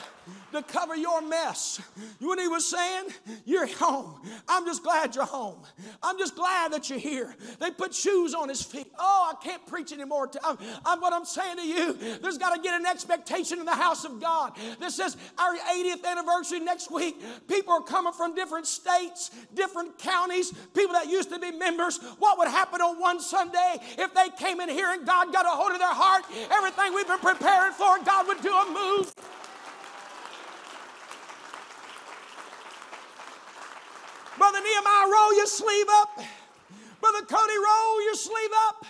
to 0.52 0.62
cover 0.62 0.96
your 0.96 1.22
mess. 1.22 1.80
You 1.96 2.26
know 2.26 2.28
what 2.28 2.40
he 2.40 2.48
was 2.48 2.66
saying? 2.66 3.08
You're 3.44 3.66
home. 3.66 4.20
I'm 4.48 4.64
just 4.66 4.82
glad 4.82 5.14
you're 5.14 5.24
home. 5.24 5.58
I'm 6.02 6.18
just 6.18 6.36
glad 6.36 6.72
that 6.72 6.90
you're 6.90 6.98
here. 6.98 7.34
They 7.58 7.70
put 7.70 7.94
shoes 7.94 8.34
on 8.34 8.48
his 8.48 8.62
feet. 8.62 8.90
Oh, 8.98 9.32
I 9.32 9.44
can't 9.44 9.64
preach 9.66 9.92
anymore. 9.92 10.30
I'm, 10.44 10.58
I'm, 10.84 11.00
what 11.00 11.12
I'm 11.12 11.24
saying 11.24 11.56
to 11.56 11.66
you, 11.66 11.92
there's 12.20 12.38
got 12.38 12.54
to 12.54 12.60
get 12.60 12.78
an 12.78 12.86
expectation 12.86 13.58
in 13.58 13.64
the 13.64 13.74
house 13.74 14.04
of 14.04 14.20
God. 14.20 14.52
This 14.78 14.98
is 14.98 15.16
our 15.38 15.56
80th 15.56 16.04
anniversary 16.04 16.60
next 16.60 16.90
week. 16.90 17.16
People 17.48 17.74
are 17.74 17.82
coming 17.82 18.12
from 18.12 18.34
different 18.34 18.66
states, 18.66 19.30
different 19.54 19.98
counties, 19.98 20.52
people 20.74 20.92
that 20.92 21.08
used 21.08 21.30
to 21.30 21.38
be 21.38 21.52
members. 21.52 21.98
What 22.18 22.38
would 22.38 22.48
happen 22.48 22.80
on 22.80 23.00
one 23.00 23.20
Sunday 23.20 23.76
if 23.98 24.14
they 24.14 24.28
came 24.38 24.60
in 24.60 24.68
here 24.68 24.90
and 24.90 25.06
God 25.06 25.32
got 25.32 25.46
a 25.46 25.50
hold 25.50 25.72
of 25.72 25.78
their 25.78 25.88
heart? 25.88 26.24
Everything 26.50 26.94
we've 26.94 27.06
been 27.06 27.18
preparing 27.18 27.72
for, 27.72 27.98
God 28.04 28.26
would 28.26 28.42
do 28.42 28.52
a 28.52 28.66
move. 28.72 29.12
Brother 34.50 34.66
Nehemiah, 34.66 35.12
roll 35.12 35.36
your 35.36 35.46
sleeve 35.46 35.86
up. 35.88 36.16
Brother 37.00 37.24
Cody, 37.24 37.54
roll 37.54 38.02
your 38.02 38.16
sleeve 38.16 38.50
up. 38.68 38.84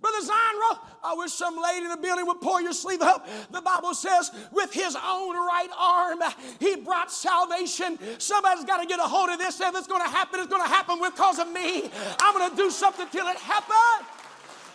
Brother 0.00 0.22
Zion, 0.22 0.54
roll. 0.58 0.78
I 1.04 1.14
wish 1.14 1.32
some 1.32 1.60
lady 1.62 1.84
in 1.84 1.90
the 1.90 1.98
building 1.98 2.26
would 2.26 2.40
pull 2.40 2.62
your 2.62 2.72
sleeve 2.72 3.02
up. 3.02 3.28
The 3.50 3.60
Bible 3.60 3.92
says, 3.92 4.30
with 4.52 4.72
his 4.72 4.96
own 4.96 5.36
right 5.36 5.68
arm, 5.78 6.20
he 6.58 6.76
brought 6.76 7.12
salvation. 7.12 7.98
Somebody's 8.16 8.64
got 8.64 8.80
to 8.80 8.86
get 8.86 9.00
a 9.00 9.02
hold 9.02 9.28
of 9.28 9.38
this. 9.38 9.60
If 9.60 9.76
it's 9.76 9.86
going 9.86 10.02
to 10.02 10.08
happen, 10.08 10.40
it's 10.40 10.48
going 10.48 10.62
to 10.62 10.68
happen 10.68 10.98
because 10.98 11.38
of 11.38 11.52
me. 11.52 11.90
I'm 12.18 12.34
going 12.34 12.50
to 12.50 12.56
do 12.56 12.70
something 12.70 13.06
till 13.12 13.26
it 13.26 13.36
happens. 13.36 14.08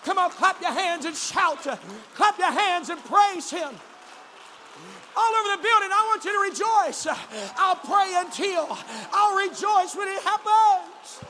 Come 0.06 0.20
on, 0.20 0.30
clap 0.30 0.62
your 0.62 0.72
hands 0.72 1.06
and 1.06 1.16
shout. 1.16 1.64
Clap 2.14 2.38
your 2.38 2.52
hands 2.52 2.90
and 2.90 3.04
praise 3.04 3.50
him 3.50 3.74
all 5.18 5.34
over 5.34 5.58
the 5.58 5.64
building. 5.64 5.90
I 5.92 6.06
want 6.08 6.24
you 6.24 6.32
to 6.32 6.40
rejoice. 6.50 7.08
I'll 7.58 7.76
pray 7.76 8.14
until 8.18 8.68
I'll 9.12 9.36
rejoice 9.36 9.96
when 9.96 10.08
it 10.08 10.22
happens. 10.22 11.26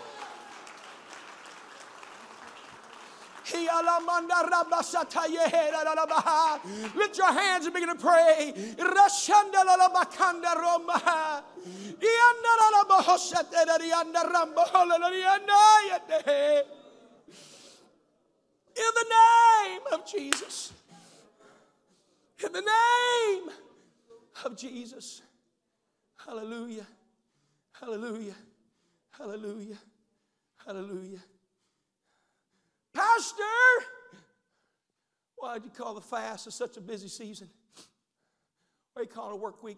Lift 6.95 7.17
your 7.17 7.31
hands 7.31 7.65
and 7.65 7.73
begin 7.73 7.87
to 7.89 7.95
pray. 7.95 8.53
In 18.75 18.91
the 18.93 19.05
name 19.09 19.81
of 19.93 20.05
Jesus. 20.05 20.73
In 22.45 22.51
the 22.51 22.61
name 22.61 23.49
of 24.45 24.57
Jesus. 24.57 25.21
Hallelujah. 26.25 26.85
Hallelujah. 27.73 28.35
Hallelujah. 29.11 29.77
Hallelujah. 30.65 31.19
Pastor, 32.93 33.43
why'd 35.35 35.63
you 35.63 35.71
call 35.71 35.93
the 35.93 36.01
fast? 36.01 36.51
Such 36.51 36.77
a 36.77 36.81
busy 36.81 37.07
season. 37.07 37.49
Why 38.93 39.03
you 39.03 39.07
call 39.07 39.29
it 39.29 39.33
a 39.33 39.37
work 39.37 39.61
week? 39.63 39.77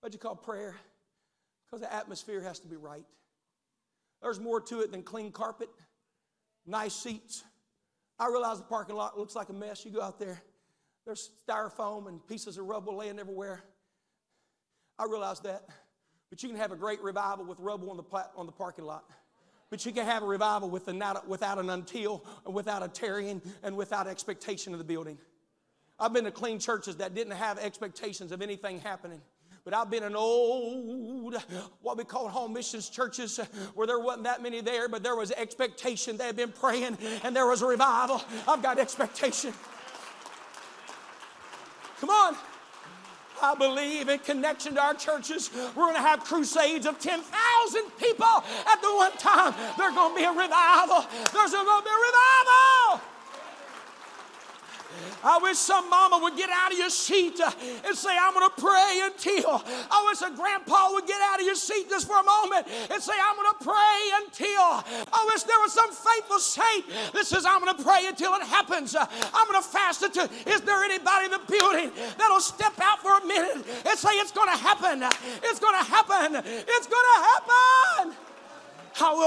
Why'd 0.00 0.14
you 0.14 0.18
call 0.18 0.36
prayer? 0.36 0.74
Because 1.66 1.82
the 1.82 1.92
atmosphere 1.92 2.40
has 2.40 2.58
to 2.60 2.68
be 2.68 2.76
right. 2.76 3.04
There's 4.22 4.40
more 4.40 4.60
to 4.62 4.80
it 4.80 4.90
than 4.90 5.02
clean 5.02 5.32
carpet, 5.32 5.68
nice 6.66 6.94
seats. 6.94 7.44
I 8.18 8.28
realize 8.28 8.58
the 8.58 8.64
parking 8.64 8.96
lot 8.96 9.18
looks 9.18 9.34
like 9.34 9.48
a 9.48 9.52
mess. 9.52 9.84
You 9.84 9.92
go 9.92 10.02
out 10.02 10.18
there, 10.18 10.42
there's 11.06 11.30
styrofoam 11.48 12.08
and 12.08 12.26
pieces 12.26 12.58
of 12.58 12.66
rubble 12.66 12.96
laying 12.96 13.18
everywhere. 13.18 13.62
I 15.00 15.06
realize 15.06 15.40
that. 15.40 15.64
But 16.28 16.42
you 16.42 16.50
can 16.50 16.58
have 16.58 16.72
a 16.72 16.76
great 16.76 17.02
revival 17.02 17.46
with 17.46 17.58
rubble 17.58 17.90
on 17.90 17.96
the, 17.96 18.04
on 18.36 18.44
the 18.44 18.52
parking 18.52 18.84
lot. 18.84 19.04
But 19.70 19.86
you 19.86 19.92
can 19.92 20.04
have 20.04 20.22
a 20.22 20.26
revival 20.26 20.68
with 20.68 20.86
a, 20.88 20.92
not, 20.92 21.26
without 21.26 21.58
an 21.58 21.70
until, 21.70 22.24
without 22.44 22.82
a 22.82 22.88
tarrying, 22.88 23.40
and 23.62 23.76
without 23.76 24.06
expectation 24.06 24.74
of 24.74 24.78
the 24.78 24.84
building. 24.84 25.16
I've 25.98 26.12
been 26.12 26.24
to 26.24 26.30
clean 26.30 26.58
churches 26.58 26.96
that 26.96 27.14
didn't 27.14 27.32
have 27.32 27.58
expectations 27.58 28.30
of 28.30 28.42
anything 28.42 28.80
happening. 28.80 29.22
But 29.64 29.74
I've 29.74 29.90
been 29.90 30.02
in 30.02 30.14
old, 30.14 31.36
what 31.80 31.96
we 31.96 32.04
call 32.04 32.28
home 32.28 32.52
missions 32.52 32.90
churches 32.90 33.38
where 33.74 33.86
there 33.86 34.00
wasn't 34.00 34.24
that 34.24 34.42
many 34.42 34.60
there, 34.60 34.88
but 34.88 35.02
there 35.02 35.16
was 35.16 35.30
expectation. 35.32 36.16
They 36.16 36.24
had 36.26 36.36
been 36.36 36.52
praying 36.52 36.98
and 37.22 37.34
there 37.34 37.46
was 37.46 37.62
a 37.62 37.66
revival. 37.66 38.22
I've 38.48 38.62
got 38.62 38.78
expectation. 38.78 39.52
Come 42.00 42.10
on. 42.10 42.36
I 43.42 43.54
believe 43.54 44.08
in 44.08 44.18
connection 44.20 44.74
to 44.74 44.80
our 44.80 44.94
churches, 44.94 45.50
we're 45.74 45.84
going 45.84 45.96
to 45.96 46.00
have 46.00 46.24
crusades 46.24 46.86
of 46.86 46.98
10,000 46.98 47.24
people 47.98 48.26
at 48.26 48.80
the 48.82 48.94
one 48.94 49.12
time. 49.12 49.54
There's 49.78 49.94
going 49.94 50.14
to 50.14 50.18
be 50.18 50.24
a 50.24 50.32
revival. 50.32 51.04
There's 51.32 51.52
going 51.52 51.66
to 51.66 51.84
be 51.84 51.90
a 51.90 52.00
revival. 52.08 52.79
I 55.22 55.38
wish 55.42 55.58
some 55.58 55.88
mama 55.90 56.18
would 56.22 56.36
get 56.36 56.50
out 56.50 56.72
of 56.72 56.78
your 56.78 56.90
seat 56.90 57.40
uh, 57.40 57.50
and 57.86 57.96
say, 57.96 58.10
I'm 58.10 58.34
going 58.34 58.48
to 58.48 58.60
pray 58.60 59.02
until. 59.04 59.62
I 59.90 60.04
wish 60.08 60.22
a 60.22 60.34
grandpa 60.34 60.92
would 60.92 61.06
get 61.06 61.20
out 61.20 61.40
of 61.40 61.46
your 61.46 61.54
seat 61.54 61.88
just 61.88 62.06
for 62.06 62.18
a 62.18 62.24
moment 62.24 62.66
and 62.90 63.02
say, 63.02 63.12
I'm 63.16 63.36
going 63.36 63.52
to 63.58 63.64
pray 63.64 64.00
until. 64.24 64.84
I 65.12 65.20
wish 65.32 65.42
there 65.44 65.60
was 65.60 65.72
some 65.72 65.90
faithful 65.92 66.38
saint 66.38 66.84
that 67.12 67.26
says, 67.26 67.44
I'm 67.44 67.62
going 67.62 67.76
to 67.76 67.82
pray 67.82 68.06
until 68.06 68.34
it 68.34 68.42
happens. 68.42 68.94
Uh, 68.94 69.06
I'm 69.34 69.46
going 69.50 69.62
to 69.62 69.68
fast 69.68 70.02
until. 70.02 70.28
Is 70.46 70.60
there 70.62 70.82
anybody 70.82 71.26
in 71.26 71.32
the 71.32 71.44
building 71.48 71.90
that'll 72.18 72.40
step 72.40 72.74
out 72.80 73.00
for 73.02 73.16
a 73.18 73.24
minute 73.26 73.64
and 73.86 73.98
say, 73.98 74.10
It's 74.20 74.32
going 74.32 74.50
to 74.50 74.56
happen? 74.56 75.02
It's 75.44 75.60
going 75.60 75.76
to 75.76 75.86
happen. 75.90 76.36
It's 76.44 76.86
going 76.86 77.08
to 77.14 77.18
happen. 77.20 77.69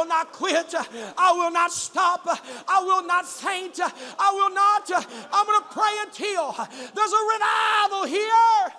Will 0.04 0.10
not 0.10 0.34
quit. 0.34 0.76
I 1.18 1.32
will 1.32 1.52
not 1.52 1.72
stop. 1.72 2.28
I 2.68 2.84
will 2.84 3.08
not 3.08 3.26
faint. 3.26 3.80
I 3.80 4.34
will 4.34 4.50
not. 4.54 4.92
I'm 5.32 5.46
going 5.46 5.62
to 5.62 5.68
pray 5.72 5.98
until 6.02 6.52
there's 6.94 7.14
a 7.14 7.24
revival 7.32 8.04
here. 8.06 8.74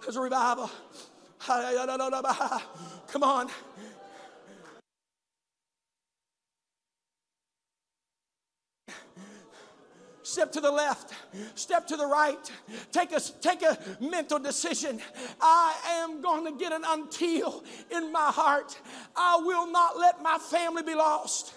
There's 0.00 0.16
a 0.16 0.20
revival. 0.22 0.70
Come 3.08 3.22
on. 3.22 3.50
Step 10.28 10.52
to 10.52 10.60
the 10.60 10.70
left, 10.70 11.14
step 11.54 11.86
to 11.86 11.96
the 11.96 12.06
right, 12.06 12.50
take 12.92 13.12
a, 13.12 13.20
take 13.40 13.62
a 13.62 13.78
mental 14.00 14.38
decision. 14.38 15.00
I 15.40 15.74
am 16.02 16.20
going 16.20 16.44
to 16.44 16.52
get 16.52 16.72
an 16.72 16.82
until 16.86 17.64
in 17.90 18.12
my 18.12 18.30
heart. 18.30 18.78
I 19.16 19.40
will 19.42 19.70
not 19.70 19.98
let 19.98 20.22
my 20.22 20.38
family 20.38 20.82
be 20.82 20.94
lost. 20.94 21.54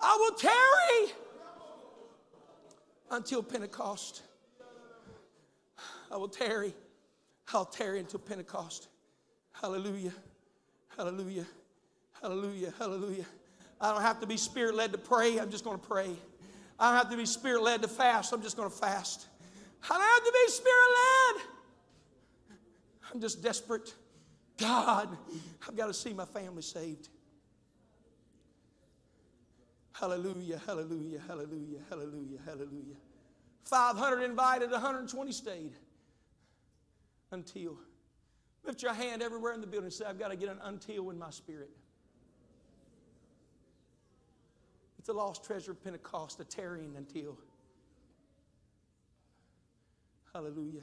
I 0.00 0.16
will 0.18 0.36
tarry 0.36 1.14
until 3.10 3.42
Pentecost. 3.42 4.22
I 6.10 6.16
will 6.16 6.28
tarry. 6.28 6.74
I'll 7.52 7.64
tarry 7.64 8.00
until 8.00 8.20
Pentecost. 8.20 8.88
Hallelujah. 9.52 10.12
Hallelujah. 10.96 11.46
Hallelujah. 12.20 12.72
Hallelujah. 12.78 13.26
I 13.80 13.92
don't 13.92 14.02
have 14.02 14.20
to 14.20 14.26
be 14.26 14.36
spirit 14.36 14.74
led 14.74 14.92
to 14.92 14.98
pray. 14.98 15.38
I'm 15.38 15.50
just 15.50 15.64
going 15.64 15.78
to 15.78 15.86
pray. 15.86 16.16
I 16.80 16.88
don't 16.88 16.98
have 16.98 17.10
to 17.10 17.16
be 17.16 17.26
spirit 17.26 17.62
led 17.62 17.82
to 17.82 17.88
fast. 17.88 18.32
I'm 18.32 18.42
just 18.42 18.56
going 18.56 18.70
to 18.70 18.74
fast. 18.74 19.26
I 19.84 19.88
don't 19.88 20.00
have 20.00 20.24
to 20.24 20.32
be 20.32 20.50
spirit 20.50 20.88
led. 20.96 21.42
I'm 23.12 23.20
just 23.20 23.42
desperate. 23.42 23.94
God, 24.56 25.16
I've 25.66 25.76
got 25.76 25.86
to 25.86 25.94
see 25.94 26.14
my 26.14 26.24
family 26.24 26.62
saved. 26.62 27.08
Hallelujah, 29.92 30.60
hallelujah, 30.66 31.20
hallelujah, 31.26 31.80
hallelujah, 31.90 32.38
hallelujah. 32.46 32.96
500 33.64 34.22
invited, 34.22 34.70
120 34.70 35.32
stayed 35.32 35.74
until. 37.30 37.76
Lift 38.64 38.82
your 38.82 38.94
hand 38.94 39.22
everywhere 39.22 39.52
in 39.52 39.60
the 39.60 39.66
building 39.66 39.86
and 39.86 39.92
say, 39.92 40.04
I've 40.06 40.18
got 40.18 40.28
to 40.28 40.36
get 40.36 40.48
an 40.48 40.58
until 40.62 41.10
in 41.10 41.18
my 41.18 41.30
spirit. 41.30 41.70
It's 45.00 45.08
a 45.08 45.14
lost 45.14 45.42
treasure 45.42 45.70
of 45.70 45.82
Pentecost, 45.82 46.38
a 46.40 46.44
tarrying 46.44 46.94
until. 46.94 47.38
Hallelujah. 50.34 50.82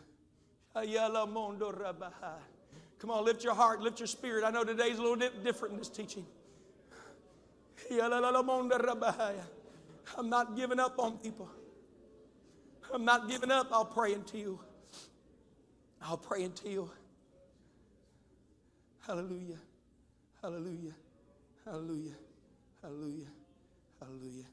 Come 0.74 1.38
on, 3.12 3.26
lift 3.26 3.44
your 3.44 3.54
heart, 3.54 3.80
lift 3.80 4.00
your 4.00 4.08
spirit. 4.08 4.44
I 4.44 4.50
know 4.50 4.64
today's 4.64 4.98
a 4.98 5.04
little 5.04 5.30
different 5.44 5.74
in 5.74 5.78
this 5.78 5.90
teaching. 5.90 6.26
I'm 10.18 10.30
not 10.30 10.56
giving 10.56 10.80
up 10.80 10.98
on 10.98 11.20
people. 11.20 11.48
I'm 12.92 13.06
not 13.06 13.30
giving 13.30 13.52
up. 13.52 13.68
I'll 13.72 13.86
pray 13.86 14.16
until. 14.16 14.60
I'll 16.02 16.18
pray 16.18 16.44
until. 16.44 16.92
Hallelujah. 19.06 19.60
Hallelujah. 20.42 20.96
Hallelujah. 21.66 22.16
Hallelujah. 22.82 23.28
Hallelujah. 24.00 24.46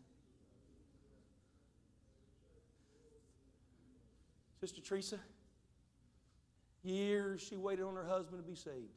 Sister 4.61 4.81
Teresa, 4.81 5.19
years 6.83 7.43
she 7.43 7.57
waited 7.57 7.85
on 7.85 7.95
her 7.95 8.07
husband 8.07 8.43
to 8.43 8.49
be 8.49 8.57
saved. 8.57 8.97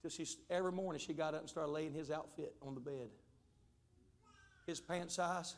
Till 0.00 0.10
she, 0.10 0.26
every 0.50 0.72
morning 0.72 1.00
she 1.00 1.12
got 1.12 1.34
up 1.34 1.40
and 1.40 1.48
started 1.48 1.70
laying 1.72 1.92
his 1.92 2.10
outfit 2.10 2.54
on 2.62 2.74
the 2.74 2.80
bed. 2.80 3.08
His 4.66 4.80
pant 4.80 5.10
size, 5.10 5.56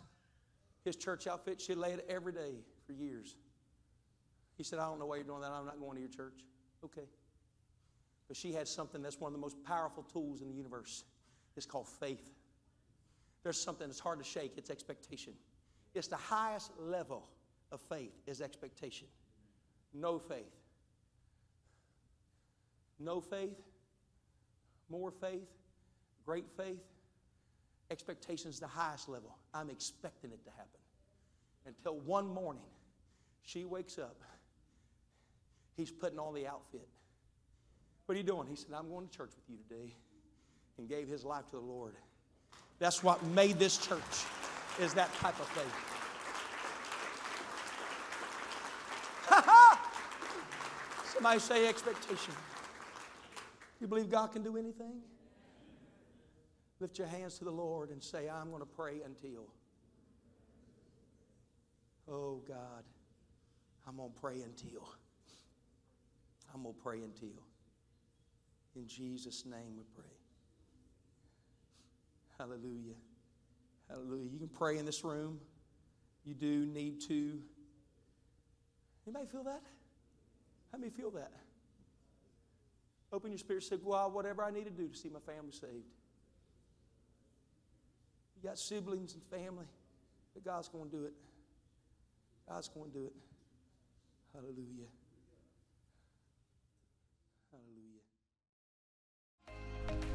his 0.85 0.97
church 0.97 1.27
outfit, 1.27 1.61
she 1.61 1.75
laid 1.75 1.99
it 1.99 2.07
every 2.09 2.33
day 2.33 2.55
for 2.87 2.93
years. 2.93 3.37
He 4.57 4.65
said, 4.65 4.79
I 4.79 4.87
don't 4.87 4.99
know 4.99 5.07
why 5.07 5.17
you're 5.17 5.25
doing 5.25 5.43
that. 5.43 5.51
I'm 5.51 5.67
not 5.67 5.79
going 5.79 5.97
to 5.97 6.01
your 6.01 6.11
church. 6.11 6.41
Okay. 6.85 7.09
But 8.29 8.37
she 8.37 8.53
had 8.53 8.69
something 8.69 9.03
that's 9.03 9.21
one 9.21 9.29
of 9.29 9.35
the 9.35 9.41
most 9.41 9.63
powerful 9.65 10.03
tools 10.03 10.41
in 10.41 10.49
the 10.49 10.55
universe. 10.55 11.05
It's 11.57 11.67
called 11.67 11.89
faith 11.89 12.31
there's 13.45 13.61
something 13.61 13.87
that's 13.87 14.01
hard 14.01 14.19
to 14.19 14.25
shake 14.25 14.55
it's 14.57 14.71
expectation. 14.71 15.35
It's 15.95 16.09
the 16.09 16.17
highest 16.17 16.73
level 16.81 17.29
of 17.71 17.81
faith 17.81 18.13
is 18.27 18.41
expectation. 18.41 19.07
No 19.93 20.19
faith. 20.19 20.51
No 22.99 23.21
faith, 23.21 23.59
more 24.89 25.11
faith, 25.11 25.49
great 26.25 26.47
faith. 26.57 26.83
Expectation 27.91 28.49
is 28.51 28.59
the 28.61 28.67
highest 28.67 29.09
level. 29.09 29.37
I'm 29.53 29.69
expecting 29.69 30.31
it 30.31 30.43
to 30.45 30.51
happen. 30.51 30.81
Until 31.67 31.99
one 32.01 32.27
morning, 32.27 32.63
she 33.43 33.65
wakes 33.65 33.99
up. 33.99 34.17
He's 35.77 35.91
putting 35.91 36.19
on 36.19 36.35
the 36.35 36.47
outfit. 36.47 36.89
What 38.07 38.15
are 38.15 38.19
you 38.19 38.25
doing? 38.25 38.47
He 38.47 38.57
said, 38.57 38.71
I'm 38.75 38.89
going 38.89 39.09
to 39.09 39.17
church 39.17 39.33
with 39.35 39.45
you 39.49 39.57
today. 39.69 39.95
And 40.79 40.89
gave 40.89 41.09
his 41.09 41.25
life 41.25 41.47
to 41.47 41.57
the 41.57 41.63
Lord. 41.63 41.95
That's 42.79 43.03
what 43.03 43.25
made 43.27 43.59
this 43.59 43.79
church, 43.79 44.25
is 44.81 44.95
that 44.95 45.13
type 45.15 45.39
of 45.41 45.47
faith. 45.49 45.91
Somebody 51.13 51.41
say 51.41 51.69
expectation. 51.69 52.35
You 53.81 53.87
believe 53.87 54.11
God 54.11 54.33
can 54.33 54.43
do 54.43 54.57
anything? 54.57 55.01
Lift 56.81 56.99
your 56.99 57.07
hands 57.07 57.39
to 57.39 57.45
the 57.45 57.51
Lord 57.51 57.91
and 57.91 58.03
say, 58.03 58.29
I'm 58.29 58.51
going 58.51 58.61
to 58.61 58.67
pray 58.67 59.01
until. 59.05 59.47
Oh 62.11 62.43
God, 62.47 62.85
I'm 63.87 63.97
going 63.97 64.13
to 64.13 64.21
pray 64.21 64.43
until. 64.43 64.89
I'm 66.53 66.63
going 66.63 66.75
to 66.75 66.81
pray 66.83 66.99
until. 67.03 67.43
In 68.77 68.87
Jesus' 68.87 69.45
name 69.47 69.77
we 69.77 69.85
pray. 69.95 70.14
Hallelujah. 72.39 72.95
Hallelujah. 73.89 74.29
You 74.33 74.39
can 74.39 74.49
pray 74.49 74.79
in 74.79 74.87
this 74.87 75.05
room. 75.05 75.41
You 76.25 76.35
do 76.35 76.67
need 76.67 77.01
to. 77.03 77.39
Anybody 79.07 79.27
feel 79.31 79.45
that? 79.45 79.63
How 80.73 80.79
many 80.79 80.91
feel 80.91 81.11
that? 81.13 81.33
Open 83.13 83.31
your 83.31 83.39
spirit, 83.39 83.63
say, 83.63 83.77
God, 83.77 84.13
whatever 84.13 84.43
I 84.43 84.51
need 84.51 84.65
to 84.65 84.71
do 84.71 84.89
to 84.89 84.97
see 84.97 85.09
my 85.09 85.21
family 85.21 85.53
saved. 85.53 85.87
You 88.37 88.43
got 88.43 88.59
siblings 88.59 89.15
and 89.15 89.23
family, 89.25 89.67
but 90.33 90.45
God's 90.45 90.69
going 90.69 90.91
to 90.91 90.97
do 90.97 91.05
it. 91.05 91.13
God's 92.49 92.69
going 92.69 92.91
to 92.91 92.99
do 92.99 93.05
it. 93.05 93.13
Hallelujah. 94.35 94.89